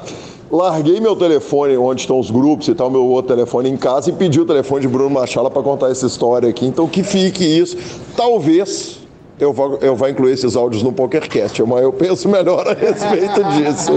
[0.52, 4.14] Larguei meu telefone onde estão os grupos e tal, meu outro telefone em casa e
[4.14, 6.66] pedi o telefone de Bruno Machala para contar essa história aqui.
[6.66, 7.78] Então que fique isso.
[8.18, 8.99] Talvez
[9.40, 13.44] eu vá, eu vá incluir esses áudios no PokerCast, mas eu penso melhor a respeito
[13.54, 13.92] disso.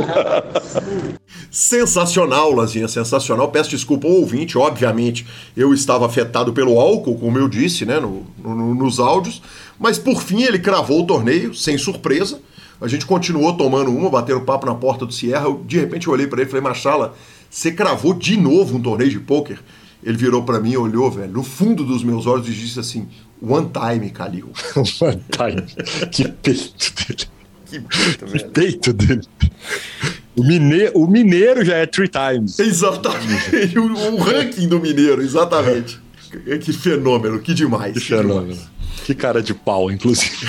[1.51, 3.51] sensacional, Lazinha, sensacional.
[3.51, 8.25] Peço desculpa ao ouvinte, obviamente eu estava afetado pelo álcool, como eu disse, né, no,
[8.39, 9.43] no, nos áudios,
[9.79, 12.41] mas por fim ele cravou o torneio, sem surpresa.
[12.81, 15.45] A gente continuou tomando uma, batendo papo na porta do Sierra.
[15.47, 17.15] Eu, de repente eu olhei para ele e falei, Machala,
[17.49, 19.59] você cravou de novo um torneio de pôquer?
[20.03, 23.07] Ele virou para mim, olhou, velho, no fundo dos meus olhos e disse assim:
[23.43, 24.53] One time, Calil.
[25.01, 25.63] One time.
[26.11, 27.29] Que peito dele.
[27.67, 29.23] Que peito, que peito dele.
[30.37, 30.91] O, mine...
[30.95, 32.59] o mineiro já é three times.
[32.59, 33.77] Exatamente.
[33.79, 36.01] o, o ranking do mineiro, exatamente.
[36.61, 37.95] Que fenômeno, que demais.
[37.95, 38.59] Que fenômeno.
[39.05, 40.31] Que cara de pau, inclusive.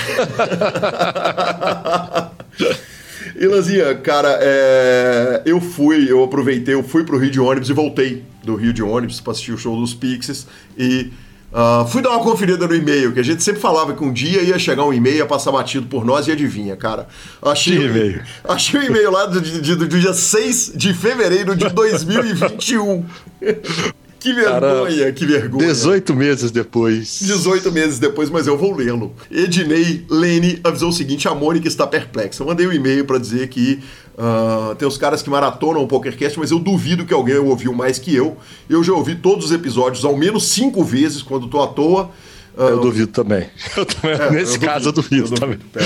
[3.35, 5.41] E Lanzinha, cara, é...
[5.45, 8.83] eu fui, eu aproveitei, eu fui pro Rio de ônibus e voltei do Rio de
[8.83, 10.45] ônibus para assistir o show dos Pixies
[10.77, 11.11] e
[11.53, 14.41] uh, fui dar uma conferida no e-mail, que a gente sempre falava que um dia
[14.41, 17.07] ia chegar um e-mail, ia passar batido por nós e adivinha, cara.
[17.41, 18.21] Achei, Que e-mail?
[18.43, 23.05] achei o e-mail lá do, do, do dia 6 de fevereiro de 2021.
[24.23, 25.67] que vergonha, que vergonha.
[25.67, 27.19] 18 meses depois.
[27.21, 29.13] 18 meses depois, mas eu vou lê-lo.
[29.29, 32.41] Ednei Lene avisou o seguinte: a Mônica está perplexa.
[32.41, 33.81] Eu mandei um e-mail para dizer que
[34.17, 37.97] ah, tem os caras que maratonam o PokerCast, mas eu duvido que alguém ouviu mais
[37.99, 38.37] que eu.
[38.69, 42.11] Eu já ouvi todos os episódios ao menos cinco vezes quando tô à toa.
[42.55, 43.47] Ah, Eu duvido também.
[43.75, 45.57] Eu também é, nesse caso, eu duvido, também.
[45.57, 45.85] Pera,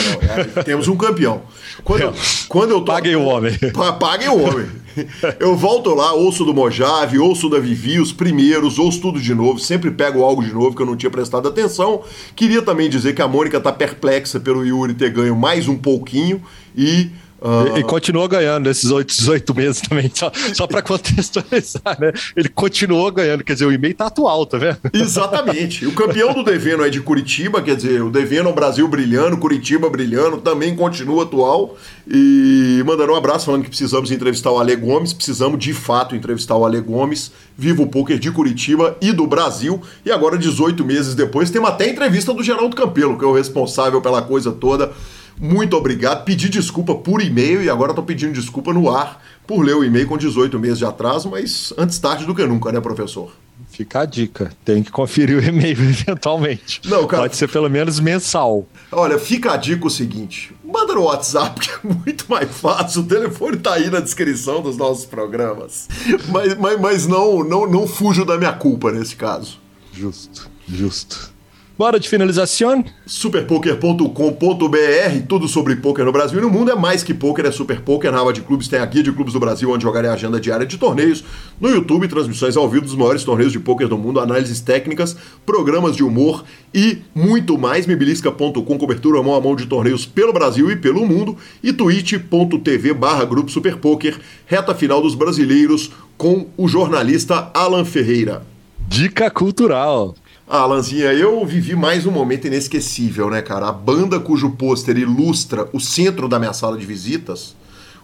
[0.58, 1.44] é, temos um campeão.
[1.82, 2.14] Quando, eu,
[2.50, 2.92] quando eu tô.
[2.92, 3.58] Paguem o homem.
[3.74, 4.66] Pa- Paguem o homem.
[5.40, 9.60] Eu volto lá, ouço do Mojave, ouço da Vivi, os primeiros, ouço tudo de novo,
[9.60, 12.02] sempre pego algo de novo que eu não tinha prestado atenção.
[12.36, 16.42] Queria também dizer que a Mônica tá perplexa pelo Yuri ter ganho mais um pouquinho
[16.76, 17.12] e.
[17.42, 22.12] ah, E, e continuou ganhando nesses 8, 18 meses também, só, só para contextualizar, né?
[22.36, 24.80] Ele continuou ganhando, quer dizer, o e-mail tá atual, tá vendo?
[24.94, 25.86] Exatamente.
[25.86, 29.38] O campeão do Deveno é de Curitiba, quer dizer, o Deveno é o Brasil brilhando,
[29.38, 31.78] Curitiba brilhando, também continua atual.
[32.10, 36.56] E mandando um abraço falando que precisamos entrevistar o Ale Gomes, precisamos de fato entrevistar
[36.56, 39.82] o Ale Gomes, vivo o poker de Curitiba e do Brasil.
[40.06, 44.02] E agora, 18 meses depois, temos até entrevista do Geraldo Campelo, que é o responsável
[44.02, 44.94] pela coisa toda.
[45.40, 46.24] Muito obrigado.
[46.24, 50.08] Pedi desculpa por e-mail e agora estou pedindo desculpa no ar por ler o e-mail
[50.08, 53.32] com 18 meses de atraso, mas antes tarde do que nunca, né, professor?
[53.70, 56.82] Fica a dica, tem que conferir o e-mail eventualmente.
[56.86, 58.66] Não, cara- Pode ser pelo menos mensal.
[58.92, 63.02] Olha, fica a dica o seguinte: manda no WhatsApp, que é muito mais fácil.
[63.02, 65.88] O telefone tá aí na descrição dos nossos programas.
[66.30, 69.60] Mas, mas, mas não, não, não fujo da minha culpa nesse caso.
[69.94, 71.32] Justo, justo.
[71.78, 72.84] Bora de finalização?
[73.06, 77.82] Superpoker.com.br, tudo sobre poker no Brasil e no mundo é mais que poker, é super
[77.82, 78.12] poker.
[78.12, 80.40] Na aba de clubes tem a guia de clubes do Brasil, onde jogarei a agenda
[80.40, 81.24] diária de torneios.
[81.62, 85.96] No YouTube, transmissões ao vivo dos maiores torneios de poker do mundo, análises técnicas, programas
[85.96, 86.44] de humor
[86.74, 87.86] e muito mais.
[87.86, 91.38] Mibilisca.com, cobertura mão a mão de torneios pelo Brasil e pelo mundo.
[91.62, 98.42] E twitch.tv barra Grupo Super Poker, reta final dos brasileiros com o jornalista Alan Ferreira.
[98.88, 100.16] Dica cultural.
[100.50, 103.68] Ah, Alanzinha, eu vivi mais um momento inesquecível, né, cara?
[103.68, 107.54] A banda cujo pôster ilustra o centro da minha sala de visitas,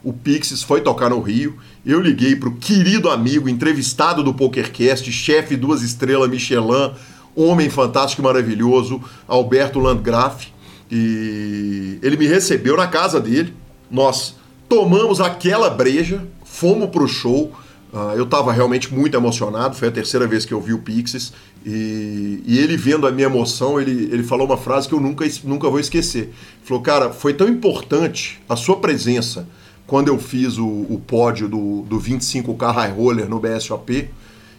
[0.04, 1.58] o Pixies, foi tocar no Rio.
[1.86, 6.92] Eu liguei pro querido amigo, entrevistado do PokerCast, chefe duas estrelas Michelin,
[7.34, 10.48] homem fantástico e maravilhoso, Alberto Landgraf.
[10.92, 13.54] E ele me recebeu na casa dele.
[13.90, 14.36] Nós
[14.68, 17.54] tomamos aquela breja, fomos pro show.
[17.96, 21.32] Ah, eu estava realmente muito emocionado, foi a terceira vez que eu vi o Pixies.
[21.64, 25.24] E, e ele vendo a minha emoção, ele, ele falou uma frase que eu nunca,
[25.44, 26.24] nunca vou esquecer.
[26.24, 26.34] Ele
[26.64, 29.48] falou, cara, foi tão importante a sua presença
[29.86, 34.10] quando eu fiz o, o pódio do, do 25K High Roller no BSOP.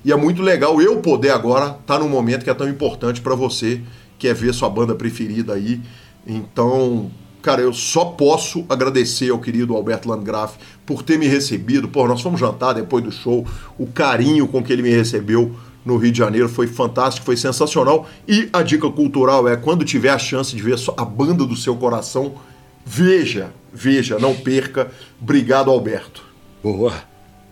[0.05, 3.35] E é muito legal eu poder agora estar num momento que é tão importante para
[3.35, 3.81] você,
[4.16, 5.81] que é ver sua banda preferida aí.
[6.24, 7.11] Então,
[7.45, 10.57] cara, eu só posso agradecer ao querido Alberto Landgraf
[10.87, 11.87] por ter me recebido.
[11.87, 13.47] Pô, nós fomos jantar depois do show,
[13.79, 15.55] o carinho com que ele me recebeu
[15.85, 18.09] no Rio de Janeiro foi fantástico, foi sensacional.
[18.27, 21.77] E a dica cultural é quando tiver a chance de ver a banda do seu
[21.77, 22.37] coração,
[22.83, 24.91] veja, veja, não perca.
[25.21, 26.25] Obrigado, Alberto.
[26.62, 26.95] Boa.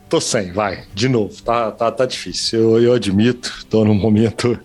[0.09, 0.85] Tô sem, vai.
[0.95, 1.35] De novo.
[1.43, 2.59] Tá, tá, tá difícil.
[2.59, 4.59] Eu, eu admito, tô num momento,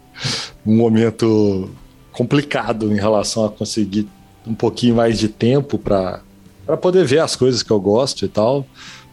[0.66, 1.70] um momento
[2.14, 4.08] complicado em relação a conseguir
[4.48, 6.22] um pouquinho mais de tempo para
[6.82, 8.66] poder ver as coisas que eu gosto e tal.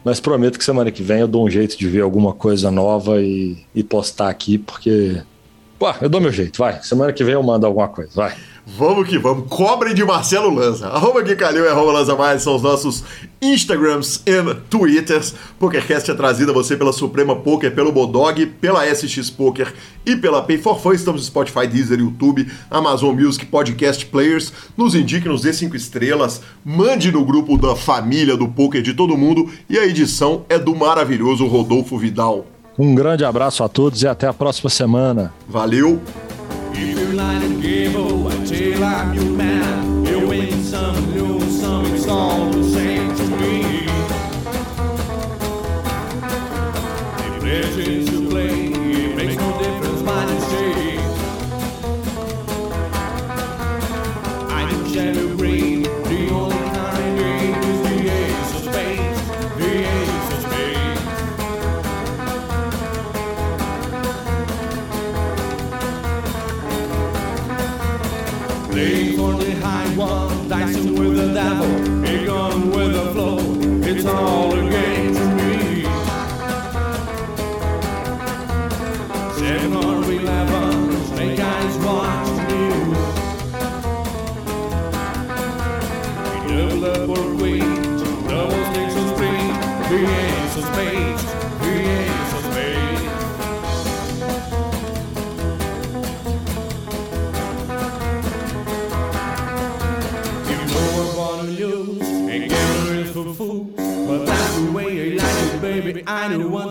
[0.04, 3.22] Mas prometo que semana que vem eu dou um jeito de ver alguma coisa nova
[3.22, 5.22] e, e postar aqui, porque.
[5.78, 6.82] Pô, eu dou meu jeito, vai.
[6.82, 8.34] Semana que vem eu mando alguma coisa, vai.
[8.66, 9.46] Vamos que vamos.
[9.48, 10.88] Cobrem de Marcelo Lanza.
[10.88, 13.04] Arroba Gui Calil e arroba Lanza Mais são os nossos
[13.40, 15.34] Instagrams e Twitters.
[15.58, 19.72] PokerCast é trazido a você pela Suprema Poker, pelo Bodog, pela SX Poker
[20.06, 20.92] e pela Pay for Fun.
[20.92, 24.50] Estamos no Spotify, Deezer, YouTube, Amazon Music, Podcast Players.
[24.76, 26.40] Nos indique, nos dê cinco estrelas.
[26.64, 29.50] Mande no grupo da família do poker de todo mundo.
[29.68, 32.46] E a edição é do maravilhoso Rodolfo Vidal.
[32.78, 35.32] Um grande abraço a todos e até a próxima semana.
[35.46, 36.00] Valeu!
[36.76, 40.04] If you're lying game, oh, I tell you I'm your man.
[40.06, 42.93] You win some, lose some, it's all the same
[106.28, 106.63] kind of.